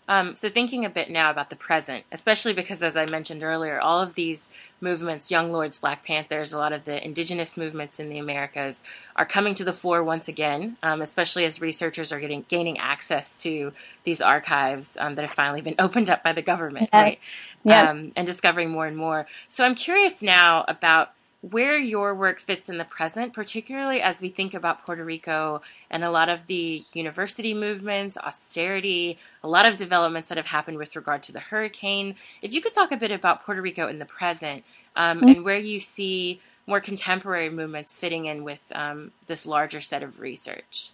Um, 0.06 0.34
so 0.34 0.50
thinking 0.50 0.84
a 0.84 0.90
bit 0.90 1.10
now 1.10 1.30
about 1.30 1.48
the 1.48 1.56
present, 1.56 2.04
especially 2.12 2.52
because, 2.52 2.82
as 2.82 2.96
I 2.96 3.06
mentioned 3.06 3.42
earlier, 3.42 3.80
all 3.80 4.02
of 4.02 4.14
these 4.14 4.50
movements, 4.80 5.30
Young 5.30 5.50
Lords, 5.50 5.78
Black 5.78 6.04
Panthers, 6.04 6.52
a 6.52 6.58
lot 6.58 6.74
of 6.74 6.84
the 6.84 7.02
indigenous 7.02 7.56
movements 7.56 7.98
in 7.98 8.10
the 8.10 8.18
Americas 8.18 8.84
are 9.16 9.24
coming 9.24 9.54
to 9.54 9.64
the 9.64 9.72
fore 9.72 10.04
once 10.04 10.28
again, 10.28 10.76
um, 10.82 11.00
especially 11.00 11.46
as 11.46 11.60
researchers 11.60 12.12
are 12.12 12.20
getting 12.20 12.44
gaining 12.48 12.78
access 12.78 13.42
to 13.42 13.72
these 14.04 14.20
archives 14.20 14.96
um, 15.00 15.14
that 15.14 15.22
have 15.22 15.32
finally 15.32 15.62
been 15.62 15.76
opened 15.78 16.10
up 16.10 16.22
by 16.22 16.32
the 16.32 16.42
government, 16.42 16.90
yes. 16.92 17.02
right? 17.02 17.18
Yep. 17.64 17.88
Um, 17.88 18.12
and 18.14 18.26
discovering 18.26 18.70
more 18.70 18.86
and 18.86 18.96
more. 18.96 19.26
So 19.48 19.64
I'm 19.64 19.74
curious 19.74 20.22
now 20.22 20.66
about 20.68 21.12
where 21.50 21.76
your 21.76 22.14
work 22.14 22.40
fits 22.40 22.70
in 22.70 22.78
the 22.78 22.84
present, 22.84 23.34
particularly 23.34 24.00
as 24.00 24.20
we 24.20 24.30
think 24.30 24.54
about 24.54 24.86
Puerto 24.86 25.04
Rico 25.04 25.60
and 25.90 26.02
a 26.02 26.10
lot 26.10 26.30
of 26.30 26.46
the 26.46 26.82
university 26.94 27.52
movements, 27.52 28.16
austerity, 28.16 29.18
a 29.42 29.48
lot 29.48 29.68
of 29.68 29.76
developments 29.76 30.30
that 30.30 30.38
have 30.38 30.46
happened 30.46 30.78
with 30.78 30.96
regard 30.96 31.22
to 31.24 31.32
the 31.32 31.40
hurricane. 31.40 32.14
If 32.40 32.54
you 32.54 32.62
could 32.62 32.72
talk 32.72 32.92
a 32.92 32.96
bit 32.96 33.10
about 33.10 33.44
Puerto 33.44 33.60
Rico 33.60 33.88
in 33.88 33.98
the 33.98 34.06
present 34.06 34.64
um, 34.96 35.18
mm-hmm. 35.18 35.28
and 35.28 35.44
where 35.44 35.58
you 35.58 35.80
see 35.80 36.40
more 36.66 36.80
contemporary 36.80 37.50
movements 37.50 37.98
fitting 37.98 38.24
in 38.24 38.42
with 38.42 38.60
um, 38.74 39.12
this 39.26 39.44
larger 39.44 39.82
set 39.82 40.02
of 40.02 40.20
research. 40.20 40.92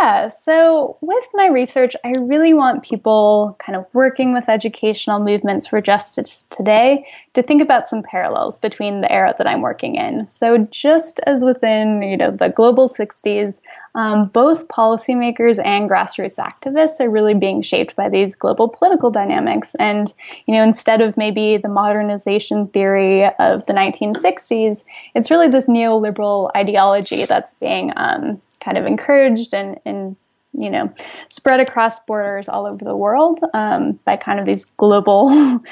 Yeah, 0.00 0.28
so 0.28 0.96
with 1.00 1.24
my 1.34 1.48
research, 1.48 1.96
I 2.04 2.12
really 2.12 2.54
want 2.54 2.82
people 2.82 3.56
kind 3.58 3.76
of 3.76 3.84
working 3.92 4.32
with 4.32 4.48
educational 4.48 5.18
movements 5.18 5.66
for 5.66 5.80
justice 5.80 6.46
today 6.50 7.06
to 7.34 7.42
think 7.42 7.60
about 7.60 7.88
some 7.88 8.02
parallels 8.02 8.56
between 8.56 9.00
the 9.00 9.10
era 9.10 9.34
that 9.38 9.46
I'm 9.46 9.60
working 9.60 9.96
in. 9.96 10.26
So 10.26 10.58
just 10.70 11.20
as 11.26 11.44
within, 11.44 12.02
you 12.02 12.16
know, 12.16 12.30
the 12.30 12.48
global 12.48 12.88
60s, 12.88 13.60
um, 13.94 14.26
both 14.26 14.68
policymakers 14.68 15.62
and 15.64 15.90
grassroots 15.90 16.38
activists 16.38 17.00
are 17.00 17.10
really 17.10 17.34
being 17.34 17.60
shaped 17.60 17.96
by 17.96 18.08
these 18.08 18.34
global 18.36 18.68
political 18.68 19.10
dynamics. 19.10 19.74
And, 19.78 20.12
you 20.46 20.54
know, 20.54 20.62
instead 20.62 21.00
of 21.00 21.16
maybe 21.16 21.56
the 21.56 21.68
modernization 21.68 22.68
theory 22.68 23.26
of 23.38 23.66
the 23.66 23.72
1960s, 23.72 24.84
it's 25.14 25.30
really 25.30 25.48
this 25.48 25.68
neoliberal 25.68 26.50
ideology 26.56 27.24
that's 27.24 27.54
being 27.54 27.92
um, 27.96 28.40
kind 28.62 28.78
of 28.78 28.86
encouraged 28.86 29.54
and, 29.54 29.78
and 29.84 30.16
you 30.54 30.70
know, 30.70 30.92
spread 31.30 31.60
across 31.60 32.00
borders 32.00 32.48
all 32.48 32.66
over 32.66 32.84
the 32.84 32.96
world 32.96 33.40
um, 33.54 33.98
by 34.04 34.16
kind 34.16 34.38
of 34.38 34.44
these 34.44 34.66
global, 34.66 35.30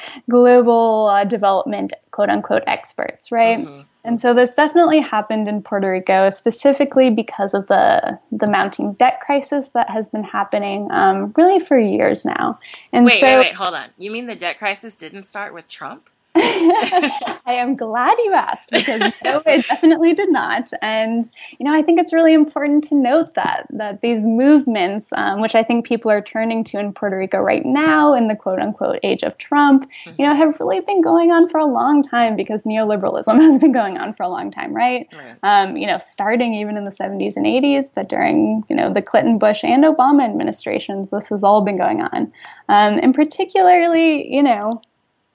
global 0.30 1.06
uh, 1.08 1.24
development 1.24 1.92
quote 2.12 2.30
unquote 2.30 2.62
experts, 2.66 3.30
right? 3.30 3.58
Mm-hmm. 3.58 3.82
And 4.04 4.18
so 4.18 4.32
this 4.32 4.54
definitely 4.54 5.00
happened 5.00 5.48
in 5.48 5.62
Puerto 5.62 5.90
Rico, 5.90 6.30
specifically 6.30 7.10
because 7.10 7.52
of 7.54 7.66
the 7.66 8.18
the 8.32 8.46
mounting 8.46 8.94
debt 8.94 9.20
crisis 9.20 9.68
that 9.70 9.90
has 9.90 10.08
been 10.08 10.24
happening 10.24 10.90
um, 10.90 11.32
really 11.36 11.60
for 11.60 11.78
years 11.78 12.24
now. 12.24 12.58
And 12.92 13.04
wait, 13.04 13.20
so, 13.20 13.26
wait, 13.26 13.38
wait, 13.38 13.54
hold 13.54 13.74
on. 13.74 13.90
You 13.98 14.10
mean 14.10 14.26
the 14.26 14.34
debt 14.34 14.58
crisis 14.58 14.94
didn't 14.94 15.28
start 15.28 15.52
with 15.52 15.68
Trump? 15.68 16.08
I 16.36 17.54
am 17.54 17.74
glad 17.74 18.16
you 18.18 18.32
asked 18.32 18.70
because 18.70 19.00
no, 19.24 19.42
it 19.46 19.66
definitely 19.66 20.14
did 20.14 20.30
not. 20.30 20.70
And 20.80 21.28
you 21.58 21.64
know, 21.66 21.74
I 21.74 21.82
think 21.82 21.98
it's 21.98 22.12
really 22.12 22.34
important 22.34 22.84
to 22.84 22.94
note 22.94 23.34
that 23.34 23.66
that 23.70 24.00
these 24.00 24.26
movements, 24.26 25.10
um, 25.16 25.40
which 25.40 25.56
I 25.56 25.64
think 25.64 25.84
people 25.84 26.08
are 26.08 26.22
turning 26.22 26.62
to 26.64 26.78
in 26.78 26.92
Puerto 26.92 27.16
Rico 27.16 27.38
right 27.38 27.64
now, 27.64 28.14
in 28.14 28.28
the 28.28 28.36
quote 28.36 28.60
unquote 28.60 29.00
age 29.02 29.24
of 29.24 29.38
Trump, 29.38 29.90
mm-hmm. 30.04 30.20
you 30.20 30.26
know, 30.26 30.36
have 30.36 30.60
really 30.60 30.80
been 30.80 31.00
going 31.00 31.32
on 31.32 31.48
for 31.48 31.58
a 31.58 31.66
long 31.66 32.00
time 32.00 32.36
because 32.36 32.62
neoliberalism 32.62 33.40
has 33.40 33.58
been 33.58 33.72
going 33.72 33.98
on 33.98 34.14
for 34.14 34.22
a 34.22 34.28
long 34.28 34.52
time, 34.52 34.72
right? 34.72 35.08
right. 35.12 35.36
Um, 35.42 35.76
you 35.76 35.86
know, 35.86 35.98
starting 35.98 36.54
even 36.54 36.76
in 36.76 36.84
the 36.84 36.92
70s 36.92 37.36
and 37.36 37.44
80s, 37.44 37.90
but 37.92 38.08
during 38.08 38.62
you 38.68 38.76
know 38.76 38.92
the 38.92 39.02
Clinton, 39.02 39.36
Bush, 39.36 39.64
and 39.64 39.82
Obama 39.82 40.24
administrations, 40.24 41.10
this 41.10 41.28
has 41.28 41.42
all 41.42 41.62
been 41.62 41.76
going 41.76 42.02
on. 42.02 42.32
Um, 42.68 43.00
and 43.02 43.12
particularly, 43.12 44.32
you 44.32 44.44
know, 44.44 44.80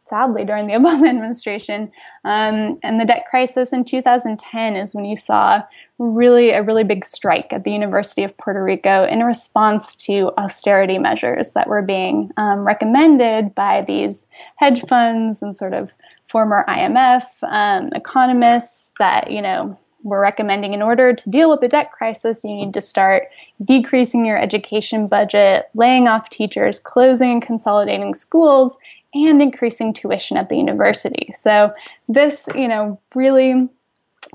sadly 0.06 0.45
during 0.45 0.68
the 0.68 0.74
Obama 0.80 1.10
administration. 1.10 1.91
Um, 2.24 2.80
and 2.84 2.99
the 2.99 3.06
debt 3.06 3.26
crisis 3.30 3.74
in 3.74 3.86
2010 3.86 4.76
is 4.76 4.93
when 4.93 5.06
you 5.06 5.18
saw 5.18 5.64
really 5.97 6.51
a 6.51 6.64
really 6.64 6.84
big 6.84 7.06
strike 7.06 7.53
at 7.53 7.64
the 7.64 7.72
University 7.72 8.24
of 8.24 8.38
Puerto 8.38 8.64
Rico 8.64 9.06
in 9.06 9.24
response 9.24 9.95
to 9.95 10.32
austerity 10.38 10.97
measures 10.97 11.51
that 11.51 11.68
were 11.68 11.82
being 11.82 12.32
um, 12.38 12.60
recommended 12.60 13.56
by 13.56 13.84
these 13.88 14.28
hedge 14.58 14.82
funds 14.88 15.41
and 15.41 15.56
sort 15.56 15.74
of 15.74 15.91
former 16.26 16.66
IMF 16.68 17.24
um, 17.43 17.91
economists 17.93 18.93
that 18.99 19.32
you 19.32 19.41
know 19.41 19.78
were 20.06 20.20
recommending 20.20 20.74
in 20.74 20.84
order 20.84 21.14
to 21.14 21.30
deal 21.30 21.49
with 21.49 21.62
the 21.62 21.68
debt 21.68 21.91
crisis, 21.91 22.43
you 22.43 22.53
need 22.53 22.74
to 22.76 22.82
start 22.82 23.28
decreasing 23.64 24.24
your 24.24 24.38
education 24.38 25.08
budget, 25.08 25.68
laying 25.74 26.08
off 26.08 26.30
teachers, 26.30 26.80
closing 26.80 27.32
and 27.32 27.41
consolidating 27.41 28.14
schools, 28.14 28.78
and 29.16 29.41
increasing 29.41 29.93
tuition 29.93 30.38
at 30.38 30.49
the 30.49 30.57
university. 30.57 31.34
So 31.38 31.74
this, 32.07 32.47
you 32.53 32.68
know, 32.68 32.99
really 33.16 33.70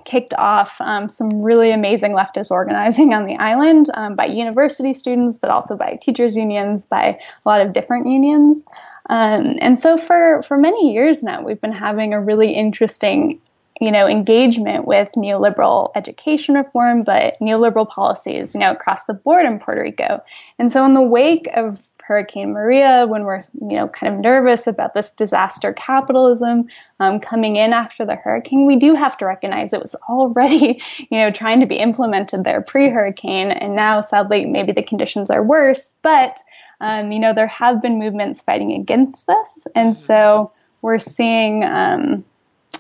kicked 0.05 0.33
off 0.35 0.81
um, 0.81 1.09
some 1.09 1.43
really 1.43 1.71
amazing 1.71 2.15
leftist 2.15 2.51
organizing 2.51 3.13
on 3.13 3.27
the 3.27 3.37
island 3.37 3.91
um, 3.95 4.17
by 4.17 4.27
university 4.27 4.95
students, 4.95 5.39
but 5.39 5.51
also 5.51 5.77
by 5.77 5.99
teachers' 6.01 6.37
unions, 6.37 6.87
by 6.87 7.19
a 7.45 7.49
lot 7.49 7.61
of 7.61 7.73
different 7.73 8.07
unions. 8.07 8.65
Um, 9.11 9.57
and 9.61 9.79
so 9.79 9.99
for, 9.99 10.43
for 10.43 10.57
many 10.57 10.93
years 10.93 11.23
now, 11.23 11.43
we've 11.43 11.61
been 11.61 11.73
having 11.73 12.15
a 12.15 12.21
really 12.21 12.53
interesting 12.53 13.41
you 13.81 13.91
know, 13.91 14.07
engagement 14.07 14.87
with 14.87 15.09
neoliberal 15.17 15.91
education 15.97 16.55
reform, 16.55 17.03
but 17.03 17.39
neoliberal 17.41 17.89
policies, 17.89 18.55
you 18.55 18.61
know, 18.61 18.71
across 18.71 19.05
the 19.05 19.15
board 19.15 19.47
in 19.47 19.59
Puerto 19.59 19.81
Rico. 19.81 20.23
And 20.59 20.71
so 20.71 20.85
in 20.85 20.93
the 20.93 21.03
wake 21.03 21.49
of 21.57 21.81
Hurricane 22.03 22.53
Maria, 22.53 23.07
when 23.07 23.25
we're 23.25 23.45
you 23.61 23.77
know 23.77 23.89
kind 23.89 24.15
of 24.15 24.21
nervous 24.21 24.67
about 24.67 24.95
this 24.95 25.11
disaster 25.11 25.73
capitalism 25.73 26.67
um, 26.99 27.21
coming 27.21 27.57
in 27.57 27.73
after 27.73 28.05
the 28.05 28.17
hurricane, 28.17 28.67
we 28.67 28.77
do 28.77 28.95
have 28.95 29.17
to 29.19 29.27
recognize 29.27 29.73
it 29.73 29.81
was 29.81 29.95
already 30.09 30.83
you 30.99 31.19
know 31.19 31.31
trying 31.31 31.61
to 31.61 31.67
be 31.67 31.77
implemented 31.77 32.45
there 32.45 32.61
pre-hurricane, 32.61 33.51
and 33.51 33.77
now 33.77 34.01
sadly 34.01 34.47
maybe 34.47 34.73
the 34.73 34.83
conditions 34.83 35.31
are 35.31 35.43
worse. 35.43 35.93
But 36.03 36.41
um, 36.81 37.13
you 37.13 37.19
know 37.19 37.35
there 37.35 37.47
have 37.47 37.83
been 37.83 37.99
movements 37.99 38.41
fighting 38.43 38.73
against 38.73 39.27
this, 39.27 39.67
and 39.75 39.97
so 39.97 40.53
we're 40.83 40.99
seeing 40.99 41.65
um, 41.65 42.25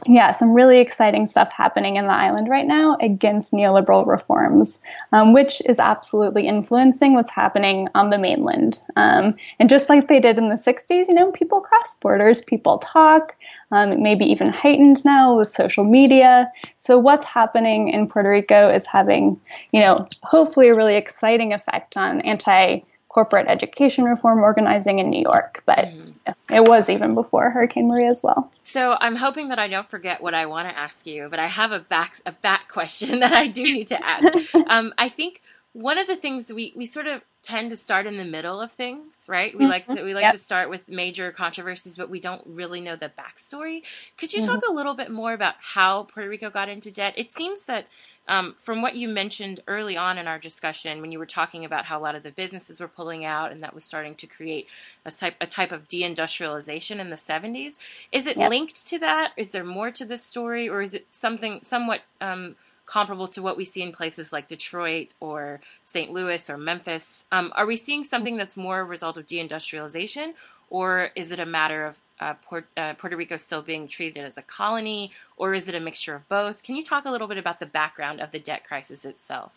yeah, 0.07 0.33
some 0.33 0.55
really 0.55 0.79
exciting 0.79 1.27
stuff 1.27 1.53
happening 1.53 1.97
in 1.97 2.07
the 2.07 2.13
island 2.13 2.49
right 2.49 2.67
now 2.67 2.97
against 3.01 3.53
neoliberal 3.53 4.07
reforms, 4.07 4.79
um, 5.13 5.33
which 5.33 5.61
is 5.67 5.79
absolutely 5.79 6.47
influencing 6.47 7.15
what's 7.15 7.31
happening 7.31 7.89
on 7.95 8.11
the 8.11 8.17
mainland. 8.17 8.81
Um, 8.97 9.35
and 9.59 9.69
just 9.69 9.89
like 9.89 10.09
they 10.09 10.21
did 10.21 10.39
in 10.39 10.49
the 10.49 10.57
60s, 10.57 11.09
you 11.09 11.15
know, 11.15 11.31
people 11.33 11.61
cross 11.61 11.95
borders, 11.97 12.41
people 12.41 12.79
talk, 12.79 13.37
um, 13.73 14.03
maybe 14.03 14.25
even 14.25 14.49
heightened 14.49 15.05
now 15.05 15.37
with 15.37 15.53
social 15.53 15.85
media. 15.85 16.51
So 16.79 16.99
what's 16.99 17.27
happening 17.27 17.89
in 17.89 18.09
Puerto 18.09 18.31
Rico 18.31 18.73
is 18.73 18.87
having, 18.87 19.39
you 19.73 19.81
know, 19.81 20.09
hopefully 20.23 20.69
a 20.69 20.75
really 20.75 20.97
exciting 20.97 21.53
effect 21.53 21.97
on 21.97 22.21
anti 22.23 22.81
corporate 23.11 23.49
education 23.49 24.05
reform 24.05 24.39
organizing 24.39 25.01
in 25.01 25.11
New 25.11 25.21
York, 25.21 25.63
but 25.67 25.79
mm-hmm. 25.79 26.55
it 26.55 26.65
was 26.65 26.89
even 26.89 27.15
before 27.15 27.51
Hurricane 27.51 27.89
Maria 27.89 28.09
as 28.09 28.23
well. 28.23 28.51
So 28.63 28.97
I'm 29.01 29.17
hoping 29.17 29.49
that 29.49 29.59
I 29.59 29.67
don't 29.67 29.91
forget 29.91 30.23
what 30.23 30.33
I 30.33 30.47
want 30.47 30.69
to 30.69 30.79
ask 30.79 31.05
you, 31.07 31.27
but 31.29 31.41
I 31.41 31.49
have 31.49 31.73
a 31.73 31.81
back 31.81 32.21
a 32.25 32.33
back 32.33 32.69
question 32.69 33.21
that 33.21 33.33
I 33.33 33.49
do 33.49 33.65
need 33.65 33.89
to 33.89 34.07
ask. 34.07 34.55
um, 34.69 34.95
I 34.97 35.09
think 35.09 35.43
one 35.73 35.99
of 35.99 36.07
the 36.07 36.17
things 36.17 36.49
we 36.49 36.73
we 36.77 36.87
sort 36.87 37.09
of 37.09 37.23
tend 37.43 37.71
to 37.71 37.77
start 37.77 38.07
in 38.07 38.17
the 38.17 38.25
middle 38.25 38.61
of 38.61 38.71
things, 38.73 39.25
right? 39.27 39.53
We 39.57 39.65
mm-hmm. 39.65 39.71
like 39.71 39.87
to 39.89 40.05
we 40.05 40.15
like 40.15 40.23
yep. 40.23 40.33
to 40.33 40.39
start 40.39 40.71
with 40.71 40.89
major 40.89 41.33
controversies, 41.33 41.97
but 41.97 42.11
we 42.11 42.21
don't 42.21 42.43
really 42.47 42.81
know 42.81 42.95
the 42.95 43.11
backstory. 43.19 43.83
Could 44.19 44.33
you 44.33 44.43
mm-hmm. 44.43 44.53
talk 44.53 44.63
a 44.69 44.73
little 44.73 44.95
bit 44.95 45.11
more 45.11 45.33
about 45.33 45.55
how 45.59 46.05
Puerto 46.05 46.29
Rico 46.29 46.49
got 46.49 46.69
into 46.69 46.93
debt? 46.93 47.15
It 47.17 47.33
seems 47.33 47.63
that 47.63 47.89
um, 48.29 48.55
from 48.59 48.81
what 48.83 48.95
you 48.95 49.09
mentioned 49.09 49.61
early 49.67 49.97
on 49.97 50.19
in 50.19 50.29
our 50.29 50.39
discussion, 50.39 51.01
when 51.01 51.11
you 51.11 51.19
were 51.19 51.27
talking 51.27 51.65
about 51.65 51.85
how 51.85 51.99
a 51.99 52.03
lot 52.03 52.15
of 52.15 52.23
the 52.23 52.31
businesses 52.31 52.81
were 52.81 52.89
pulling 52.89 53.25
out 53.25 53.51
and 53.51 53.63
that 53.63 53.75
was 53.75 53.85
starting 53.85 54.15
to 54.17 54.27
create 54.27 54.67
a 55.05 55.11
type 55.11 55.35
a 55.41 55.47
type 55.47 55.73
of 55.73 55.89
deindustrialization 55.89 57.01
in 57.01 57.11
the 57.11 57.17
70s, 57.17 57.75
is 58.13 58.27
it 58.27 58.37
yep. 58.37 58.51
linked 58.51 58.87
to 58.89 58.99
that? 59.01 59.33
Is 59.37 59.51
there 59.51 59.65
more 59.65 59.91
to 59.91 60.05
this 60.05 60.23
story, 60.23 60.69
or 60.69 60.83
is 60.83 60.95
it 60.95 61.07
something 61.11 61.61
somewhat 61.63 62.03
um, 62.21 62.57
comparable 62.87 63.29
to 63.29 63.43
what 63.43 63.57
we 63.57 63.65
see 63.65 63.83
in 63.83 63.93
places 63.93 64.33
like 64.33 64.49
Detroit 64.49 65.15
or 65.21 65.61
St. 65.85 66.13
Louis 66.13 66.49
or 66.51 66.57
Memphis? 66.57 67.27
Um, 67.33 67.53
are 67.57 67.67
we 67.67 67.77
seeing 67.77 68.05
something 68.05 68.37
that's 68.37 68.57
more 68.57 68.81
a 68.81 68.85
result 68.85 69.17
of 69.17 69.27
deindustrialization, 69.27 70.35
or 70.69 71.11
is 71.17 71.33
it 71.33 71.41
a 71.41 71.47
matter 71.47 71.85
of 71.87 71.97
uh, 72.21 72.35
Port, 72.35 72.67
uh, 72.77 72.95
Puerto 72.95 73.17
Rico 73.17 73.37
still 73.37 73.63
being 73.63 73.89
treated 73.89 74.25
as 74.25 74.37
a 74.37 74.43
colony, 74.43 75.13
or 75.37 75.55
is 75.55 75.69
it 75.69 75.75
a 75.75 75.81
mixture 75.81 76.15
of 76.15 76.29
both? 76.29 76.63
Can 76.63 76.77
you 76.77 76.85
talk 76.85 77.05
a 77.05 77.11
little 77.11 77.27
bit 77.27 77.39
about 77.39 77.61
the 77.61 77.67
background 77.67 78.21
of 78.21 78.31
the 78.31 78.39
debt 78.39 78.65
crisis 78.67 79.05
itself? 79.05 79.53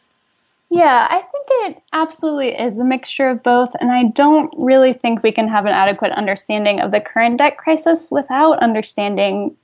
Yeah, 0.74 1.06
I 1.08 1.20
think 1.20 1.48
it 1.52 1.84
absolutely 1.94 2.58
is 2.60 2.80
a 2.80 2.84
mixture 2.84 3.30
of 3.30 3.44
both. 3.44 3.76
And 3.80 3.92
I 3.92 4.06
don't 4.06 4.52
really 4.58 4.94
think 4.94 5.22
we 5.22 5.32
can 5.32 5.48
have 5.48 5.68
an 5.68 5.72
adequate 5.72 6.12
understanding 6.14 6.80
of 6.80 6.90
the 6.90 7.00
current 7.00 7.38
debt 7.38 7.60
crisis 7.60 8.10
without 8.10 8.58
understanding 8.58 9.56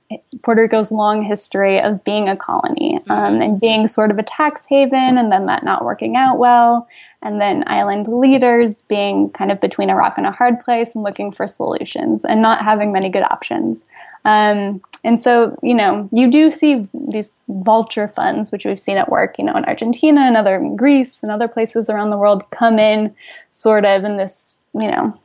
Puerto 0.42 0.62
Rico's 0.62 0.92
long 0.92 1.24
history 1.24 1.80
of 1.80 2.04
being 2.04 2.28
a 2.28 2.36
colony 2.36 3.00
mm-hmm. 3.00 3.10
um, 3.10 3.42
and 3.42 3.60
being 3.60 3.88
sort 3.88 4.12
of 4.12 4.20
a 4.20 4.22
tax 4.22 4.66
haven 4.66 5.18
and 5.18 5.32
then 5.32 5.46
that 5.46 5.64
not 5.64 5.84
working 5.84 6.14
out 6.14 6.38
well. 6.38 6.86
And 7.22 7.40
then 7.40 7.64
island 7.66 8.06
leaders 8.06 8.82
being 8.82 9.30
kind 9.30 9.50
of 9.50 9.60
between 9.60 9.90
a 9.90 9.96
rock 9.96 10.14
and 10.16 10.28
a 10.28 10.30
hard 10.30 10.60
place 10.60 10.94
and 10.94 11.02
looking 11.02 11.32
for 11.32 11.48
solutions 11.48 12.24
and 12.24 12.40
not 12.40 12.62
having 12.62 12.92
many 12.92 13.08
good 13.08 13.24
options. 13.24 13.84
Um, 14.24 14.82
and 15.02 15.20
so, 15.20 15.58
you 15.62 15.74
know, 15.74 16.08
you 16.12 16.30
do 16.30 16.50
see 16.50 16.86
these 16.92 17.40
vulture 17.48 18.08
funds, 18.08 18.52
which 18.52 18.64
we've 18.64 18.80
seen 18.80 18.98
at 18.98 19.10
work, 19.10 19.38
you 19.38 19.44
know, 19.44 19.56
in 19.56 19.64
Argentina 19.64 20.20
and 20.20 20.36
other 20.36 20.60
Greece 20.76 21.22
and 21.22 21.32
other 21.32 21.48
places 21.48 21.88
around 21.88 22.10
the 22.10 22.18
world 22.18 22.50
come 22.50 22.78
in 22.78 23.14
sort 23.52 23.84
of 23.84 24.04
in 24.04 24.18
this, 24.18 24.56
you 24.74 24.90
know, 24.90 25.18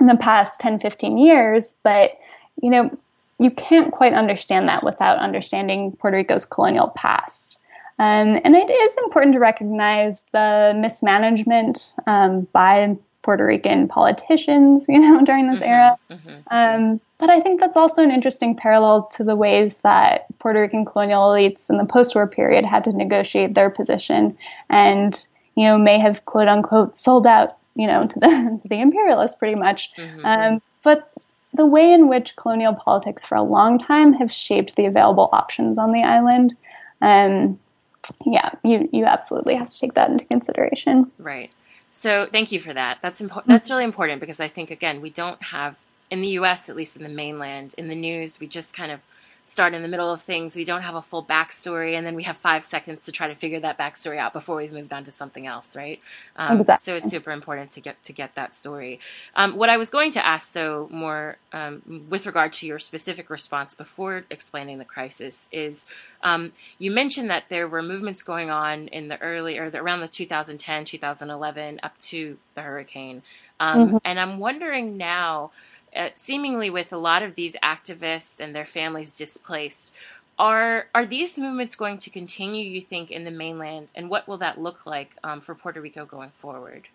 in 0.00 0.06
the 0.06 0.16
past 0.16 0.60
10, 0.60 0.80
15 0.80 1.16
years. 1.16 1.76
But, 1.84 2.18
you 2.60 2.70
know, 2.70 2.90
you 3.38 3.50
can't 3.50 3.92
quite 3.92 4.12
understand 4.12 4.68
that 4.68 4.82
without 4.82 5.18
understanding 5.18 5.92
Puerto 5.92 6.16
Rico's 6.16 6.44
colonial 6.44 6.88
past. 6.88 7.58
Um, 7.98 8.40
and 8.44 8.56
it 8.56 8.70
is 8.70 8.96
important 8.98 9.34
to 9.34 9.38
recognize 9.38 10.24
the 10.32 10.74
mismanagement 10.76 11.94
um, 12.06 12.48
by 12.52 12.96
Puerto 13.22 13.44
Rican 13.44 13.88
politicians, 13.88 14.86
you 14.88 14.98
know, 14.98 15.22
during 15.24 15.50
this 15.50 15.60
mm-hmm, 15.60 15.68
era. 15.68 15.98
Mm-hmm. 16.10 16.30
Um, 16.50 17.00
but 17.18 17.28
I 17.28 17.40
think 17.40 17.60
that's 17.60 17.76
also 17.76 18.02
an 18.02 18.10
interesting 18.10 18.56
parallel 18.56 19.04
to 19.16 19.24
the 19.24 19.36
ways 19.36 19.78
that 19.78 20.26
Puerto 20.38 20.60
Rican 20.60 20.84
colonial 20.84 21.28
elites 21.28 21.68
in 21.68 21.76
the 21.76 21.84
post-war 21.84 22.26
period 22.26 22.64
had 22.64 22.84
to 22.84 22.92
negotiate 22.92 23.54
their 23.54 23.68
position, 23.68 24.36
and 24.70 25.26
you 25.54 25.64
know, 25.64 25.76
may 25.76 25.98
have 25.98 26.24
quote 26.24 26.48
unquote 26.48 26.96
sold 26.96 27.26
out, 27.26 27.56
you 27.74 27.86
know, 27.86 28.06
to 28.06 28.18
the 28.18 28.28
to 28.62 28.68
the 28.68 28.80
imperialists 28.80 29.36
pretty 29.36 29.54
much. 29.54 29.90
Mm-hmm. 29.96 30.24
Um, 30.24 30.62
but 30.82 31.12
the 31.52 31.66
way 31.66 31.92
in 31.92 32.08
which 32.08 32.36
colonial 32.36 32.74
politics 32.74 33.24
for 33.24 33.34
a 33.34 33.42
long 33.42 33.78
time 33.78 34.12
have 34.14 34.32
shaped 34.32 34.76
the 34.76 34.86
available 34.86 35.28
options 35.32 35.78
on 35.78 35.92
the 35.92 36.02
island. 36.02 36.56
Um, 37.02 37.58
yeah, 38.24 38.50
you 38.64 38.88
you 38.92 39.04
absolutely 39.04 39.56
have 39.56 39.68
to 39.68 39.78
take 39.78 39.94
that 39.94 40.10
into 40.10 40.24
consideration. 40.24 41.10
Right. 41.18 41.50
So 42.00 42.26
thank 42.32 42.50
you 42.50 42.60
for 42.60 42.72
that. 42.72 42.96
That's 43.02 43.20
important. 43.20 43.50
Mm. 43.50 43.56
That's 43.56 43.68
really 43.68 43.84
important 43.84 44.20
because 44.20 44.40
I 44.40 44.48
think 44.48 44.70
again 44.70 45.02
we 45.02 45.10
don't 45.10 45.42
have 45.42 45.76
in 46.10 46.22
the 46.22 46.28
U.S. 46.28 46.70
at 46.70 46.74
least 46.74 46.96
in 46.96 47.02
the 47.02 47.10
mainland 47.10 47.74
in 47.76 47.88
the 47.88 47.94
news 47.94 48.40
we 48.40 48.46
just 48.46 48.74
kind 48.74 48.90
of 48.90 49.00
start 49.50 49.74
in 49.74 49.82
the 49.82 49.88
middle 49.88 50.12
of 50.12 50.22
things. 50.22 50.54
We 50.54 50.64
don't 50.64 50.82
have 50.82 50.94
a 50.94 51.02
full 51.02 51.24
backstory, 51.24 51.96
and 51.96 52.06
then 52.06 52.14
we 52.14 52.22
have 52.22 52.36
five 52.36 52.64
seconds 52.64 53.06
to 53.06 53.12
try 53.12 53.26
to 53.26 53.34
figure 53.34 53.58
that 53.58 53.78
backstory 53.78 54.16
out 54.16 54.32
before 54.32 54.54
we've 54.54 54.72
moved 54.72 54.92
on 54.92 55.02
to 55.04 55.10
something 55.10 55.44
else, 55.44 55.74
right? 55.74 56.00
Um, 56.36 56.60
exactly. 56.60 56.84
So 56.84 56.96
it's 56.96 57.10
super 57.10 57.32
important 57.32 57.72
to 57.72 57.80
get 57.80 58.02
to 58.04 58.12
get 58.12 58.36
that 58.36 58.54
story. 58.54 59.00
Um, 59.34 59.56
what 59.56 59.68
I 59.68 59.76
was 59.76 59.90
going 59.90 60.12
to 60.12 60.24
ask, 60.24 60.52
though, 60.52 60.88
more 60.92 61.36
um, 61.52 62.06
with 62.08 62.26
regard 62.26 62.52
to 62.54 62.66
your 62.66 62.78
specific 62.78 63.28
response 63.28 63.74
before 63.74 64.24
explaining 64.30 64.78
the 64.78 64.84
crisis, 64.84 65.48
is 65.50 65.84
um, 66.22 66.52
you 66.78 66.92
mentioned 66.92 67.30
that 67.30 67.44
there 67.48 67.66
were 67.66 67.82
movements 67.82 68.22
going 68.22 68.50
on 68.50 68.86
in 68.88 69.08
the 69.08 69.20
early 69.20 69.58
or 69.58 69.68
the, 69.68 69.78
around 69.78 70.00
the 70.00 70.08
2010, 70.08 70.84
2011, 70.84 71.80
up 71.82 71.98
to 71.98 72.38
the 72.54 72.62
hurricane, 72.62 73.22
um, 73.58 73.86
mm-hmm. 73.86 73.96
and 74.04 74.18
I'm 74.18 74.38
wondering 74.38 74.96
now 74.96 75.50
uh, 75.94 76.08
seemingly 76.14 76.70
with 76.70 76.92
a 76.92 76.98
lot 76.98 77.22
of 77.22 77.34
these 77.34 77.56
activists 77.62 78.38
and 78.38 78.54
their 78.54 78.64
families 78.64 79.16
displaced. 79.16 79.92
Are 80.38 80.86
are 80.94 81.04
these 81.04 81.36
movements 81.38 81.76
going 81.76 81.98
to 81.98 82.10
continue? 82.10 82.64
You 82.64 82.80
think 82.80 83.10
in 83.10 83.24
the 83.24 83.30
mainland, 83.30 83.88
and 83.94 84.08
what 84.08 84.26
will 84.26 84.38
that 84.38 84.60
look 84.60 84.86
like 84.86 85.14
um, 85.22 85.40
for 85.40 85.54
Puerto 85.54 85.80
Rico 85.80 86.06
going 86.06 86.30
forward? 86.30 86.88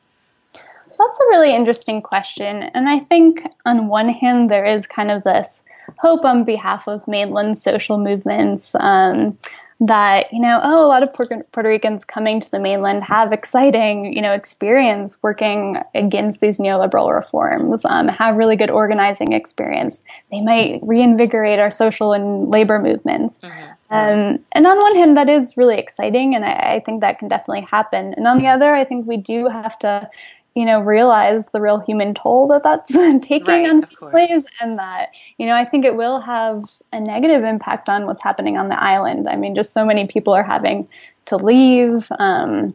That's 0.53 1.19
a 1.19 1.25
really 1.29 1.53
interesting 1.53 2.01
question, 2.01 2.63
and 2.63 2.89
I 2.89 2.99
think 2.99 3.45
on 3.65 3.87
one 3.87 4.09
hand 4.09 4.49
there 4.49 4.65
is 4.65 4.87
kind 4.87 5.11
of 5.11 5.23
this 5.23 5.63
hope 5.97 6.25
on 6.25 6.43
behalf 6.43 6.87
of 6.87 7.07
mainland 7.07 7.57
social 7.57 7.97
movements. 7.97 8.73
Um, 8.75 9.37
that 9.81 10.31
you 10.31 10.39
know 10.39 10.59
oh 10.63 10.85
a 10.85 10.87
lot 10.87 11.03
of 11.03 11.13
Puerto, 11.13 11.43
Ricans 11.53 12.05
coming 12.05 12.39
to 12.39 12.49
the 12.49 12.59
mainland 12.59 13.03
have 13.03 13.33
exciting 13.33 14.13
you 14.13 14.21
know 14.21 14.31
experience 14.31 15.21
working 15.21 15.77
against 15.93 16.39
these 16.39 16.59
neoliberal 16.59 17.13
reforms 17.13 17.83
um, 17.85 18.07
have 18.07 18.37
really 18.37 18.55
good 18.55 18.71
organizing 18.71 19.33
experience. 19.33 20.03
They 20.31 20.41
might 20.41 20.79
reinvigorate 20.81 21.59
our 21.59 21.71
social 21.71 22.13
and 22.13 22.49
labor 22.49 22.79
movements. 22.79 23.41
Mm-hmm. 23.41 23.93
um, 23.93 24.39
and 24.53 24.65
on 24.65 24.79
one 24.79 24.95
hand 24.95 25.17
that 25.17 25.27
is 25.27 25.57
really 25.57 25.77
exciting 25.77 26.35
and 26.35 26.45
I, 26.45 26.75
I 26.75 26.83
think 26.85 27.01
that 27.01 27.19
can 27.19 27.27
definitely 27.27 27.67
happen. 27.69 28.13
And 28.13 28.27
on 28.27 28.37
the 28.37 28.47
other 28.47 28.73
I 28.73 28.85
think 28.85 29.05
we 29.05 29.17
do 29.17 29.49
have 29.49 29.77
to 29.79 30.09
you 30.55 30.65
know, 30.65 30.79
realize 30.79 31.47
the 31.49 31.59
real 31.59 31.79
human 31.79 32.13
toll 32.13 32.47
that 32.47 32.63
that's 32.63 32.91
taking 33.27 33.47
right, 33.47 33.69
on 33.69 33.83
families, 33.83 34.45
and 34.61 34.79
that, 34.79 35.09
you 35.37 35.45
know, 35.45 35.53
I 35.53 35.65
think 35.65 35.83
it 35.83 35.95
will 35.95 36.19
have 36.21 36.63
a 36.93 36.99
negative 36.99 37.43
impact 37.43 37.89
on 37.89 38.05
what's 38.05 38.23
happening 38.23 38.57
on 38.57 38.69
the 38.69 38.81
island. 38.81 39.27
I 39.27 39.35
mean, 39.35 39.53
just 39.53 39.73
so 39.73 39.85
many 39.85 40.07
people 40.07 40.33
are 40.33 40.43
having 40.43 40.87
to 41.25 41.35
leave. 41.35 42.07
Um, 42.19 42.73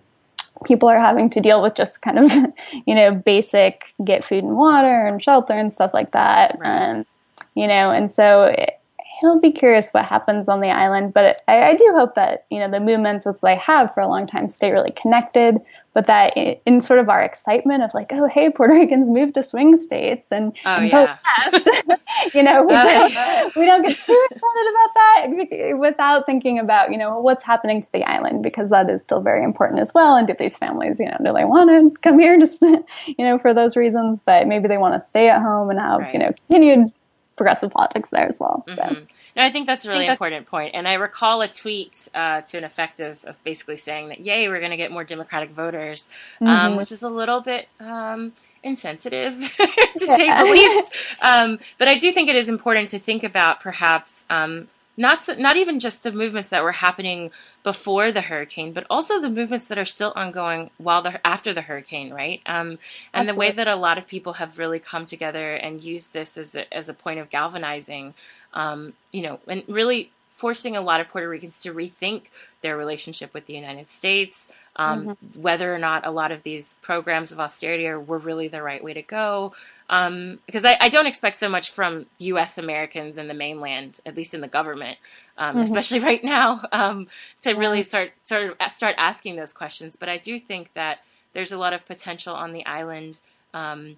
people 0.64 0.90
are 0.90 1.00
having 1.00 1.30
to 1.30 1.40
deal 1.40 1.62
with 1.62 1.74
just 1.74 2.02
kind 2.02 2.18
of, 2.18 2.30
you 2.86 2.94
know, 2.94 3.14
basic 3.14 3.94
get 4.04 4.24
food 4.24 4.44
and 4.44 4.56
water 4.56 5.06
and 5.06 5.22
shelter 5.22 5.54
and 5.54 5.72
stuff 5.72 5.94
like 5.94 6.12
that. 6.12 6.58
Right. 6.60 6.90
Um, 6.90 7.06
you 7.54 7.66
know, 7.66 7.90
and 7.90 8.12
so 8.12 8.44
it, 8.44 8.78
I'll 9.24 9.40
be 9.40 9.52
curious 9.52 9.90
what 9.90 10.04
happens 10.04 10.48
on 10.48 10.60
the 10.60 10.70
island, 10.70 11.12
but 11.12 11.42
I, 11.46 11.70
I, 11.70 11.74
do 11.76 11.92
hope 11.94 12.14
that 12.14 12.46
you 12.50 12.58
know 12.58 12.70
the 12.70 12.80
movements 12.80 13.26
as 13.26 13.40
they 13.40 13.56
have 13.56 13.92
for 13.92 14.00
a 14.00 14.08
long 14.08 14.26
time 14.26 14.48
stay 14.48 14.70
really 14.70 14.92
connected, 14.92 15.60
but 15.92 16.06
that 16.06 16.36
in 16.36 16.80
sort 16.80 17.00
of 17.00 17.08
our 17.08 17.22
excitement 17.22 17.82
of 17.82 17.92
like, 17.94 18.12
oh, 18.12 18.26
hey, 18.26 18.50
Puerto 18.50 18.74
Ricans 18.74 19.10
moved 19.10 19.34
to 19.34 19.42
swing 19.42 19.76
states 19.76 20.30
and, 20.30 20.56
oh, 20.64 20.76
and 20.76 20.90
yeah. 20.90 21.18
vote 21.50 21.66
you 22.34 22.42
know, 22.42 22.62
we, 22.62 22.72
don't, 22.72 23.56
we 23.56 23.66
don't 23.66 23.82
get 23.82 23.98
too 23.98 24.26
excited 24.30 24.66
about 24.70 24.94
that 24.94 25.78
without 25.78 26.26
thinking 26.26 26.58
about, 26.58 26.92
you 26.92 26.98
know, 26.98 27.18
what's 27.20 27.44
happening 27.44 27.80
to 27.80 27.92
the 27.92 28.04
island 28.04 28.42
because 28.42 28.70
that 28.70 28.88
is 28.88 29.02
still 29.02 29.20
very 29.20 29.42
important 29.42 29.80
as 29.80 29.92
well. 29.92 30.16
And 30.16 30.26
do 30.26 30.34
these 30.38 30.56
families, 30.56 31.00
you 31.00 31.06
know, 31.06 31.16
do 31.24 31.32
they 31.32 31.44
want 31.44 31.70
to 31.70 32.00
come 32.00 32.18
here 32.18 32.38
just, 32.38 32.62
you 33.06 33.24
know, 33.24 33.38
for 33.38 33.52
those 33.52 33.76
reasons, 33.76 34.20
but 34.24 34.46
maybe 34.46 34.68
they 34.68 34.78
want 34.78 34.94
to 34.94 35.00
stay 35.00 35.28
at 35.28 35.42
home 35.42 35.70
and 35.70 35.78
have, 35.78 36.00
right. 36.00 36.14
you 36.14 36.20
know, 36.20 36.32
continued 36.46 36.92
progressive 37.36 37.70
politics 37.70 38.10
there 38.10 38.26
as 38.26 38.38
well. 38.38 38.64
Mm-hmm. 38.68 39.04
I 39.40 39.50
think 39.50 39.66
that's 39.66 39.84
a 39.84 39.90
really 39.90 40.06
important 40.06 40.46
point. 40.46 40.74
And 40.74 40.86
I 40.88 40.94
recall 40.94 41.42
a 41.42 41.48
tweet 41.48 42.08
uh, 42.14 42.42
to 42.42 42.58
an 42.58 42.64
effect 42.64 43.00
of, 43.00 43.24
of, 43.24 43.42
basically 43.44 43.76
saying 43.76 44.08
that, 44.08 44.20
yay, 44.20 44.48
we're 44.48 44.58
going 44.58 44.70
to 44.70 44.76
get 44.76 44.90
more 44.90 45.04
Democratic 45.04 45.50
voters, 45.50 46.08
um, 46.40 46.46
mm-hmm. 46.46 46.66
um, 46.66 46.76
which 46.76 46.92
is 46.92 47.02
a 47.02 47.08
little 47.08 47.40
bit 47.40 47.68
um, 47.78 48.32
insensitive, 48.62 49.34
to 49.56 49.68
yeah. 50.06 50.16
say 50.16 50.44
the 50.44 50.50
least. 50.50 50.94
Um, 51.22 51.58
but 51.78 51.88
I 51.88 51.98
do 51.98 52.12
think 52.12 52.28
it 52.28 52.36
is 52.36 52.48
important 52.48 52.90
to 52.90 52.98
think 52.98 53.24
about 53.24 53.60
perhaps 53.60 54.24
um, 54.30 54.68
not 55.00 55.24
so, 55.24 55.32
not 55.32 55.56
even 55.56 55.80
just 55.80 56.02
the 56.02 56.12
movements 56.12 56.50
that 56.50 56.62
were 56.62 56.72
happening 56.72 57.30
before 57.62 58.12
the 58.12 58.20
hurricane, 58.20 58.74
but 58.74 58.86
also 58.90 59.18
the 59.18 59.30
movements 59.30 59.68
that 59.68 59.78
are 59.78 59.86
still 59.86 60.12
ongoing 60.14 60.70
while 60.76 61.00
the 61.00 61.26
after 61.26 61.54
the 61.54 61.62
hurricane, 61.62 62.12
right? 62.12 62.42
Um, 62.44 62.78
and 63.14 63.28
Absolutely. 63.28 63.32
the 63.32 63.38
way 63.38 63.50
that 63.52 63.66
a 63.66 63.76
lot 63.76 63.96
of 63.96 64.06
people 64.06 64.34
have 64.34 64.58
really 64.58 64.78
come 64.78 65.06
together 65.06 65.54
and 65.54 65.80
used 65.80 66.12
this 66.12 66.36
as 66.36 66.54
a, 66.54 66.72
as 66.72 66.90
a 66.90 66.94
point 66.94 67.18
of 67.18 67.30
galvanizing, 67.30 68.12
um, 68.52 68.92
you 69.10 69.22
know, 69.22 69.40
and 69.48 69.62
really 69.68 70.10
forcing 70.36 70.76
a 70.76 70.82
lot 70.82 71.00
of 71.00 71.08
Puerto 71.08 71.28
Ricans 71.28 71.62
to 71.62 71.72
rethink 71.72 72.24
their 72.60 72.76
relationship 72.76 73.32
with 73.32 73.46
the 73.46 73.54
United 73.54 73.88
States, 73.88 74.52
um, 74.76 75.06
mm-hmm. 75.08 75.40
whether 75.40 75.74
or 75.74 75.78
not 75.78 76.06
a 76.06 76.10
lot 76.10 76.30
of 76.30 76.42
these 76.42 76.76
programs 76.82 77.32
of 77.32 77.40
austerity 77.40 77.86
are, 77.86 78.00
were 78.00 78.18
really 78.18 78.48
the 78.48 78.62
right 78.62 78.82
way 78.82 78.94
to 78.94 79.02
go. 79.02 79.52
Um, 79.88 80.38
because 80.46 80.64
I, 80.64 80.76
I, 80.80 80.88
don't 80.88 81.06
expect 81.06 81.38
so 81.40 81.48
much 81.48 81.72
from 81.72 82.06
U.S. 82.18 82.58
Americans 82.58 83.18
in 83.18 83.26
the 83.26 83.34
mainland, 83.34 83.98
at 84.06 84.16
least 84.16 84.34
in 84.34 84.40
the 84.40 84.48
government, 84.48 84.98
um, 85.36 85.56
mm-hmm. 85.56 85.62
especially 85.62 85.98
right 86.10 86.22
now, 86.22 86.62
um, 86.70 87.08
to 87.42 87.54
really 87.54 87.82
start 87.82 88.12
sort 88.24 88.56
of 88.60 88.72
start 88.72 88.94
asking 88.98 89.36
those 89.36 89.52
questions. 89.52 89.96
But 89.96 90.08
I 90.08 90.18
do 90.18 90.38
think 90.38 90.72
that 90.74 91.00
there's 91.32 91.50
a 91.50 91.58
lot 91.58 91.72
of 91.72 91.84
potential 91.86 92.34
on 92.34 92.52
the 92.52 92.64
island 92.66 93.18
um, 93.52 93.96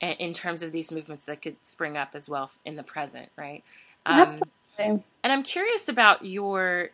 in 0.00 0.32
terms 0.32 0.62
of 0.62 0.72
these 0.72 0.90
movements 0.90 1.26
that 1.26 1.42
could 1.42 1.56
spring 1.62 1.96
up 1.96 2.10
as 2.14 2.28
well 2.28 2.50
in 2.64 2.76
the 2.76 2.82
present, 2.82 3.28
right? 3.36 3.62
Um, 4.06 4.20
Absolutely. 4.20 4.50
And 4.78 5.32
I'm 5.32 5.42
curious 5.42 5.88
about 5.88 6.24
your 6.24 6.90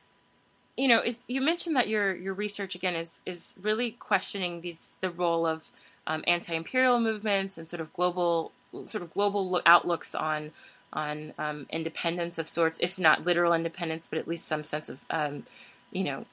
you 0.76 0.88
know, 0.88 1.02
you 1.26 1.40
mentioned 1.40 1.76
that 1.76 1.88
your 1.88 2.14
your 2.14 2.34
research 2.34 2.74
again 2.74 2.94
is 2.94 3.20
is 3.26 3.54
really 3.60 3.92
questioning 3.92 4.60
these 4.60 4.90
the 5.00 5.10
role 5.10 5.46
of 5.46 5.68
um, 6.06 6.24
anti-imperial 6.26 7.00
movements 7.00 7.58
and 7.58 7.68
sort 7.68 7.80
of 7.80 7.92
global 7.92 8.52
sort 8.86 9.02
of 9.02 9.12
global 9.12 9.60
outlooks 9.66 10.14
on 10.14 10.52
on 10.92 11.32
um, 11.38 11.66
independence 11.70 12.38
of 12.38 12.48
sorts, 12.48 12.78
if 12.80 12.98
not 12.98 13.24
literal 13.24 13.52
independence, 13.52 14.08
but 14.08 14.18
at 14.18 14.26
least 14.26 14.46
some 14.46 14.64
sense 14.64 14.88
of 14.88 14.98
um, 15.10 15.44
you 15.92 16.04
know 16.04 16.24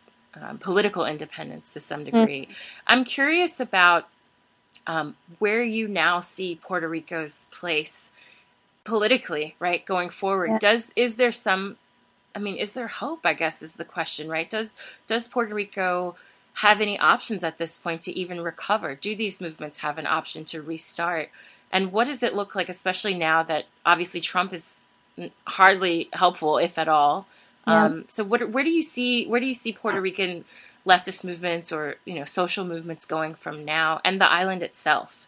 um, 0.42 0.58
political 0.58 1.06
independence 1.06 1.74
to 1.74 1.80
some 1.80 2.04
degree. 2.04 2.44
Mm-hmm. 2.44 2.52
I'm 2.88 3.04
curious 3.04 3.60
about 3.60 4.08
um, 4.86 5.16
where 5.40 5.64
you 5.64 5.88
now 5.88 6.22
see 6.22 6.56
Puerto 6.56 6.88
Rico's 6.88 7.48
place 7.52 8.12
politically, 8.84 9.56
right, 9.60 9.86
going 9.86 10.10
forward. 10.10 10.52
Yeah. 10.52 10.60
Does 10.60 10.92
is 10.96 11.16
there 11.16 11.32
some 11.32 11.78
I 12.38 12.40
mean, 12.40 12.58
is 12.58 12.74
there 12.74 12.88
hope? 12.88 13.26
I 13.26 13.34
guess 13.34 13.64
is 13.64 13.78
the 13.78 13.84
question, 13.84 14.30
right? 14.30 14.48
Does 14.48 14.76
does 15.08 15.28
Puerto 15.28 15.56
Rico 15.56 16.16
have 16.54 16.82
any 16.82 17.00
options 17.00 17.44
at 17.44 17.58
this 17.58 17.80
point 17.80 18.02
to 18.02 18.16
even 18.16 18.42
recover? 18.42 18.94
Do 18.94 19.16
these 19.16 19.42
movements 19.42 19.80
have 19.80 19.98
an 19.98 20.06
option 20.06 20.46
to 20.46 20.62
restart? 20.62 21.30
And 21.72 21.92
what 21.92 22.06
does 22.06 22.22
it 22.22 22.36
look 22.36 22.54
like, 22.54 22.70
especially 22.70 23.16
now 23.16 23.42
that 23.42 23.66
obviously 23.88 24.22
Trump 24.22 24.54
is 24.54 24.82
hardly 25.48 26.10
helpful, 26.14 26.60
if 26.60 26.78
at 26.78 26.88
all? 26.88 27.26
Yeah. 27.66 27.86
Um, 27.86 28.06
so, 28.08 28.24
what, 28.24 28.52
where 28.52 28.64
do 28.64 28.70
you 28.70 28.84
see 28.84 29.26
where 29.26 29.40
do 29.40 29.48
you 29.48 29.56
see 29.56 29.74
Puerto 29.74 30.00
Rican 30.00 30.46
leftist 30.86 31.26
movements 31.26 31.72
or 31.72 31.96
you 32.06 32.14
know 32.14 32.24
social 32.26 32.66
movements 32.66 33.08
going 33.08 33.34
from 33.34 33.66
now, 33.66 34.00
and 34.06 34.22
the 34.22 34.30
island 34.30 34.62
itself? 34.62 35.27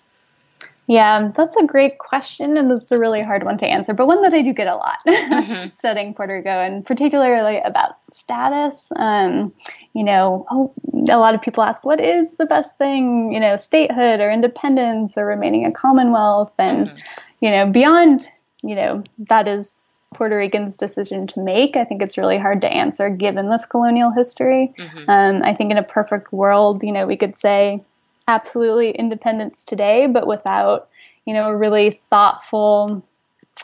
Yeah, 0.90 1.30
that's 1.36 1.56
a 1.56 1.68
great 1.68 2.00
question, 2.00 2.58
and 2.58 2.72
it's 2.72 2.92
a 2.92 2.98
really 2.98 3.22
hard 3.22 3.44
one 3.44 3.60
to 3.60 3.68
answer, 3.68 3.94
but 3.94 4.08
one 4.08 4.24
that 4.24 4.34
I 4.34 4.42
do 4.42 4.52
get 4.52 4.66
a 4.66 4.76
lot 4.76 4.98
mm-hmm. 5.08 5.70
studying 5.76 6.16
Puerto 6.16 6.34
Rico, 6.34 6.50
and 6.50 6.84
particularly 6.84 7.60
about 7.60 7.98
status. 8.12 8.92
Um, 8.96 9.54
you 9.94 10.04
know, 10.04 10.48
oh, 10.50 10.74
a 11.08 11.20
lot 11.20 11.36
of 11.36 11.44
people 11.44 11.64
ask, 11.64 11.86
what 11.86 12.00
is 12.00 12.32
the 12.40 12.48
best 12.48 12.76
thing? 12.80 13.32
You 13.32 13.40
know, 13.40 13.56
statehood 13.56 14.20
or 14.20 14.32
independence 14.32 15.16
or 15.16 15.28
remaining 15.28 15.64
a 15.64 15.72
Commonwealth, 15.72 16.54
and 16.58 16.88
mm-hmm. 16.88 16.98
you 17.42 17.52
know, 17.52 17.70
beyond, 17.70 18.28
you 18.64 18.74
know, 18.74 19.04
that 19.20 19.48
is 19.48 19.84
Puerto 20.16 20.38
Ricans' 20.38 20.76
decision 20.76 21.28
to 21.28 21.40
make. 21.40 21.78
I 21.78 21.86
think 21.86 22.02
it's 22.02 22.18
really 22.18 22.40
hard 22.40 22.62
to 22.62 22.68
answer 22.68 23.12
given 23.12 23.52
this 23.52 23.68
colonial 23.68 24.10
history. 24.10 24.74
Mm-hmm. 24.80 25.08
Um, 25.08 25.42
I 25.44 25.54
think 25.54 25.70
in 25.70 25.78
a 25.78 25.84
perfect 25.84 26.34
world, 26.34 26.82
you 26.82 26.92
know, 26.92 27.06
we 27.06 27.16
could 27.16 27.38
say 27.38 27.84
absolutely 28.30 28.92
independence 28.92 29.64
today, 29.64 30.06
but 30.06 30.28
without, 30.28 30.88
you 31.26 31.34
know, 31.34 31.50
a 31.50 31.56
really 31.56 32.00
thoughtful 32.10 33.04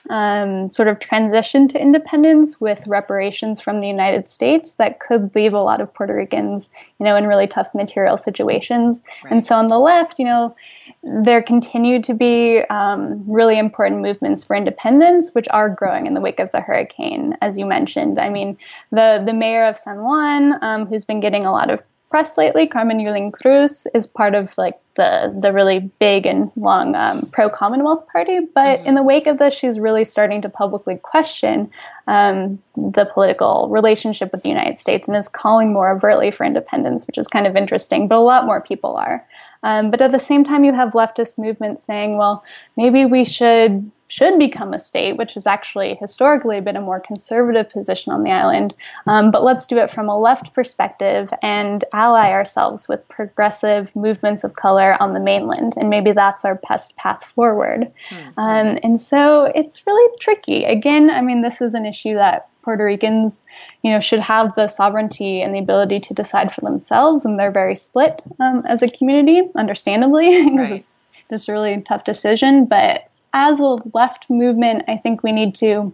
um, 0.09 0.69
sort 0.71 0.87
of 0.87 0.99
transition 0.99 1.67
to 1.69 1.81
independence 1.81 2.59
with 2.59 2.85
reparations 2.85 3.61
from 3.61 3.79
the 3.79 3.87
United 3.87 4.29
States 4.29 4.73
that 4.73 4.99
could 4.99 5.33
leave 5.35 5.53
a 5.53 5.61
lot 5.61 5.81
of 5.81 5.93
Puerto 5.93 6.13
Ricans, 6.13 6.69
you 6.99 7.05
know, 7.05 7.15
in 7.15 7.27
really 7.27 7.47
tough 7.47 7.73
material 7.73 8.17
situations. 8.17 9.03
Right. 9.23 9.33
And 9.33 9.45
so 9.45 9.55
on 9.55 9.67
the 9.67 9.79
left, 9.79 10.19
you 10.19 10.25
know, 10.25 10.55
there 11.03 11.41
continue 11.41 12.01
to 12.01 12.13
be 12.13 12.59
um, 12.69 13.23
really 13.27 13.57
important 13.57 14.01
movements 14.01 14.43
for 14.43 14.55
independence, 14.55 15.33
which 15.33 15.47
are 15.51 15.69
growing 15.69 16.07
in 16.07 16.13
the 16.13 16.21
wake 16.21 16.39
of 16.39 16.51
the 16.51 16.61
hurricane, 16.61 17.37
as 17.41 17.57
you 17.57 17.65
mentioned. 17.65 18.19
I 18.19 18.29
mean, 18.29 18.57
the 18.91 19.23
the 19.25 19.33
mayor 19.33 19.65
of 19.65 19.77
San 19.77 20.01
Juan, 20.03 20.63
um, 20.63 20.87
who's 20.87 21.05
been 21.05 21.19
getting 21.19 21.45
a 21.45 21.51
lot 21.51 21.69
of 21.69 21.81
press 22.15 22.37
lately, 22.37 22.65
Carmen 22.65 22.99
Yulín 22.99 23.33
Cruz 23.33 23.85
is 23.93 24.07
part 24.07 24.35
of 24.35 24.57
like 24.57 24.79
the 24.95 25.37
the 25.37 25.51
really 25.51 25.79
big 25.99 26.25
and 26.25 26.49
long 26.55 26.95
um, 26.95 27.25
pro 27.33 27.49
Commonwealth 27.49 28.07
Party. 28.07 28.39
But 28.39 28.79
mm-hmm. 28.79 28.87
in 28.87 28.95
the 28.95 29.03
wake 29.03 29.27
of 29.27 29.37
this, 29.37 29.53
she's 29.53 29.81
really 29.81 30.05
starting 30.05 30.41
to 30.43 30.47
publicly 30.47 30.95
question 30.95 31.69
um, 32.07 32.57
the 32.77 33.03
political 33.13 33.67
relationship 33.69 34.31
with 34.31 34.43
the 34.43 34.47
United 34.47 34.79
States 34.79 35.09
and 35.09 35.17
is 35.17 35.27
calling 35.27 35.73
more 35.73 35.91
overtly 35.91 36.31
for 36.31 36.45
independence, 36.45 37.05
which 37.05 37.17
is 37.17 37.27
kind 37.27 37.47
of 37.47 37.57
interesting. 37.57 38.07
But 38.07 38.19
a 38.19 38.19
lot 38.19 38.45
more 38.45 38.61
people 38.61 38.95
are. 38.95 39.27
Um, 39.63 39.91
but 39.91 39.99
at 39.99 40.13
the 40.13 40.17
same 40.17 40.45
time, 40.45 40.63
you 40.63 40.71
have 40.71 40.91
leftist 40.93 41.37
movements 41.37 41.83
saying, 41.83 42.15
well, 42.15 42.45
maybe 42.77 43.03
we 43.05 43.25
should 43.25 43.91
should 44.07 44.37
become 44.37 44.73
a 44.73 44.79
state, 44.79 45.17
which 45.17 45.33
has 45.33 45.47
actually 45.47 45.95
historically 45.95 46.61
been 46.61 46.75
a 46.75 46.81
more 46.81 46.99
conservative 46.99 47.69
position 47.69 48.13
on 48.13 48.23
the 48.23 48.31
island. 48.31 48.73
Um, 49.07 49.31
but 49.31 49.43
let's 49.43 49.65
do 49.65 49.77
it 49.77 49.89
from 49.89 50.09
a 50.09 50.19
left 50.19 50.53
perspective 50.53 51.33
and 51.41 51.83
ally 51.93 52.29
ourselves 52.29 52.87
with 52.87 53.07
progressive 53.09 53.95
movements 53.95 54.43
of 54.43 54.55
color 54.55 54.95
on 55.01 55.13
the 55.13 55.19
mainland. 55.19 55.73
And 55.77 55.89
maybe 55.89 56.11
that's 56.11 56.45
our 56.45 56.55
best 56.69 56.95
path 56.97 57.23
forward. 57.33 57.91
Mm-hmm. 58.09 58.39
Um, 58.39 58.79
and 58.83 59.01
so 59.01 59.45
it's 59.55 59.87
really 59.87 60.17
tricky. 60.19 60.65
Again, 60.65 61.09
I 61.09 61.21
mean, 61.21 61.41
this 61.41 61.61
is 61.61 61.73
an 61.73 61.85
issue 61.85 62.15
that 62.17 62.47
Puerto 62.61 62.83
Ricans, 62.83 63.43
you 63.83 63.91
know, 63.91 63.99
should 63.99 64.19
have 64.19 64.53
the 64.55 64.67
sovereignty 64.67 65.41
and 65.41 65.53
the 65.53 65.59
ability 65.59 65.99
to 66.01 66.13
decide 66.15 66.53
for 66.53 66.61
themselves, 66.61 67.23
and 67.23 67.39
they're 67.39 67.51
very 67.51 67.75
split 67.75 68.21
um, 68.39 68.63
as 68.67 68.81
a 68.81 68.89
community, 68.89 69.47
understandably, 69.55 70.43
because 70.49 70.69
right. 70.71 70.79
it's 70.81 70.97
just 71.29 71.47
a 71.47 71.53
really 71.53 71.79
tough 71.81 72.03
decision. 72.03 72.65
But 72.65 73.07
as 73.35 73.59
a 73.59 73.77
left 73.93 74.29
movement, 74.29 74.85
I 74.87 74.97
think 74.97 75.21
we 75.21 75.33
need 75.33 75.53
to, 75.55 75.65
you 75.65 75.93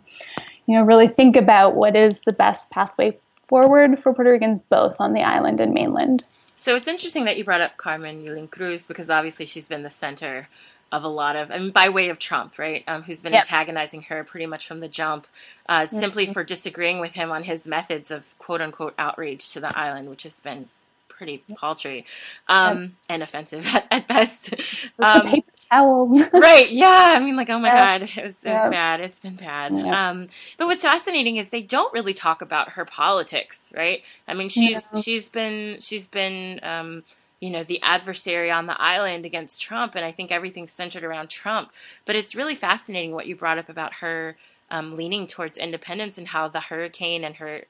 know, 0.67 0.83
really 0.83 1.07
think 1.07 1.35
about 1.35 1.75
what 1.75 1.95
is 1.97 2.21
the 2.25 2.31
best 2.31 2.69
pathway 2.69 3.17
forward 3.41 3.99
for 3.99 4.13
Puerto 4.13 4.31
Ricans 4.31 4.59
both 4.69 4.95
on 4.99 5.13
the 5.13 5.23
island 5.23 5.59
and 5.59 5.73
mainland. 5.73 6.23
So 6.55 6.75
it's 6.75 6.87
interesting 6.87 7.25
that 7.25 7.37
you 7.37 7.43
brought 7.43 7.61
up 7.61 7.75
Carmen 7.77 8.23
Yulín 8.23 8.49
Cruz 8.49 8.85
because 8.85 9.09
obviously 9.09 9.45
she's 9.45 9.67
been 9.67 9.81
the 9.81 9.89
center 9.89 10.47
of 10.91 11.03
a 11.03 11.07
lot 11.07 11.35
of, 11.35 11.49
I 11.49 11.57
mean, 11.57 11.71
by 11.71 11.89
way 11.89 12.09
of 12.09 12.19
Trump, 12.19 12.59
right? 12.59 12.83
Um, 12.87 13.01
who's 13.01 13.21
been 13.21 13.33
yep. 13.33 13.43
antagonizing 13.43 14.03
her 14.03 14.23
pretty 14.23 14.45
much 14.45 14.67
from 14.67 14.79
the 14.79 14.87
jump, 14.87 15.25
uh, 15.67 15.81
mm-hmm. 15.81 15.99
simply 15.99 16.27
for 16.27 16.43
disagreeing 16.43 16.99
with 16.99 17.13
him 17.13 17.31
on 17.31 17.43
his 17.43 17.65
methods 17.65 18.11
of 18.11 18.23
quote 18.37 18.61
unquote 18.61 18.93
outrage 18.99 19.51
to 19.53 19.59
the 19.59 19.75
island, 19.75 20.09
which 20.09 20.23
has 20.23 20.39
been 20.41 20.69
pretty 21.21 21.43
paltry 21.55 22.03
um, 22.47 22.95
and 23.07 23.21
offensive 23.21 23.63
at, 23.67 23.85
at 23.91 24.07
best. 24.07 24.55
Um, 24.97 25.27
paper 25.27 25.51
towels. 25.69 26.19
right. 26.33 26.67
Yeah. 26.71 27.13
I 27.15 27.19
mean, 27.19 27.35
like, 27.35 27.47
oh 27.51 27.59
my 27.59 27.67
yeah. 27.67 27.99
God, 27.99 28.09
it 28.17 28.23
was, 28.23 28.33
it 28.43 28.49
was 28.49 28.69
bad. 28.71 29.01
It's 29.01 29.19
been 29.19 29.35
bad. 29.35 29.71
Yeah. 29.71 30.09
Um, 30.09 30.29
but 30.57 30.65
what's 30.65 30.81
fascinating 30.81 31.37
is 31.37 31.49
they 31.49 31.61
don't 31.61 31.93
really 31.93 32.15
talk 32.15 32.41
about 32.41 32.69
her 32.69 32.85
politics, 32.85 33.71
right? 33.77 34.01
I 34.27 34.33
mean, 34.33 34.49
she's, 34.49 34.83
she's 35.03 35.29
been, 35.29 35.79
she's 35.79 36.07
been, 36.07 36.59
um, 36.63 37.03
you 37.39 37.51
know, 37.51 37.63
the 37.63 37.79
adversary 37.83 38.49
on 38.49 38.65
the 38.65 38.81
island 38.81 39.23
against 39.23 39.61
Trump. 39.61 39.93
And 39.93 40.03
I 40.03 40.11
think 40.11 40.31
everything's 40.31 40.71
centered 40.71 41.03
around 41.03 41.29
Trump. 41.29 41.71
But 42.05 42.15
it's 42.15 42.33
really 42.33 42.55
fascinating 42.55 43.11
what 43.11 43.27
you 43.27 43.35
brought 43.35 43.59
up 43.59 43.69
about 43.69 43.93
her 43.95 44.37
um, 44.71 44.95
leaning 44.95 45.27
towards 45.27 45.59
independence 45.59 46.17
and 46.17 46.29
how 46.29 46.47
the 46.47 46.61
hurricane 46.61 47.23
and 47.23 47.35
her 47.35 47.65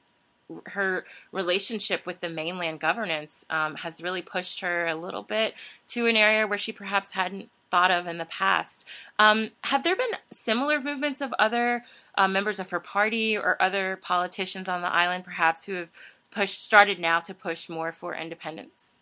her 0.66 1.04
relationship 1.30 2.06
with 2.06 2.20
the 2.20 2.28
mainland 2.28 2.80
governance 2.80 3.44
um, 3.50 3.74
has 3.76 4.02
really 4.02 4.22
pushed 4.22 4.60
her 4.60 4.86
a 4.86 4.94
little 4.94 5.22
bit 5.22 5.54
to 5.88 6.06
an 6.06 6.16
area 6.16 6.46
where 6.46 6.58
she 6.58 6.72
perhaps 6.72 7.12
hadn't 7.12 7.48
thought 7.70 7.90
of 7.90 8.06
in 8.06 8.18
the 8.18 8.26
past. 8.26 8.86
Um, 9.18 9.50
have 9.62 9.82
there 9.82 9.96
been 9.96 10.10
similar 10.30 10.80
movements 10.80 11.20
of 11.22 11.32
other 11.38 11.84
uh, 12.16 12.28
members 12.28 12.60
of 12.60 12.70
her 12.70 12.80
party 12.80 13.36
or 13.36 13.60
other 13.60 13.98
politicians 14.02 14.68
on 14.68 14.82
the 14.82 14.92
island, 14.92 15.24
perhaps, 15.24 15.64
who 15.64 15.74
have 15.74 15.88
pushed 16.30 16.64
started 16.64 16.98
now 17.00 17.20
to 17.20 17.34
push 17.34 17.68
more 17.68 17.90
for 17.90 18.14
independence? 18.14 18.94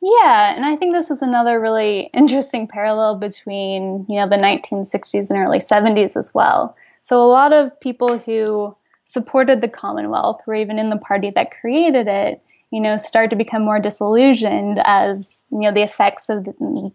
Yeah, 0.00 0.54
and 0.54 0.66
I 0.66 0.76
think 0.76 0.94
this 0.94 1.10
is 1.10 1.22
another 1.22 1.60
really 1.60 2.10
interesting 2.12 2.68
parallel 2.68 3.16
between 3.16 4.04
you 4.08 4.16
know 4.16 4.28
the 4.28 4.36
1960s 4.36 5.30
and 5.30 5.38
early 5.38 5.58
70s 5.58 6.16
as 6.16 6.34
well. 6.34 6.76
So 7.02 7.22
a 7.22 7.28
lot 7.28 7.52
of 7.52 7.78
people 7.80 8.18
who 8.18 8.74
supported 9.04 9.60
the 9.60 9.68
Commonwealth, 9.68 10.42
or 10.46 10.54
even 10.54 10.78
in 10.78 10.90
the 10.90 10.96
party 10.96 11.30
that 11.30 11.50
created 11.50 12.06
it, 12.08 12.42
you 12.70 12.80
know, 12.80 12.96
start 12.96 13.30
to 13.30 13.36
become 13.36 13.62
more 13.64 13.78
disillusioned 13.78 14.80
as 14.84 15.44
you 15.50 15.60
know 15.60 15.72
the 15.72 15.82
effects 15.82 16.28
of 16.28 16.48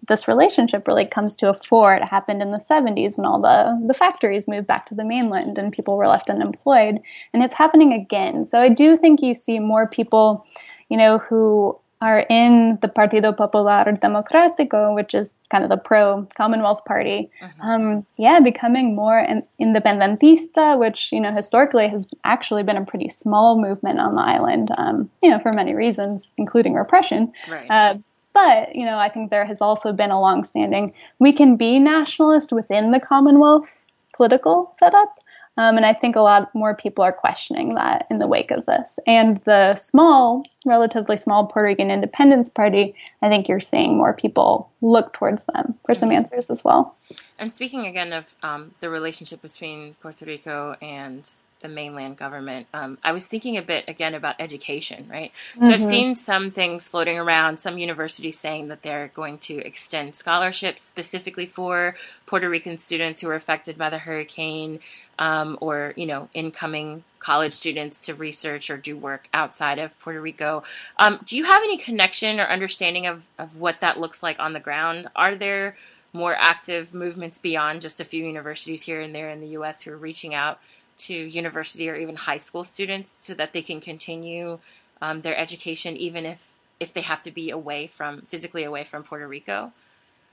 this 0.07 0.27
relationship 0.27 0.85
really 0.87 1.05
comes 1.05 1.37
to 1.37 1.49
a 1.49 1.53
fore. 1.53 1.95
It 1.95 2.09
happened 2.09 2.41
in 2.41 2.51
the 2.51 2.57
70s 2.57 3.17
when 3.17 3.25
all 3.25 3.41
the 3.41 3.81
the 3.87 3.93
factories 3.93 4.47
moved 4.47 4.67
back 4.67 4.85
to 4.87 4.95
the 4.95 5.05
mainland 5.05 5.57
and 5.57 5.71
people 5.71 5.95
were 5.95 6.07
left 6.07 6.29
unemployed, 6.29 6.99
and 7.33 7.43
it's 7.43 7.55
happening 7.55 7.93
again. 7.93 8.45
So 8.45 8.59
I 8.59 8.69
do 8.69 8.97
think 8.97 9.21
you 9.21 9.33
see 9.33 9.59
more 9.59 9.87
people, 9.87 10.45
you 10.89 10.97
know, 10.97 11.19
who 11.19 11.79
are 12.01 12.25
in 12.29 12.77
the 12.81 12.87
Partido 12.87 13.35
Popular 13.35 13.83
Democrático, 13.83 14.95
which 14.95 15.13
is 15.13 15.33
kind 15.49 15.63
of 15.63 15.69
the 15.69 15.77
pro 15.77 16.25
Commonwealth 16.35 16.85
Party, 16.85 17.29
mm-hmm. 17.41 17.61
um, 17.61 18.05
yeah, 18.17 18.39
becoming 18.39 18.95
more 18.95 19.17
an 19.17 19.43
independentista, 19.59 20.79
which 20.79 21.11
you 21.11 21.19
know 21.19 21.33
historically 21.33 21.87
has 21.89 22.07
actually 22.23 22.63
been 22.63 22.77
a 22.77 22.85
pretty 22.85 23.09
small 23.09 23.61
movement 23.61 23.99
on 23.99 24.13
the 24.13 24.21
island, 24.21 24.69
um, 24.77 25.09
you 25.21 25.29
know, 25.29 25.39
for 25.39 25.51
many 25.55 25.73
reasons, 25.73 26.27
including 26.37 26.73
repression. 26.73 27.33
Right. 27.49 27.69
Uh, 27.69 27.97
but 28.33 28.75
you 28.75 28.85
know, 28.85 28.97
I 28.97 29.09
think 29.09 29.29
there 29.29 29.45
has 29.45 29.61
also 29.61 29.91
been 29.91 30.11
a 30.11 30.21
longstanding. 30.21 30.93
We 31.19 31.33
can 31.33 31.57
be 31.57 31.79
nationalist 31.79 32.53
within 32.53 32.91
the 32.91 32.99
Commonwealth 32.99 33.75
political 34.13 34.69
setup, 34.73 35.19
um, 35.57 35.77
and 35.77 35.85
I 35.85 35.93
think 35.93 36.15
a 36.15 36.21
lot 36.21 36.53
more 36.55 36.75
people 36.75 37.03
are 37.03 37.11
questioning 37.11 37.75
that 37.75 38.07
in 38.09 38.19
the 38.19 38.27
wake 38.27 38.51
of 38.51 38.65
this. 38.65 38.97
And 39.05 39.41
the 39.43 39.75
small, 39.75 40.43
relatively 40.65 41.17
small 41.17 41.47
Puerto 41.47 41.67
Rican 41.67 41.91
Independence 41.91 42.49
Party, 42.49 42.95
I 43.21 43.29
think 43.29 43.49
you're 43.49 43.59
seeing 43.59 43.97
more 43.97 44.13
people 44.13 44.71
look 44.81 45.13
towards 45.13 45.43
them 45.45 45.77
for 45.85 45.95
some 45.95 46.09
mm-hmm. 46.09 46.17
answers 46.17 46.49
as 46.49 46.63
well. 46.63 46.95
And 47.37 47.53
speaking 47.53 47.85
again 47.87 48.13
of 48.13 48.33
um, 48.41 48.73
the 48.79 48.89
relationship 48.89 49.41
between 49.41 49.95
Puerto 49.95 50.25
Rico 50.25 50.75
and 50.81 51.29
the 51.61 51.67
mainland 51.67 52.17
government. 52.17 52.67
Um, 52.73 52.97
I 53.03 53.11
was 53.11 53.25
thinking 53.25 53.57
a 53.57 53.61
bit 53.61 53.85
again 53.87 54.15
about 54.15 54.35
education, 54.39 55.07
right? 55.09 55.31
Mm-hmm. 55.55 55.65
So 55.65 55.73
I've 55.73 55.79
mm-hmm. 55.79 55.89
seen 55.89 56.15
some 56.15 56.51
things 56.51 56.87
floating 56.87 57.17
around, 57.17 57.59
some 57.59 57.77
universities 57.77 58.39
saying 58.39 58.69
that 58.69 58.81
they're 58.81 59.11
going 59.13 59.37
to 59.39 59.57
extend 59.57 60.15
scholarships 60.15 60.81
specifically 60.81 61.45
for 61.45 61.95
Puerto 62.25 62.49
Rican 62.49 62.77
students 62.77 63.21
who 63.21 63.29
are 63.29 63.35
affected 63.35 63.77
by 63.77 63.89
the 63.89 63.97
hurricane, 63.97 64.79
um, 65.17 65.57
or 65.61 65.93
you 65.97 66.05
know, 66.05 66.29
incoming 66.33 67.03
college 67.19 67.53
students 67.53 68.05
to 68.05 68.15
research 68.15 68.69
or 68.69 68.77
do 68.77 68.95
work 68.97 69.27
outside 69.33 69.77
of 69.77 69.97
Puerto 69.99 70.21
Rico. 70.21 70.63
Um, 70.97 71.19
do 71.25 71.35
you 71.35 71.43
have 71.43 71.61
any 71.63 71.77
connection 71.77 72.39
or 72.39 72.45
understanding 72.45 73.05
of, 73.05 73.23
of 73.37 73.57
what 73.57 73.81
that 73.81 73.99
looks 73.99 74.23
like 74.23 74.39
on 74.39 74.53
the 74.53 74.59
ground? 74.59 75.09
Are 75.15 75.35
there 75.35 75.75
more 76.13 76.35
active 76.35 76.93
movements 76.93 77.37
beyond 77.37 77.81
just 77.81 77.99
a 77.99 78.05
few 78.05 78.25
universities 78.25 78.83
here 78.83 79.01
and 79.01 79.13
there 79.13 79.29
in 79.29 79.41
the 79.41 79.49
U.S. 79.49 79.81
who 79.81 79.91
are 79.91 79.97
reaching 79.97 80.33
out 80.33 80.59
to 80.99 81.13
university 81.13 81.89
or 81.89 81.95
even 81.95 82.15
high 82.15 82.37
school 82.37 82.63
students 82.63 83.11
so 83.15 83.33
that 83.33 83.53
they 83.53 83.61
can 83.61 83.81
continue 83.81 84.59
um, 85.01 85.21
their 85.21 85.37
education 85.37 85.95
even 85.97 86.25
if 86.25 86.45
if 86.79 86.93
they 86.93 87.01
have 87.01 87.21
to 87.21 87.31
be 87.31 87.49
away 87.49 87.87
from 87.87 88.21
physically 88.23 88.63
away 88.63 88.85
from 88.85 89.03
Puerto 89.03 89.27
Rico? 89.27 89.71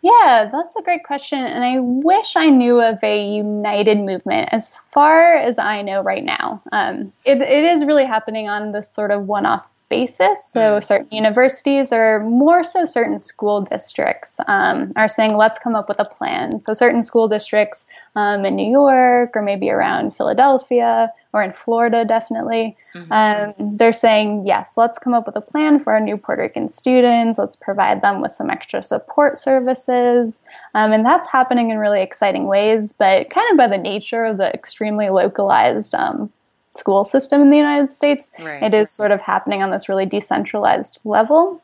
Yeah, 0.03 0.49
that's 0.53 0.77
a 0.77 0.83
great 0.83 1.03
question. 1.03 1.39
And 1.41 1.65
I 1.65 1.81
wish 1.81 2.37
I 2.37 2.51
knew 2.51 2.81
of 2.81 3.03
a 3.03 3.27
united 3.29 3.99
movement. 3.99 4.51
As 4.53 4.77
far 4.93 5.35
as 5.35 5.59
I 5.59 5.83
know 5.83 6.03
right 6.03 6.25
now, 6.25 6.63
um, 6.71 7.13
it, 7.25 7.41
it 7.41 7.65
is 7.65 7.85
really 7.85 8.05
happening 8.05 8.49
on 8.49 8.71
this 8.71 8.89
sort 8.89 9.11
of 9.11 9.27
one 9.27 9.47
off 9.47 9.67
basis. 9.89 10.45
So 10.53 10.61
mm. 10.61 10.85
certain 10.85 11.09
universities 11.11 11.93
or 11.93 12.21
more 12.21 12.65
so 12.65 12.85
certain 12.85 13.19
school 13.19 13.63
districts 13.63 14.41
um, 14.49 14.91
are 14.97 15.09
saying, 15.09 15.37
let's 15.37 15.59
come 15.59 15.77
up 15.77 15.89
with 15.89 16.01
a 16.01 16.05
plan. 16.05 16.59
So 16.59 16.73
certain 16.75 17.03
school 17.03 17.29
districts 17.29 17.87
um, 18.17 18.45
in 18.45 18.57
New 18.57 18.71
York 18.71 19.33
or 19.35 19.43
maybe 19.43 19.71
around 19.71 20.17
Philadelphia 20.17 21.13
or 21.33 21.43
in 21.43 21.53
Florida, 21.53 22.05
definitely, 22.05 22.77
mm-hmm. 22.95 23.13
um, 23.13 23.77
they're 23.77 23.93
saying, 23.93 24.47
yes, 24.47 24.73
let's 24.77 24.99
come 24.99 25.13
up 25.13 25.27
with 25.27 25.37
a 25.37 25.41
plan 25.41 25.79
for 25.79 25.93
our 25.93 26.01
new 26.01 26.17
Puerto 26.17 26.43
Rican 26.43 26.69
students. 26.69 27.39
Let's 27.39 27.57
provide 27.57 28.01
them 28.01 28.23
with 28.23 28.33
some 28.33 28.49
extra 28.49 28.83
support 28.83 29.39
services. 29.39 30.41
Um, 30.75 30.93
and 30.93 31.05
that's 31.05 31.31
happening 31.31 31.71
in 31.71 31.79
really 31.79 32.01
exciting 32.01 32.47
ways, 32.47 32.93
but 32.93 33.29
kind 33.31 33.47
of 33.51 33.59
by 33.59 33.69
the 33.69 33.79
nature 33.79 34.25
of 34.25 34.39
the 34.39 34.53
extremely 34.53 35.11
localized 35.11 35.95
um, 35.95 36.33
school 36.77 37.05
system 37.05 37.43
in 37.43 37.51
the 37.51 37.57
United 37.57 37.93
States. 37.93 38.31
Right. 38.39 38.63
It 38.63 38.75
is 38.75 38.91
sort 38.91 39.11
of 39.11 39.21
happening 39.21 39.63
on 39.63 39.71
this 39.71 39.89
really 39.89 40.07
decentralized 40.07 41.01
level. 41.05 41.63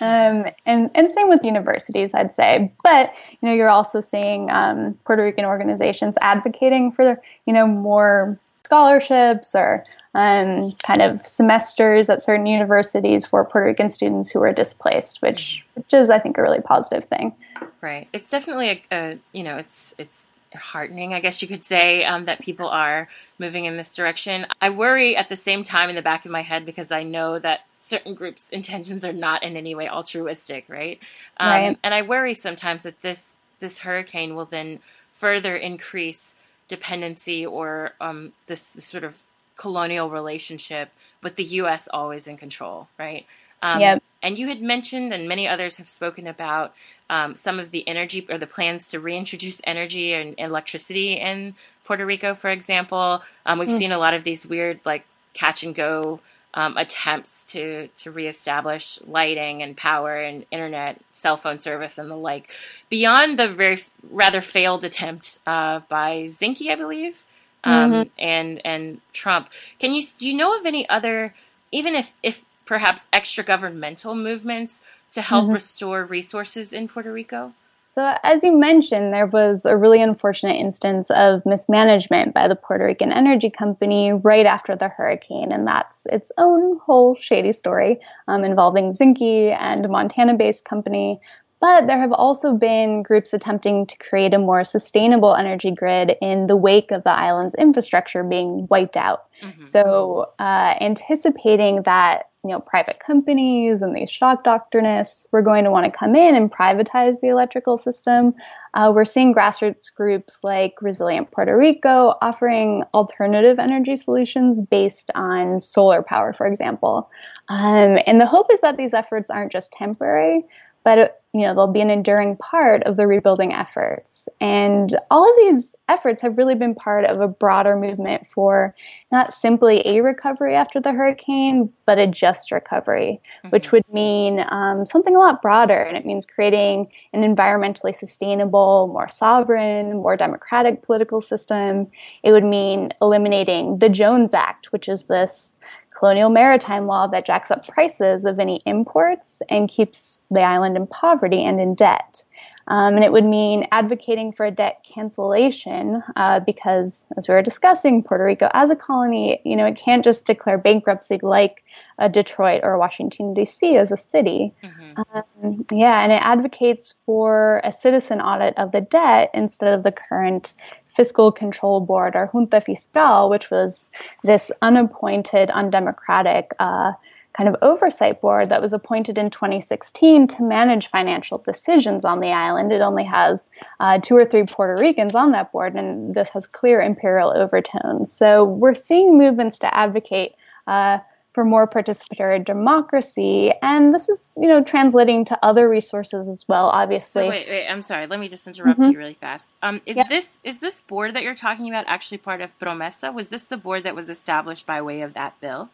Um, 0.00 0.46
and, 0.64 0.90
and 0.94 1.12
same 1.12 1.28
with 1.28 1.44
universities, 1.44 2.14
I'd 2.14 2.32
say. 2.32 2.72
But, 2.84 3.12
you 3.40 3.48
know, 3.48 3.54
you're 3.54 3.68
also 3.68 4.00
seeing 4.00 4.48
um, 4.50 4.96
Puerto 5.04 5.24
Rican 5.24 5.44
organizations 5.44 6.16
advocating 6.20 6.92
for, 6.92 7.20
you 7.46 7.52
know, 7.52 7.66
more 7.66 8.38
scholarships 8.64 9.56
or 9.56 9.84
um, 10.14 10.72
kind 10.84 11.02
of 11.02 11.26
semesters 11.26 12.08
at 12.08 12.22
certain 12.22 12.46
universities 12.46 13.26
for 13.26 13.44
Puerto 13.44 13.66
Rican 13.66 13.90
students 13.90 14.30
who 14.30 14.40
are 14.42 14.52
displaced, 14.52 15.20
which, 15.20 15.64
which 15.74 15.92
is, 15.92 16.10
I 16.10 16.20
think, 16.20 16.38
a 16.38 16.42
really 16.42 16.60
positive 16.60 17.04
thing. 17.06 17.34
Right. 17.80 18.08
It's 18.12 18.30
definitely 18.30 18.70
a, 18.70 18.82
a 18.92 19.18
you 19.32 19.42
know, 19.42 19.56
it's, 19.56 19.94
it's, 19.98 20.26
heartening, 20.58 21.14
I 21.14 21.20
guess 21.20 21.40
you 21.40 21.48
could 21.48 21.64
say, 21.64 22.04
um, 22.04 22.26
that 22.26 22.40
people 22.40 22.68
are 22.68 23.08
moving 23.38 23.64
in 23.64 23.76
this 23.76 23.94
direction. 23.94 24.46
I 24.60 24.70
worry 24.70 25.16
at 25.16 25.28
the 25.28 25.36
same 25.36 25.62
time 25.62 25.88
in 25.88 25.96
the 25.96 26.02
back 26.02 26.24
of 26.24 26.30
my 26.30 26.42
head 26.42 26.66
because 26.66 26.92
I 26.92 27.02
know 27.02 27.38
that 27.38 27.60
certain 27.80 28.14
groups' 28.14 28.50
intentions 28.50 29.04
are 29.04 29.12
not 29.12 29.42
in 29.42 29.56
any 29.56 29.74
way 29.74 29.88
altruistic, 29.88 30.64
right? 30.68 31.00
Um, 31.38 31.48
right. 31.48 31.78
And 31.82 31.94
I 31.94 32.02
worry 32.02 32.34
sometimes 32.34 32.82
that 32.82 33.00
this 33.02 33.36
this 33.60 33.80
hurricane 33.80 34.36
will 34.36 34.44
then 34.44 34.78
further 35.14 35.56
increase 35.56 36.36
dependency 36.68 37.44
or 37.44 37.92
um, 38.00 38.32
this, 38.46 38.74
this, 38.74 38.84
sort 38.84 39.02
of 39.02 39.16
colonial 39.56 40.10
relationship 40.10 40.90
with 41.22 41.34
the 41.34 41.44
U.S. 41.44 41.88
always 41.92 42.28
in 42.28 42.36
control, 42.36 42.86
right? 42.98 43.26
Um, 43.62 43.80
yep. 43.80 44.02
And 44.22 44.38
you 44.38 44.48
had 44.48 44.60
mentioned, 44.60 45.12
and 45.12 45.28
many 45.28 45.46
others 45.46 45.76
have 45.76 45.88
spoken 45.88 46.26
about 46.26 46.74
um, 47.08 47.36
some 47.36 47.60
of 47.60 47.70
the 47.70 47.86
energy 47.86 48.26
or 48.28 48.38
the 48.38 48.46
plans 48.46 48.90
to 48.90 49.00
reintroduce 49.00 49.60
energy 49.64 50.12
and 50.12 50.34
electricity 50.38 51.14
in 51.14 51.54
Puerto 51.84 52.04
Rico, 52.04 52.34
for 52.34 52.50
example. 52.50 53.22
Um, 53.46 53.58
we've 53.58 53.68
mm. 53.68 53.78
seen 53.78 53.92
a 53.92 53.98
lot 53.98 54.14
of 54.14 54.24
these 54.24 54.46
weird, 54.46 54.80
like 54.84 55.04
catch 55.34 55.62
and 55.62 55.74
go 55.74 56.20
um, 56.54 56.76
attempts 56.76 57.52
to 57.52 57.88
to 57.96 58.10
reestablish 58.10 58.98
lighting 59.06 59.62
and 59.62 59.76
power 59.76 60.16
and 60.16 60.44
internet, 60.50 61.00
cell 61.12 61.36
phone 61.36 61.58
service, 61.58 61.98
and 61.98 62.10
the 62.10 62.16
like. 62.16 62.50
Beyond 62.90 63.38
the 63.38 63.48
very 63.48 63.82
rather 64.10 64.40
failed 64.40 64.84
attempt 64.84 65.38
uh, 65.46 65.80
by 65.88 66.30
Zinke, 66.32 66.70
I 66.70 66.74
believe, 66.74 67.24
um, 67.64 67.92
mm-hmm. 67.92 68.08
and 68.18 68.60
and 68.64 69.00
Trump. 69.12 69.50
Can 69.78 69.94
you 69.94 70.04
do 70.18 70.26
you 70.26 70.34
know 70.34 70.58
of 70.58 70.66
any 70.66 70.88
other, 70.88 71.34
even 71.70 71.94
if 71.94 72.14
if 72.22 72.44
perhaps 72.68 73.08
extra 73.14 73.42
governmental 73.42 74.14
movements 74.14 74.84
to 75.10 75.22
help 75.22 75.44
mm-hmm. 75.44 75.54
restore 75.54 76.04
resources 76.04 76.70
in 76.72 76.86
Puerto 76.86 77.10
Rico? 77.10 77.54
So, 77.92 78.14
as 78.22 78.44
you 78.44 78.56
mentioned, 78.56 79.12
there 79.12 79.26
was 79.26 79.64
a 79.64 79.76
really 79.76 80.02
unfortunate 80.02 80.56
instance 80.56 81.10
of 81.10 81.44
mismanagement 81.46 82.34
by 82.34 82.46
the 82.46 82.54
Puerto 82.54 82.84
Rican 82.84 83.10
Energy 83.10 83.48
Company 83.48 84.12
right 84.12 84.44
after 84.44 84.76
the 84.76 84.88
hurricane, 84.88 85.50
and 85.50 85.66
that's 85.66 86.06
its 86.12 86.30
own 86.36 86.78
whole 86.78 87.16
shady 87.16 87.54
story 87.54 87.98
um, 88.28 88.44
involving 88.44 88.92
Zinke 88.92 89.56
and 89.58 89.86
a 89.86 89.88
Montana 89.88 90.34
based 90.34 90.66
company. 90.66 91.20
But 91.60 91.86
there 91.86 91.98
have 91.98 92.12
also 92.12 92.54
been 92.54 93.02
groups 93.02 93.32
attempting 93.32 93.86
to 93.86 93.96
create 93.98 94.32
a 94.32 94.38
more 94.38 94.62
sustainable 94.62 95.34
energy 95.34 95.72
grid 95.72 96.16
in 96.22 96.46
the 96.46 96.56
wake 96.56 96.92
of 96.92 97.02
the 97.02 97.10
island's 97.10 97.54
infrastructure 97.54 98.22
being 98.22 98.68
wiped 98.70 98.96
out. 98.96 99.24
Mm-hmm. 99.42 99.64
So, 99.64 100.32
uh, 100.38 100.74
anticipating 100.80 101.82
that 101.82 102.28
you 102.44 102.50
know, 102.50 102.60
private 102.60 103.00
companies 103.00 103.82
and 103.82 103.94
these 103.94 104.10
shock 104.10 104.44
doctrinists 104.44 105.26
were 105.32 105.42
going 105.42 105.64
to 105.64 105.70
want 105.70 105.84
to 105.86 105.96
come 105.96 106.14
in 106.14 106.36
and 106.36 106.50
privatize 106.50 107.20
the 107.20 107.28
electrical 107.28 107.76
system. 107.76 108.34
Uh, 108.74 108.92
we're 108.94 109.04
seeing 109.04 109.34
grassroots 109.34 109.92
groups 109.92 110.38
like 110.44 110.80
Resilient 110.80 111.30
Puerto 111.30 111.56
Rico 111.56 112.14
offering 112.22 112.84
alternative 112.94 113.58
energy 113.58 113.96
solutions 113.96 114.62
based 114.62 115.10
on 115.14 115.60
solar 115.60 116.02
power, 116.02 116.32
for 116.32 116.46
example. 116.46 117.10
Um, 117.48 117.98
and 118.06 118.20
the 118.20 118.26
hope 118.26 118.46
is 118.52 118.60
that 118.60 118.76
these 118.76 118.94
efforts 118.94 119.30
aren't 119.30 119.50
just 119.50 119.72
temporary, 119.72 120.44
but 120.84 121.20
you 121.34 121.42
know 121.42 121.54
they'll 121.54 121.66
be 121.66 121.82
an 121.82 121.90
enduring 121.90 122.36
part 122.36 122.82
of 122.84 122.96
the 122.96 123.06
rebuilding 123.06 123.52
efforts. 123.52 124.28
And 124.40 124.96
all 125.10 125.28
of 125.28 125.36
these 125.36 125.76
efforts 125.88 126.22
have 126.22 126.38
really 126.38 126.54
been 126.54 126.74
part 126.74 127.04
of 127.04 127.20
a 127.20 127.28
broader 127.28 127.76
movement 127.76 128.28
for 128.30 128.74
not 129.12 129.34
simply 129.34 129.86
a 129.86 130.02
recovery 130.02 130.54
after 130.54 130.80
the 130.80 130.92
hurricane 130.92 131.70
but 131.86 131.98
a 131.98 132.06
just 132.06 132.50
recovery 132.50 133.20
mm-hmm. 133.38 133.48
which 133.50 133.72
would 133.72 133.84
mean 133.92 134.40
um, 134.50 134.86
something 134.86 135.14
a 135.14 135.18
lot 135.18 135.42
broader. 135.42 135.80
And 135.80 135.96
it 135.96 136.06
means 136.06 136.24
creating 136.24 136.88
an 137.12 137.22
environmentally 137.22 137.94
sustainable 137.94 138.88
more 138.90 139.10
sovereign 139.10 139.98
more 139.98 140.16
democratic 140.16 140.82
political 140.82 141.20
system. 141.20 141.88
It 142.22 142.32
would 142.32 142.44
mean 142.44 142.92
eliminating 143.02 143.78
the 143.78 143.90
jones 143.90 144.32
act 144.32 144.72
which 144.72 144.88
is 144.88 145.06
this 145.06 145.56
colonial 145.98 146.30
maritime 146.30 146.86
law 146.86 147.06
that 147.08 147.26
jacks 147.26 147.50
up 147.50 147.66
prices 147.66 148.24
of 148.24 148.38
any 148.38 148.60
imports 148.64 149.42
and 149.48 149.68
keeps 149.68 150.20
the 150.30 150.42
island 150.42 150.76
in 150.76 150.86
poverty 150.86 151.44
and 151.44 151.60
in 151.60 151.74
debt. 151.74 152.24
Um, 152.68 152.96
and 152.96 153.04
it 153.04 153.12
would 153.12 153.24
mean 153.24 153.66
advocating 153.72 154.30
for 154.30 154.44
a 154.44 154.50
debt 154.50 154.84
cancellation 154.84 156.02
uh, 156.16 156.40
because, 156.40 157.06
as 157.16 157.26
we 157.26 157.32
were 157.32 157.40
discussing, 157.40 158.02
Puerto 158.02 158.24
Rico 158.24 158.50
as 158.52 158.70
a 158.70 158.76
colony, 158.76 159.40
you 159.42 159.56
know, 159.56 159.64
it 159.64 159.78
can't 159.78 160.04
just 160.04 160.26
declare 160.26 160.58
bankruptcy 160.58 161.18
like 161.22 161.64
a 161.98 162.10
Detroit 162.10 162.60
or 162.62 162.76
Washington, 162.76 163.32
D.C. 163.32 163.76
as 163.76 163.90
a 163.90 163.96
city. 163.96 164.52
Mm-hmm. 164.62 165.00
Um, 165.42 165.66
yeah, 165.72 166.02
and 166.02 166.12
it 166.12 166.20
advocates 166.22 166.94
for 167.06 167.62
a 167.64 167.72
citizen 167.72 168.20
audit 168.20 168.56
of 168.58 168.70
the 168.70 168.82
debt 168.82 169.30
instead 169.32 169.72
of 169.72 169.82
the 169.82 169.92
current 169.92 170.52
Fiscal 170.88 171.30
Control 171.30 171.80
Board, 171.80 172.16
or 172.16 172.26
Junta 172.26 172.60
Fiscal, 172.60 173.30
which 173.30 173.50
was 173.50 173.88
this 174.24 174.50
unappointed, 174.62 175.50
undemocratic 175.50 176.52
uh, 176.58 176.92
kind 177.38 177.48
of 177.48 177.56
oversight 177.62 178.20
board 178.20 178.48
that 178.48 178.60
was 178.60 178.72
appointed 178.72 179.16
in 179.16 179.30
2016 179.30 180.26
to 180.26 180.42
manage 180.42 180.88
financial 180.88 181.38
decisions 181.38 182.04
on 182.04 182.18
the 182.18 182.32
island. 182.32 182.72
It 182.72 182.80
only 182.80 183.04
has 183.04 183.48
uh, 183.78 183.98
two 183.98 184.16
or 184.16 184.24
three 184.24 184.44
Puerto 184.44 184.82
Ricans 184.82 185.14
on 185.14 185.30
that 185.32 185.52
board, 185.52 185.74
and 185.74 186.14
this 186.14 186.28
has 186.30 186.48
clear 186.48 186.80
imperial 186.80 187.30
overtones. 187.30 188.12
So 188.12 188.44
we're 188.44 188.74
seeing 188.74 189.16
movements 189.16 189.60
to 189.60 189.72
advocate. 189.72 190.34
Uh, 190.66 190.98
for 191.38 191.44
more 191.44 191.68
participatory 191.68 192.44
democracy. 192.44 193.52
And 193.62 193.94
this 193.94 194.08
is, 194.08 194.36
you 194.36 194.48
know, 194.48 194.60
translating 194.60 195.24
to 195.26 195.38
other 195.40 195.68
resources 195.68 196.28
as 196.28 196.44
well, 196.48 196.66
obviously. 196.66 197.26
So 197.26 197.28
wait, 197.28 197.48
wait, 197.48 197.68
I'm 197.68 197.80
sorry. 197.80 198.08
Let 198.08 198.18
me 198.18 198.28
just 198.28 198.48
interrupt 198.48 198.80
mm-hmm. 198.80 198.90
you 198.90 198.98
really 198.98 199.14
fast. 199.14 199.46
Um, 199.62 199.80
is 199.86 199.96
yeah. 199.96 200.02
this 200.08 200.40
is 200.42 200.58
this 200.58 200.80
board 200.80 201.14
that 201.14 201.22
you're 201.22 201.36
talking 201.36 201.68
about 201.68 201.84
actually 201.86 202.18
part 202.18 202.40
of 202.40 202.50
Promesa? 202.58 203.14
Was 203.14 203.28
this 203.28 203.44
the 203.44 203.56
board 203.56 203.84
that 203.84 203.94
was 203.94 204.10
established 204.10 204.66
by 204.66 204.82
way 204.82 205.00
of 205.00 205.14
that 205.14 205.40
bill? 205.40 205.68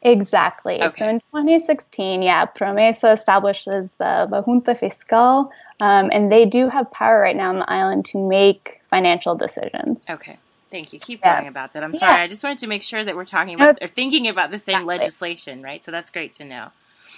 Exactly. 0.00 0.80
Okay. 0.80 0.96
So 1.00 1.08
in 1.08 1.20
2016, 1.20 2.22
yeah, 2.22 2.46
Promesa 2.46 3.12
establishes 3.12 3.90
the, 3.98 4.26
the 4.30 4.40
Junta 4.40 4.74
Fiscal, 4.74 5.52
um, 5.80 6.08
and 6.10 6.32
they 6.32 6.46
do 6.46 6.70
have 6.70 6.90
power 6.90 7.20
right 7.20 7.36
now 7.36 7.50
on 7.50 7.58
the 7.58 7.70
island 7.70 8.06
to 8.06 8.18
make 8.18 8.80
financial 8.88 9.34
decisions. 9.34 10.06
Okay. 10.08 10.38
Thank 10.72 10.94
you. 10.94 10.98
Keep 10.98 11.20
yeah. 11.20 11.36
going 11.36 11.48
about 11.48 11.74
that. 11.74 11.84
I'm 11.84 11.92
sorry. 11.92 12.22
I 12.22 12.26
just 12.26 12.42
wanted 12.42 12.58
to 12.58 12.66
make 12.66 12.82
sure 12.82 13.04
that 13.04 13.14
we're 13.14 13.26
talking 13.26 13.54
about 13.54 13.78
or 13.82 13.88
thinking 13.88 14.26
about 14.26 14.50
the 14.50 14.58
same 14.58 14.76
exactly. 14.76 14.98
legislation, 14.98 15.62
right? 15.62 15.84
So 15.84 15.90
that's 15.90 16.10
great 16.10 16.32
to 16.34 16.44
know. 16.46 16.70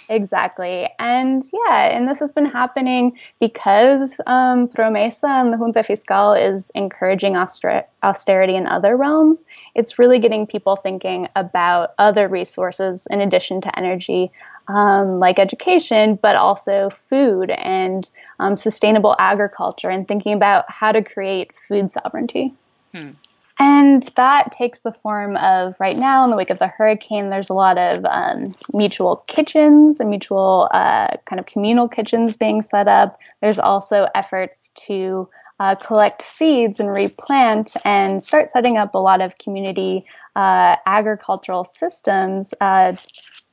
Exactly. 0.09 0.89
And 0.99 1.41
yeah, 1.53 1.85
and 1.85 2.07
this 2.07 2.19
has 2.19 2.33
been 2.33 2.45
happening 2.45 3.17
because 3.39 4.19
um, 4.27 4.67
Promesa 4.67 5.29
and 5.29 5.53
the 5.53 5.57
Junta 5.57 5.83
Fiscal 5.83 6.33
is 6.33 6.69
encouraging 6.75 7.37
auster- 7.37 7.85
austerity 8.03 8.55
in 8.55 8.67
other 8.67 8.97
realms. 8.97 9.45
It's 9.73 9.97
really 9.97 10.19
getting 10.19 10.45
people 10.45 10.75
thinking 10.75 11.29
about 11.37 11.93
other 11.97 12.27
resources 12.27 13.07
in 13.09 13.21
addition 13.21 13.61
to 13.61 13.79
energy, 13.79 14.31
um, 14.67 15.19
like 15.19 15.39
education, 15.39 16.19
but 16.21 16.35
also 16.35 16.89
food 17.07 17.51
and 17.51 18.09
um, 18.39 18.57
sustainable 18.57 19.15
agriculture, 19.17 19.89
and 19.89 20.05
thinking 20.05 20.33
about 20.33 20.69
how 20.69 20.91
to 20.91 21.01
create 21.01 21.51
food 21.67 21.89
sovereignty. 21.89 22.53
Hmm. 22.93 23.11
And 23.57 24.03
that 24.15 24.51
takes 24.51 24.79
the 24.79 24.91
form 24.91 25.37
of 25.37 25.75
right 25.79 25.97
now, 25.97 26.23
in 26.25 26.29
the 26.29 26.35
wake 26.35 26.49
of 26.49 26.59
the 26.59 26.67
hurricane, 26.67 27.29
there's 27.29 27.49
a 27.49 27.53
lot 27.53 27.77
of 27.77 28.03
um, 28.05 28.53
mutual 28.73 29.17
kitchens 29.27 29.99
and 29.99 30.09
mutual 30.09 30.67
uh, 30.73 31.15
kind 31.25 31.39
of 31.39 31.45
communal 31.45 31.87
kitchens 31.87 32.35
being 32.35 32.61
set 32.61 32.87
up. 32.87 33.17
There's 33.41 33.59
also 33.59 34.07
efforts 34.13 34.71
to 34.87 35.29
uh, 35.59 35.75
collect 35.75 36.21
seeds 36.21 36.81
and 36.81 36.89
replant 36.89 37.75
and 37.85 38.21
start 38.21 38.49
setting 38.49 38.77
up 38.77 38.93
a 38.93 38.99
lot 38.99 39.21
of 39.21 39.37
community 39.37 40.05
uh, 40.35 40.75
agricultural 40.85 41.63
systems 41.63 42.53
uh, 42.59 42.93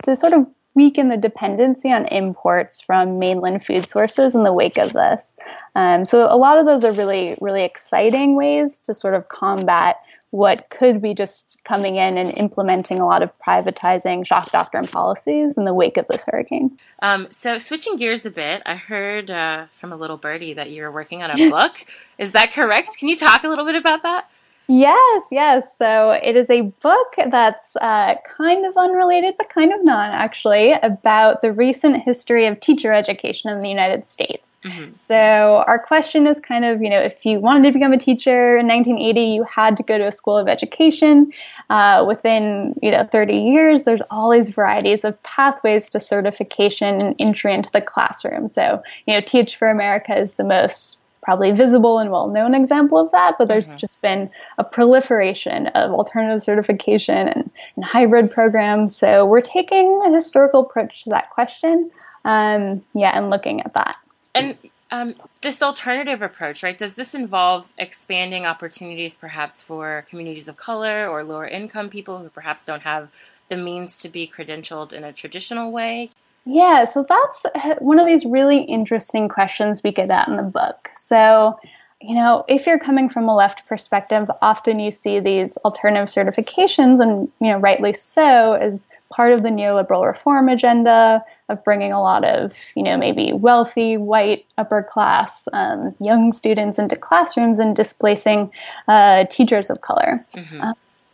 to 0.02 0.16
sort 0.16 0.32
of 0.32 0.46
weaken 0.74 1.08
the 1.08 1.16
dependency 1.16 1.92
on 1.92 2.06
imports 2.06 2.80
from 2.80 3.18
mainland 3.18 3.64
food 3.64 3.88
sources 3.88 4.34
in 4.34 4.42
the 4.42 4.52
wake 4.52 4.78
of 4.78 4.92
this. 4.92 5.34
Um, 5.74 6.04
so 6.04 6.26
a 6.30 6.36
lot 6.36 6.58
of 6.58 6.66
those 6.66 6.84
are 6.84 6.92
really, 6.92 7.36
really 7.40 7.64
exciting 7.64 8.36
ways 8.36 8.78
to 8.80 8.94
sort 8.94 9.14
of 9.14 9.28
combat 9.28 9.96
what 10.32 10.70
could 10.70 11.02
be 11.02 11.12
just 11.12 11.58
coming 11.62 11.96
in 11.96 12.16
and 12.16 12.36
implementing 12.38 12.98
a 12.98 13.06
lot 13.06 13.22
of 13.22 13.30
privatizing 13.38 14.26
shock 14.26 14.50
doctrine 14.50 14.86
policies 14.86 15.58
in 15.58 15.66
the 15.66 15.74
wake 15.74 15.98
of 15.98 16.06
this 16.08 16.24
hurricane. 16.26 16.78
Um, 17.02 17.28
so, 17.32 17.58
switching 17.58 17.98
gears 17.98 18.24
a 18.24 18.30
bit, 18.30 18.62
I 18.64 18.76
heard 18.76 19.30
uh, 19.30 19.66
from 19.78 19.92
a 19.92 19.96
little 19.96 20.16
birdie 20.16 20.54
that 20.54 20.70
you're 20.70 20.90
working 20.90 21.22
on 21.22 21.38
a 21.38 21.50
book. 21.50 21.72
Is 22.18 22.32
that 22.32 22.54
correct? 22.54 22.96
Can 22.98 23.08
you 23.08 23.16
talk 23.16 23.44
a 23.44 23.48
little 23.48 23.66
bit 23.66 23.74
about 23.74 24.04
that? 24.04 24.30
Yes, 24.72 25.24
yes. 25.30 25.76
So 25.76 26.12
it 26.12 26.34
is 26.34 26.48
a 26.48 26.62
book 26.62 27.14
that's 27.28 27.76
uh, 27.76 28.14
kind 28.24 28.64
of 28.64 28.74
unrelated, 28.78 29.34
but 29.36 29.50
kind 29.50 29.70
of 29.70 29.84
not 29.84 30.12
actually, 30.12 30.72
about 30.82 31.42
the 31.42 31.52
recent 31.52 32.02
history 32.02 32.46
of 32.46 32.58
teacher 32.58 32.90
education 32.90 33.50
in 33.50 33.60
the 33.60 33.68
United 33.68 34.08
States. 34.08 34.42
Mm-hmm. 34.64 34.94
So 34.96 35.62
our 35.66 35.78
question 35.78 36.26
is 36.26 36.40
kind 36.40 36.64
of, 36.64 36.80
you 36.80 36.88
know, 36.88 37.00
if 37.00 37.26
you 37.26 37.38
wanted 37.38 37.64
to 37.64 37.72
become 37.72 37.92
a 37.92 37.98
teacher 37.98 38.56
in 38.56 38.66
1980, 38.66 39.20
you 39.20 39.44
had 39.44 39.76
to 39.76 39.82
go 39.82 39.98
to 39.98 40.06
a 40.06 40.12
school 40.12 40.38
of 40.38 40.48
education. 40.48 41.30
Uh, 41.68 42.06
within, 42.08 42.74
you 42.80 42.92
know, 42.92 43.06
30 43.12 43.34
years, 43.36 43.82
there's 43.82 44.00
all 44.10 44.30
these 44.30 44.48
varieties 44.48 45.04
of 45.04 45.22
pathways 45.22 45.90
to 45.90 46.00
certification 46.00 46.98
and 46.98 47.14
entry 47.18 47.52
into 47.52 47.70
the 47.72 47.82
classroom. 47.82 48.48
So, 48.48 48.82
you 49.06 49.12
know, 49.12 49.20
Teach 49.20 49.54
for 49.54 49.68
America 49.68 50.16
is 50.16 50.34
the 50.34 50.44
most 50.44 50.96
probably 51.22 51.52
visible 51.52 51.98
and 51.98 52.10
well 52.10 52.28
known 52.28 52.54
example 52.54 52.98
of 52.98 53.10
that, 53.12 53.36
but 53.38 53.48
there's 53.48 53.66
mm-hmm. 53.66 53.76
just 53.76 54.02
been 54.02 54.30
a 54.58 54.64
proliferation 54.64 55.68
of 55.68 55.92
alternative 55.92 56.42
certification 56.42 57.28
and, 57.28 57.50
and, 57.76 57.84
hybrid 57.84 58.30
programs. 58.30 58.96
So 58.96 59.24
we're 59.24 59.40
taking 59.40 60.02
a 60.04 60.12
historical 60.12 60.60
approach 60.60 61.04
to 61.04 61.10
that 61.10 61.30
question. 61.30 61.90
Um, 62.24 62.82
yeah, 62.94 63.16
and 63.16 63.30
looking 63.30 63.62
at 63.62 63.74
that. 63.74 63.96
And 64.34 64.56
um, 64.90 65.14
this 65.40 65.62
alternative 65.62 66.22
approach, 66.22 66.62
right? 66.62 66.76
Does 66.76 66.94
this 66.94 67.14
involve 67.14 67.66
expanding 67.78 68.44
opportunities 68.44 69.16
perhaps 69.16 69.62
for 69.62 70.06
communities 70.10 70.48
of 70.48 70.56
color 70.56 71.08
or 71.08 71.24
lower 71.24 71.46
income 71.46 71.88
people 71.88 72.18
who 72.18 72.28
perhaps 72.28 72.66
don't 72.66 72.82
have 72.82 73.08
the 73.48 73.56
means 73.56 73.98
to 74.00 74.08
be 74.08 74.26
credentialed 74.26 74.92
in 74.92 75.02
a 75.02 75.12
traditional 75.12 75.72
way? 75.72 76.10
Yeah, 76.44 76.86
so 76.86 77.06
that's 77.08 77.44
uh, 77.54 77.76
one 77.78 77.98
of 77.98 78.06
these 78.06 78.24
really 78.24 78.62
interesting 78.62 79.28
questions 79.28 79.82
we 79.82 79.92
get 79.92 80.10
at 80.10 80.28
in 80.28 80.36
the 80.36 80.42
book. 80.42 80.90
So, 80.96 81.58
you 82.00 82.16
know, 82.16 82.44
if 82.48 82.66
you're 82.66 82.80
coming 82.80 83.08
from 83.08 83.28
a 83.28 83.36
left 83.36 83.66
perspective, 83.66 84.28
often 84.40 84.80
you 84.80 84.90
see 84.90 85.20
these 85.20 85.56
alternative 85.58 86.08
certifications, 86.08 87.00
and, 87.00 87.30
you 87.40 87.52
know, 87.52 87.58
rightly 87.58 87.92
so, 87.92 88.54
as 88.54 88.88
part 89.08 89.32
of 89.32 89.44
the 89.44 89.50
neoliberal 89.50 90.04
reform 90.04 90.48
agenda 90.48 91.24
of 91.48 91.62
bringing 91.62 91.92
a 91.92 92.00
lot 92.00 92.24
of, 92.24 92.56
you 92.74 92.82
know, 92.82 92.96
maybe 92.96 93.32
wealthy, 93.32 93.96
white, 93.96 94.44
upper 94.58 94.82
class 94.82 95.46
um, 95.52 95.94
young 96.00 96.32
students 96.32 96.78
into 96.78 96.96
classrooms 96.96 97.60
and 97.60 97.76
displacing 97.76 98.50
uh, 98.88 99.24
teachers 99.26 99.70
of 99.70 99.80
color. 99.80 100.26
Mm-hmm. 100.34 100.60
Uh, 100.60 100.72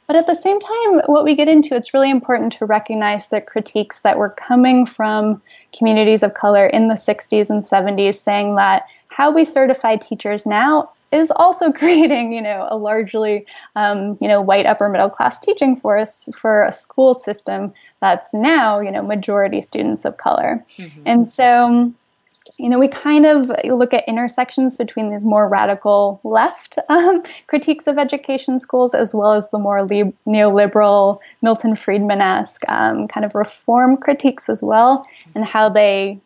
but 0.08 0.16
at 0.16 0.26
the 0.26 0.34
same 0.34 0.58
time, 0.58 1.02
what 1.04 1.22
we 1.22 1.36
get 1.36 1.48
into, 1.48 1.76
it's 1.76 1.92
really 1.92 2.10
important 2.10 2.54
to 2.54 2.64
recognize 2.64 3.28
the 3.28 3.42
critiques 3.42 4.00
that 4.00 4.16
were 4.16 4.30
coming 4.30 4.86
from 4.86 5.40
communities 5.76 6.22
of 6.22 6.32
color 6.32 6.66
in 6.66 6.88
the 6.88 6.94
60s 6.94 7.50
and 7.50 7.62
70s 7.62 8.14
saying 8.14 8.54
that 8.56 8.86
how 9.08 9.30
we 9.30 9.44
certify 9.44 9.96
teachers 9.96 10.46
now 10.46 10.90
is 11.12 11.30
also 11.36 11.70
creating, 11.80 12.32
you 12.32 12.40
know, 12.40 12.66
a 12.70 12.76
largely, 12.76 13.44
um, 13.76 14.16
you 14.22 14.28
know, 14.28 14.40
white 14.40 14.64
upper 14.64 14.88
middle 14.88 15.10
class 15.10 15.38
teaching 15.38 15.76
force 15.76 16.26
for 16.34 16.64
a 16.64 16.72
school 16.72 17.12
system 17.14 17.70
that's 18.00 18.32
now, 18.32 18.80
you 18.80 18.90
know, 18.90 19.02
majority 19.02 19.60
students 19.60 20.06
of 20.06 20.16
color. 20.16 20.64
Mm-hmm. 20.78 21.02
And 21.04 21.28
so, 21.28 21.92
you 22.56 22.68
know, 22.68 22.78
we 22.78 22.88
kind 22.88 23.26
of 23.26 23.50
look 23.64 23.92
at 23.92 24.06
intersections 24.08 24.76
between 24.76 25.10
these 25.10 25.24
more 25.24 25.48
radical 25.48 26.20
left 26.24 26.78
um, 26.88 27.22
critiques 27.46 27.86
of 27.86 27.98
education 27.98 28.60
schools 28.60 28.94
as 28.94 29.14
well 29.14 29.34
as 29.34 29.50
the 29.50 29.58
more 29.58 29.82
li- 29.82 30.12
neoliberal, 30.26 31.18
Milton 31.42 31.76
Friedman 31.76 32.20
esque 32.20 32.68
um, 32.68 33.08
kind 33.08 33.24
of 33.24 33.34
reform 33.34 33.96
critiques 33.96 34.48
as 34.48 34.62
well, 34.62 35.06
and 35.34 35.44
how 35.44 35.68
they, 35.68 36.18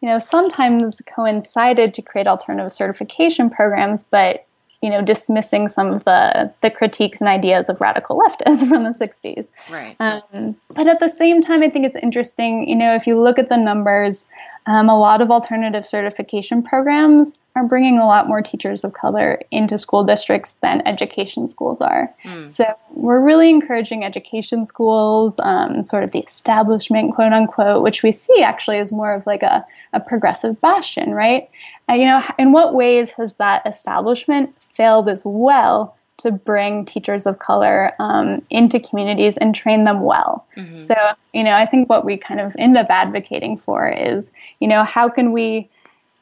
you 0.00 0.08
know, 0.08 0.18
sometimes 0.18 1.00
coincided 1.14 1.94
to 1.94 2.02
create 2.02 2.26
alternative 2.26 2.72
certification 2.72 3.50
programs, 3.50 4.04
but 4.04 4.46
you 4.84 4.90
know, 4.90 5.00
dismissing 5.00 5.66
some 5.66 5.94
of 5.94 6.04
the 6.04 6.52
the 6.60 6.70
critiques 6.70 7.22
and 7.22 7.26
ideas 7.26 7.70
of 7.70 7.80
radical 7.80 8.18
leftists 8.20 8.68
from 8.68 8.84
the 8.84 8.90
60s. 8.90 9.48
Right. 9.70 9.96
Um, 9.98 10.56
but 10.68 10.86
at 10.86 11.00
the 11.00 11.08
same 11.08 11.40
time, 11.40 11.62
I 11.62 11.70
think 11.70 11.86
it's 11.86 11.96
interesting, 11.96 12.68
you 12.68 12.76
know, 12.76 12.94
if 12.94 13.06
you 13.06 13.18
look 13.18 13.38
at 13.38 13.48
the 13.48 13.56
numbers, 13.56 14.26
um, 14.66 14.88
a 14.88 14.98
lot 14.98 15.20
of 15.20 15.30
alternative 15.30 15.84
certification 15.84 16.62
programs 16.62 17.38
are 17.54 17.64
bringing 17.64 17.98
a 17.98 18.06
lot 18.06 18.26
more 18.26 18.40
teachers 18.40 18.82
of 18.82 18.94
color 18.94 19.40
into 19.50 19.76
school 19.76 20.04
districts 20.04 20.52
than 20.62 20.86
education 20.86 21.46
schools 21.48 21.80
are. 21.80 22.12
Mm. 22.24 22.48
So 22.48 22.64
we're 22.90 23.20
really 23.20 23.50
encouraging 23.50 24.04
education 24.04 24.64
schools, 24.64 25.38
um, 25.40 25.84
sort 25.84 26.02
of 26.02 26.12
the 26.12 26.20
establishment, 26.20 27.14
quote 27.14 27.32
unquote, 27.32 27.82
which 27.82 28.02
we 28.02 28.10
see 28.10 28.42
actually 28.42 28.78
as 28.78 28.90
more 28.90 29.14
of 29.14 29.26
like 29.26 29.42
a, 29.42 29.64
a 29.92 30.00
progressive 30.00 30.60
bastion, 30.60 31.12
right? 31.12 31.48
Uh, 31.88 31.94
you 31.94 32.06
know, 32.06 32.22
in 32.38 32.52
what 32.52 32.74
ways 32.74 33.10
has 33.12 33.34
that 33.34 33.66
establishment 33.66 34.54
failed 34.72 35.08
as 35.08 35.22
well 35.24 35.94
to 36.18 36.30
bring 36.30 36.84
teachers 36.84 37.26
of 37.26 37.38
color 37.38 37.92
um, 37.98 38.42
into 38.50 38.78
communities 38.78 39.36
and 39.36 39.54
train 39.54 39.82
them 39.82 40.02
well. 40.02 40.46
Mm-hmm. 40.56 40.82
So, 40.82 40.94
you 41.32 41.42
know, 41.42 41.52
I 41.52 41.66
think 41.66 41.88
what 41.88 42.04
we 42.04 42.16
kind 42.16 42.40
of 42.40 42.54
end 42.58 42.76
up 42.76 42.86
advocating 42.88 43.58
for 43.58 43.88
is, 43.88 44.30
you 44.60 44.68
know, 44.68 44.84
how 44.84 45.08
can 45.08 45.32
we, 45.32 45.68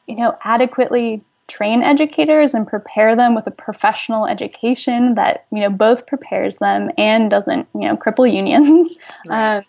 you 0.07 0.15
know, 0.15 0.35
adequately 0.43 1.21
train 1.47 1.83
educators 1.83 2.53
and 2.53 2.67
prepare 2.67 3.15
them 3.15 3.35
with 3.35 3.45
a 3.45 3.51
professional 3.51 4.25
education 4.25 5.15
that, 5.15 5.45
you 5.51 5.59
know, 5.59 5.69
both 5.69 6.07
prepares 6.07 6.57
them 6.57 6.89
and 6.97 7.29
doesn't, 7.29 7.67
you 7.73 7.81
know, 7.81 7.97
cripple 7.97 8.31
unions. 8.31 8.89
Right. 9.25 9.57
Um, 9.57 9.65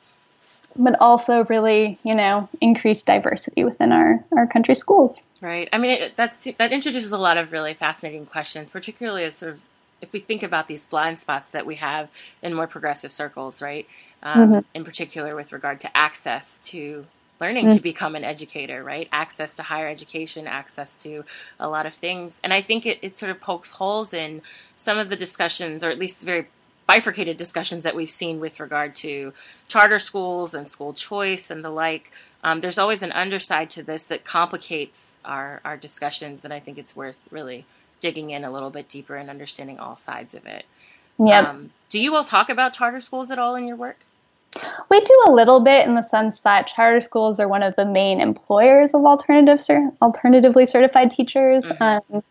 but 0.77 0.97
also 1.01 1.45
really, 1.45 1.97
you 2.03 2.15
know, 2.15 2.49
increase 2.61 3.05
diversity 3.05 3.63
within 3.63 3.93
our, 3.93 4.25
our 4.37 4.47
country 4.49 4.75
schools. 4.75 5.23
Right. 5.41 5.69
I 5.73 5.79
mean, 5.79 5.91
it, 5.93 6.17
that's, 6.17 6.49
that 6.59 6.73
introduces 6.73 7.13
a 7.13 7.19
lot 7.19 7.37
of 7.37 7.53
really 7.53 7.75
fascinating 7.75 8.27
questions, 8.27 8.71
particularly 8.71 9.23
as 9.23 9.37
sort 9.37 9.53
of 9.53 9.61
if 10.05 10.13
we 10.13 10.21
think 10.21 10.43
about 10.43 10.69
these 10.69 10.87
blind 10.87 11.19
spots 11.19 11.51
that 11.53 11.67
we 11.67 11.77
have 11.77 12.09
in 12.43 12.55
more 12.55 12.67
progressive 12.67 13.11
circles, 13.11 13.61
right? 13.63 13.87
Um, 14.23 14.51
mm-hmm. 14.51 14.59
In 14.75 14.85
particular, 14.85 15.35
with 15.35 15.51
regard 15.51 15.81
to 15.81 15.97
access 15.97 16.61
to 16.67 17.07
learning 17.41 17.67
mm-hmm. 17.67 17.77
to 17.77 17.83
become 17.83 18.15
an 18.15 18.23
educator, 18.23 18.85
right? 18.85 19.09
Access 19.11 19.57
to 19.57 19.63
higher 19.63 19.89
education, 19.89 20.47
access 20.47 20.93
to 21.03 21.25
a 21.59 21.69
lot 21.69 21.87
of 21.87 21.95
things. 21.95 22.39
And 22.45 22.53
I 22.53 22.61
think 22.61 22.87
it, 22.87 22.99
it 23.03 23.19
sort 23.19 23.31
of 23.31 23.41
pokes 23.41 23.73
holes 23.73 24.15
in 24.15 24.43
some 24.77 24.99
of 24.99 25.09
the 25.09 25.17
discussions, 25.17 25.83
or 25.83 25.91
at 25.91 25.99
least 25.99 26.23
very 26.23 26.47
bifurcated 26.87 27.39
discussions 27.39 27.83
that 27.85 27.97
we've 27.97 28.11
seen 28.11 28.41
with 28.41 28.61
regard 28.61 28.95
to 28.95 29.33
charter 29.69 29.99
schools 29.99 30.53
and 30.53 30.71
school 30.71 30.93
choice 30.93 31.51
and 31.51 31.65
the 31.65 31.71
like. 31.71 32.13
Um, 32.43 32.61
there's 32.61 32.79
always 32.79 33.03
an 33.03 33.11
underside 33.13 33.71
to 33.71 33.83
this 33.83 34.03
that 34.05 34.23
complicates 34.23 35.19
our, 35.25 35.63
our 35.65 35.79
discussions, 35.79 36.45
and 36.45 36.53
I 36.53 36.61
think 36.61 36.77
it's 36.77 36.95
worth 36.95 37.17
really 37.31 37.65
digging 38.05 38.29
in 38.29 38.45
a 38.45 38.51
little 38.51 38.69
bit 38.69 38.87
deeper 38.87 39.17
and 39.17 39.31
understanding 39.31 39.79
all 39.79 39.97
sides 39.97 40.35
of 40.35 40.45
it. 40.45 40.67
Yeah. 41.19 41.41
Um, 41.41 41.71
do 41.89 41.99
you 41.99 42.15
all 42.15 42.23
talk 42.23 42.51
about 42.51 42.75
charter 42.75 43.01
schools 43.01 43.31
at 43.31 43.39
all 43.39 43.55
in 43.55 43.67
your 43.67 43.77
work? 43.77 43.97
We 44.91 45.01
do 45.01 45.25
a 45.27 45.33
little 45.33 45.65
bit 45.65 45.89
in 45.89 45.95
the 45.95 46.03
sense 46.03 46.41
that 46.41 46.67
charter 46.67 47.01
schools 47.01 47.41
are 47.41 47.49
one 47.49 47.63
of 47.63 47.75
the 47.77 47.87
main 47.87 48.21
employers 48.21 48.93
of 48.93 49.07
alternative, 49.07 49.59
alternatively 50.03 50.67
certified 50.67 51.13
teachers. 51.13 51.65
Mm-hmm. 51.65 52.15
Um, 52.15 52.23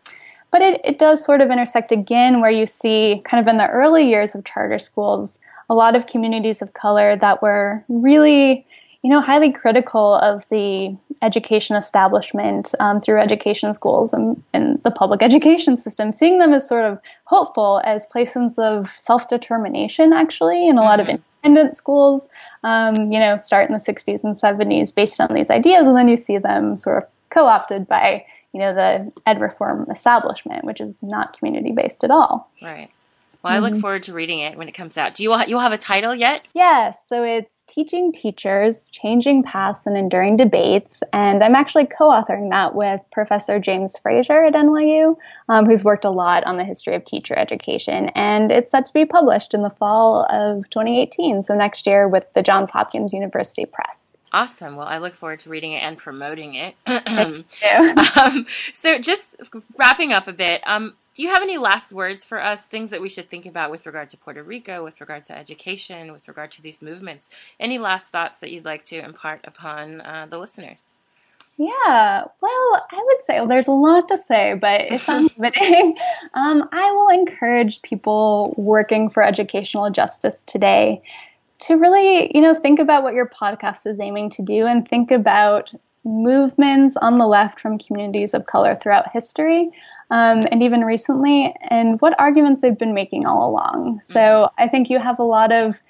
but 0.52 0.62
it, 0.62 0.80
it 0.84 1.00
does 1.00 1.24
sort 1.24 1.40
of 1.40 1.50
intersect 1.50 1.90
again 1.90 2.40
where 2.40 2.52
you 2.52 2.66
see 2.66 3.20
kind 3.24 3.42
of 3.42 3.48
in 3.48 3.56
the 3.56 3.68
early 3.68 4.08
years 4.08 4.36
of 4.36 4.44
charter 4.44 4.78
schools, 4.78 5.40
a 5.68 5.74
lot 5.74 5.96
of 5.96 6.06
communities 6.06 6.62
of 6.62 6.72
color 6.74 7.16
that 7.16 7.42
were 7.42 7.82
really 7.88 8.64
you 9.04 9.10
know, 9.10 9.20
highly 9.20 9.52
critical 9.52 10.14
of 10.14 10.42
the 10.48 10.96
education 11.20 11.76
establishment 11.76 12.74
um, 12.80 13.02
through 13.02 13.20
education 13.20 13.74
schools 13.74 14.14
and, 14.14 14.42
and, 14.54 14.82
the 14.82 14.90
public 14.90 15.22
education 15.30 15.76
system, 15.76 16.10
seeing 16.10 16.38
them 16.38 16.54
as 16.54 16.66
sort 16.66 16.86
of 16.86 16.98
hopeful 17.24 17.82
as 17.84 18.06
places 18.06 18.58
of 18.58 18.88
self 18.88 19.28
determination, 19.28 20.14
actually, 20.14 20.66
in 20.66 20.78
a 20.78 20.80
lot 20.80 21.00
of 21.00 21.06
mm-hmm. 21.06 21.22
independent 21.42 21.76
schools, 21.76 22.30
um, 22.64 22.96
you 23.12 23.20
know, 23.20 23.36
start 23.36 23.68
in 23.68 23.74
the 23.74 23.78
60s 23.78 24.24
and 24.24 24.36
70s 24.36 24.94
based 24.94 25.20
on 25.20 25.34
these 25.34 25.50
ideas. 25.50 25.86
And 25.86 25.98
then 25.98 26.08
you 26.08 26.16
see 26.16 26.38
them 26.38 26.74
sort 26.78 27.02
of 27.02 27.08
co 27.28 27.44
opted 27.44 27.86
by, 27.86 28.24
you 28.54 28.60
know, 28.60 28.74
the 28.74 29.12
ed 29.26 29.38
reform 29.38 29.86
establishment, 29.90 30.64
which 30.64 30.80
is 30.80 31.02
not 31.02 31.36
community 31.38 31.72
based 31.72 32.04
at 32.04 32.10
all. 32.10 32.50
Right. 32.62 32.88
Well, 33.44 33.52
I 33.52 33.58
look 33.58 33.72
mm-hmm. 33.72 33.80
forward 33.80 34.02
to 34.04 34.14
reading 34.14 34.38
it 34.38 34.56
when 34.56 34.70
it 34.70 34.72
comes 34.72 34.96
out. 34.96 35.14
Do 35.14 35.22
you 35.22 35.38
you 35.46 35.58
have 35.58 35.72
a 35.72 35.76
title 35.76 36.14
yet? 36.14 36.48
Yes. 36.54 37.06
So 37.06 37.22
it's 37.22 37.62
Teaching 37.64 38.10
Teachers: 38.10 38.86
Changing 38.86 39.42
Paths 39.42 39.86
and 39.86 39.98
Enduring 39.98 40.38
Debates, 40.38 41.02
and 41.12 41.44
I'm 41.44 41.54
actually 41.54 41.84
co-authoring 41.84 42.48
that 42.50 42.74
with 42.74 43.02
Professor 43.12 43.58
James 43.58 43.98
Fraser 43.98 44.46
at 44.46 44.54
NYU, 44.54 45.18
um, 45.50 45.66
who's 45.66 45.84
worked 45.84 46.06
a 46.06 46.10
lot 46.10 46.42
on 46.44 46.56
the 46.56 46.64
history 46.64 46.94
of 46.94 47.04
teacher 47.04 47.38
education, 47.38 48.08
and 48.14 48.50
it's 48.50 48.70
set 48.70 48.86
to 48.86 48.92
be 48.94 49.04
published 49.04 49.52
in 49.52 49.60
the 49.60 49.68
fall 49.68 50.26
of 50.30 50.70
2018, 50.70 51.42
so 51.42 51.54
next 51.54 51.86
year 51.86 52.08
with 52.08 52.24
the 52.34 52.42
Johns 52.42 52.70
Hopkins 52.70 53.12
University 53.12 53.66
Press. 53.66 54.16
Awesome. 54.32 54.74
Well, 54.74 54.88
I 54.88 54.98
look 54.98 55.14
forward 55.14 55.40
to 55.40 55.50
reading 55.50 55.72
it 55.72 55.82
and 55.82 55.98
promoting 55.98 56.54
it. 56.54 56.74
um, 56.86 58.46
so, 58.72 58.98
just 58.98 59.30
wrapping 59.76 60.12
up 60.12 60.28
a 60.28 60.32
bit, 60.32 60.60
um, 60.66 60.94
do 61.14 61.22
you 61.22 61.28
have 61.28 61.42
any 61.42 61.58
last 61.58 61.92
words 61.92 62.24
for 62.24 62.42
us? 62.42 62.66
Things 62.66 62.90
that 62.90 63.00
we 63.00 63.08
should 63.08 63.30
think 63.30 63.46
about 63.46 63.70
with 63.70 63.86
regard 63.86 64.10
to 64.10 64.16
Puerto 64.16 64.42
Rico, 64.42 64.82
with 64.82 65.00
regard 65.00 65.24
to 65.26 65.38
education, 65.38 66.12
with 66.12 66.26
regard 66.26 66.50
to 66.52 66.62
these 66.62 66.82
movements? 66.82 67.30
Any 67.60 67.78
last 67.78 68.10
thoughts 68.10 68.40
that 68.40 68.50
you'd 68.50 68.64
like 68.64 68.84
to 68.86 68.98
impart 68.98 69.40
upon 69.44 70.00
uh, 70.00 70.26
the 70.28 70.38
listeners? 70.38 70.82
Yeah, 71.56 72.24
well, 72.40 72.86
I 72.90 73.00
would 73.04 73.24
say 73.24 73.34
well, 73.38 73.46
there's 73.46 73.68
a 73.68 73.72
lot 73.72 74.08
to 74.08 74.18
say, 74.18 74.58
but 74.60 74.80
if 74.90 75.08
I'm 75.08 75.28
limiting, 75.38 75.96
um, 76.34 76.68
I 76.72 76.90
will 76.90 77.08
encourage 77.08 77.80
people 77.82 78.52
working 78.56 79.08
for 79.08 79.22
educational 79.22 79.88
justice 79.90 80.42
today 80.44 81.00
to 81.60 81.76
really, 81.76 82.32
you 82.34 82.42
know, 82.42 82.54
think 82.54 82.80
about 82.80 83.04
what 83.04 83.14
your 83.14 83.28
podcast 83.28 83.86
is 83.86 84.00
aiming 84.00 84.30
to 84.30 84.42
do 84.42 84.66
and 84.66 84.88
think 84.88 85.12
about 85.12 85.72
movements 86.02 86.96
on 87.00 87.18
the 87.18 87.26
left 87.26 87.60
from 87.60 87.78
communities 87.78 88.34
of 88.34 88.46
color 88.46 88.74
throughout 88.74 89.10
history 89.12 89.70
um, 90.10 90.42
and 90.50 90.62
even 90.62 90.82
recently, 90.84 91.54
and 91.70 92.00
what 92.00 92.18
arguments 92.20 92.60
they've 92.60 92.78
been 92.78 92.94
making 92.94 93.26
all 93.26 93.50
along. 93.50 94.00
So 94.02 94.18
mm-hmm. 94.18 94.62
I 94.62 94.68
think 94.68 94.90
you 94.90 94.98
have 94.98 95.18
a 95.18 95.24
lot 95.24 95.52
of 95.52 95.80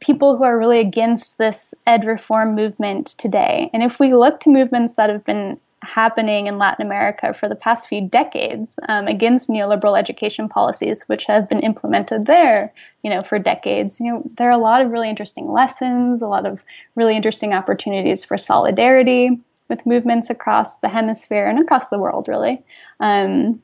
people 0.00 0.36
who 0.36 0.44
are 0.44 0.58
really 0.58 0.80
against 0.80 1.38
this 1.38 1.74
ed 1.86 2.04
reform 2.04 2.54
movement 2.54 3.08
today. 3.18 3.70
And 3.72 3.82
if 3.82 4.00
we 4.00 4.14
look 4.14 4.40
to 4.40 4.50
movements 4.50 4.96
that 4.96 5.10
have 5.10 5.24
been 5.24 5.58
happening 5.82 6.46
in 6.46 6.58
Latin 6.58 6.86
America 6.86 7.34
for 7.34 7.48
the 7.48 7.56
past 7.56 7.88
few 7.88 8.00
decades 8.00 8.78
um, 8.88 9.06
against 9.08 9.50
neoliberal 9.50 9.98
education 9.98 10.48
policies, 10.48 11.02
which 11.04 11.24
have 11.26 11.48
been 11.48 11.60
implemented 11.60 12.26
there, 12.26 12.72
you 13.02 13.10
know, 13.10 13.22
for 13.22 13.38
decades. 13.38 14.00
You 14.00 14.06
know, 14.06 14.22
there 14.36 14.48
are 14.48 14.52
a 14.52 14.62
lot 14.62 14.80
of 14.80 14.90
really 14.90 15.10
interesting 15.10 15.50
lessons, 15.50 16.22
a 16.22 16.28
lot 16.28 16.46
of 16.46 16.64
really 16.94 17.16
interesting 17.16 17.52
opportunities 17.52 18.24
for 18.24 18.38
solidarity 18.38 19.40
with 19.72 19.86
movements 19.86 20.28
across 20.28 20.76
the 20.76 20.88
hemisphere 20.88 21.46
and 21.46 21.58
across 21.58 21.88
the 21.88 21.98
world, 21.98 22.28
really, 22.28 22.62
um, 23.00 23.62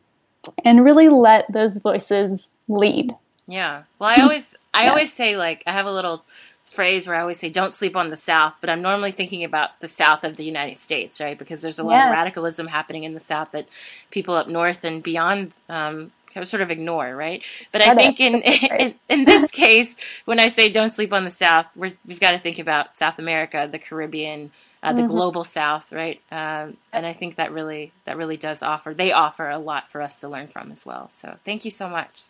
and 0.65 0.83
really 0.83 1.11
let 1.11 1.45
those 1.53 1.77
voices 1.77 2.51
lead. 2.67 3.15
Yeah. 3.47 3.83
Well, 3.99 4.09
I 4.09 4.23
always, 4.23 4.55
I 4.75 4.85
yeah. 4.85 4.91
always 4.91 5.13
say 5.13 5.37
like 5.37 5.63
I 5.67 5.73
have 5.73 5.85
a 5.85 5.93
little 5.93 6.25
phrase 6.65 7.07
where 7.07 7.17
I 7.17 7.21
always 7.21 7.39
say 7.39 7.51
don't 7.51 7.75
sleep 7.75 7.95
on 7.95 8.09
the 8.09 8.17
South, 8.17 8.55
but 8.63 8.71
I'm 8.71 8.81
normally 8.81 9.13
thinking 9.13 9.45
about 9.45 9.79
the 9.81 9.89
South 9.89 10.25
of 10.25 10.37
the 10.37 10.45
United 10.45 10.79
States, 10.79 11.21
right? 11.21 11.39
Because 11.39 11.61
there's 11.61 11.79
a 11.79 11.85
lot 11.85 11.93
yeah. 11.93 12.07
of 12.07 12.13
radicalism 12.13 12.67
happening 12.69 13.05
in 13.05 13.13
the 13.13 13.21
South 13.21 13.53
that 13.53 13.69
people 14.11 14.35
up 14.35 14.49
north 14.49 14.83
and 14.85 15.03
beyond 15.03 15.53
um, 15.69 16.11
sort 16.45 16.63
of 16.63 16.71
ignore, 16.71 17.15
right? 17.15 17.43
But 17.73 17.83
I 17.83 17.95
think 17.95 18.21
in, 18.21 18.35
in, 18.43 18.95
in 19.09 19.25
this 19.27 19.51
case, 19.51 19.97
when 20.25 20.41
I 20.41 20.49
say 20.49 20.71
don't 20.71 20.95
sleep 20.95 21.13
on 21.13 21.25
the 21.25 21.31
South, 21.31 21.67
we 21.77 21.97
have 22.09 22.21
got 22.21 22.31
to 22.33 22.39
think 22.39 22.59
about 22.59 22.97
South 22.97 23.19
America, 23.19 23.69
the 23.71 23.79
Caribbean, 23.79 24.51
uh, 24.83 24.93
the 24.93 25.03
mm-hmm. 25.03 25.11
global 25.11 25.45
South, 25.45 25.93
right? 25.93 26.21
Um, 26.31 26.77
and 26.93 27.07
I 27.07 27.13
think 27.13 27.37
that 27.37 27.53
really 27.53 27.93
that 28.05 28.17
really 28.17 28.37
does 28.37 28.63
offer 28.63 28.95
they 28.95 29.13
offer 29.13 29.49
a 29.49 29.59
lot 29.59 29.91
for 29.91 30.01
us 30.01 30.21
to 30.21 30.29
learn 30.29 30.49
from 30.49 30.73
as 30.73 30.87
well. 30.87 31.11
So 31.11 31.37
thank 31.45 31.65
you 31.65 31.71
so 31.71 31.89
much. 31.89 32.21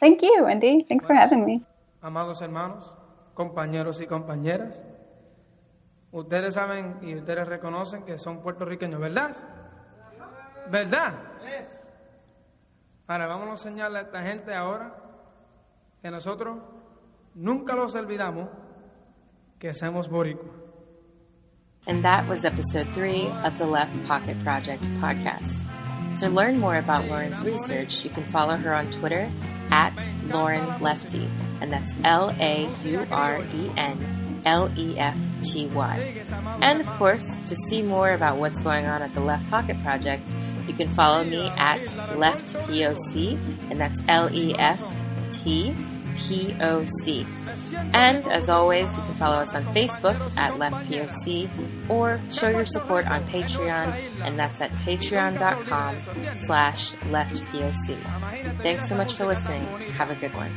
Thank 0.00 0.22
you, 0.22 0.42
Wendy. 0.44 0.84
Thanks 0.88 1.06
for 1.06 1.14
having 1.14 1.44
me. 1.44 1.62
Amados 2.02 2.42
hermanos, 2.42 2.84
compañeros 3.34 4.00
y 4.00 4.06
compañeras, 4.06 4.82
ustedes 6.10 6.54
saben 6.54 6.98
y 7.02 7.14
ustedes 7.14 7.46
reconocen 7.46 8.04
que 8.04 8.18
son 8.18 8.42
puertorriqueños, 8.42 9.00
¿verdad? 9.00 9.36
¿Verdad? 10.68 11.14
Ahora 13.06 13.26
vamos 13.26 13.46
a 13.46 13.50
enseñarle 13.52 13.98
a 13.98 14.02
esta 14.02 14.22
gente 14.22 14.54
ahora 14.54 14.94
que 16.00 16.10
nosotros 16.10 16.58
nunca 17.34 17.74
los 17.74 17.94
olvidamos 17.94 18.48
que 19.58 19.72
somos 19.74 20.08
boricuas. 20.08 20.61
And 21.86 22.04
that 22.04 22.28
was 22.28 22.44
episode 22.44 22.94
three 22.94 23.26
of 23.26 23.58
the 23.58 23.66
Left 23.66 23.92
Pocket 24.04 24.38
Project 24.40 24.84
podcast. 25.00 25.68
To 26.20 26.28
learn 26.28 26.60
more 26.60 26.76
about 26.76 27.06
Lauren's 27.06 27.42
research, 27.42 28.04
you 28.04 28.10
can 28.10 28.30
follow 28.30 28.54
her 28.54 28.72
on 28.72 28.90
Twitter 28.90 29.28
at 29.70 30.10
Lauren 30.26 30.80
Lefty, 30.80 31.28
and 31.60 31.72
that's 31.72 31.92
L 32.04 32.30
A 32.38 32.70
U 32.84 33.04
R 33.10 33.40
E 33.52 33.72
N 33.76 34.42
L 34.44 34.70
E 34.78 34.96
F 34.96 35.16
T 35.42 35.66
Y. 35.66 36.24
And 36.60 36.80
of 36.80 36.86
course, 36.98 37.26
to 37.46 37.56
see 37.68 37.82
more 37.82 38.12
about 38.12 38.36
what's 38.36 38.60
going 38.60 38.86
on 38.86 39.02
at 39.02 39.12
the 39.14 39.20
Left 39.20 39.48
Pocket 39.50 39.82
Project, 39.82 40.32
you 40.68 40.74
can 40.74 40.94
follow 40.94 41.24
me 41.24 41.48
at 41.56 41.82
Left 42.16 42.54
POC, 42.54 43.32
and 43.70 43.80
that's 43.80 44.00
L 44.06 44.32
E 44.32 44.54
F 44.56 44.80
T 45.32 45.74
POC. 46.14 47.41
And 47.92 48.26
as 48.26 48.48
always, 48.48 48.96
you 48.96 49.02
can 49.02 49.14
follow 49.14 49.36
us 49.36 49.54
on 49.54 49.64
Facebook 49.74 50.36
at 50.36 50.58
Left 50.58 50.76
POC 50.88 51.48
or 51.88 52.20
show 52.30 52.48
your 52.48 52.64
support 52.64 53.06
on 53.06 53.26
Patreon, 53.26 54.22
and 54.22 54.38
that's 54.38 54.60
at 54.60 54.70
patreon.com 54.72 55.96
slash 56.46 56.94
Left 57.10 57.42
POC. 57.46 58.62
Thanks 58.62 58.88
so 58.88 58.96
much 58.96 59.14
for 59.14 59.26
listening. 59.26 59.64
Have 59.92 60.10
a 60.10 60.14
good 60.16 60.34
one. 60.34 60.52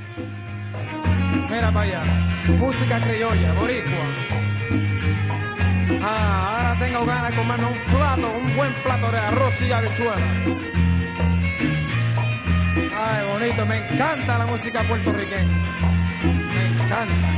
Ah, 6.08 6.58
ahora 6.58 6.80
tengo 6.80 7.06
ganas 7.06 7.32
de 7.32 7.38
comerme 7.38 7.66
un 7.66 7.80
plato, 7.86 8.28
un 8.28 8.56
buen 8.56 8.74
plato 8.84 9.12
de 9.12 9.18
arroz 9.18 9.62
y 9.62 9.72
habichuela. 9.72 10.44
Ay, 12.98 13.28
bonito, 13.28 13.66
me 13.66 13.78
encanta 13.78 14.38
la 14.38 14.46
música 14.46 14.84
puertorriqueña. 14.84 16.05
me 16.28 16.84
encanta. 16.84 17.30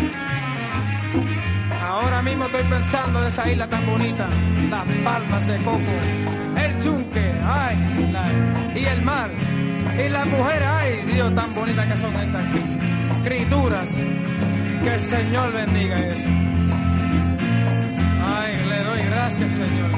Ahora 1.85 2.21
mismo 2.21 2.45
estoy 2.45 2.63
pensando 2.63 3.21
en 3.21 3.27
esa 3.27 3.51
isla 3.51 3.67
tan 3.67 3.85
bonita, 3.85 4.27
las 4.69 4.85
palmas 5.03 5.47
de 5.47 5.57
coco, 5.63 5.79
el 6.57 6.83
chunque, 6.83 7.39
ay, 7.43 7.77
y 8.75 8.85
el 8.85 9.01
mar, 9.01 9.29
y 9.97 10.09
las 10.09 10.27
mujeres, 10.27 10.67
ay, 10.67 11.01
Dios, 11.13 11.33
tan 11.33 11.55
bonitas 11.55 11.85
que 11.87 11.97
son 11.97 12.15
esas 12.15 12.45
criaturas. 13.23 13.89
Que 14.83 14.93
el 14.93 14.99
Señor 14.99 15.53
bendiga 15.53 15.99
eso. 15.99 16.27
Ay, 18.21 18.65
le 18.69 18.83
doy 18.83 19.01
gracias, 19.03 19.53
Señor. 19.53 19.91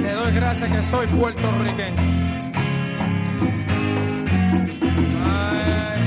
Le 0.00 0.12
doy 0.12 0.32
gracias 0.32 0.72
que 0.72 0.82
soy 0.82 1.06
puertorriqueño. 1.08 2.02
Ay. 5.24 5.99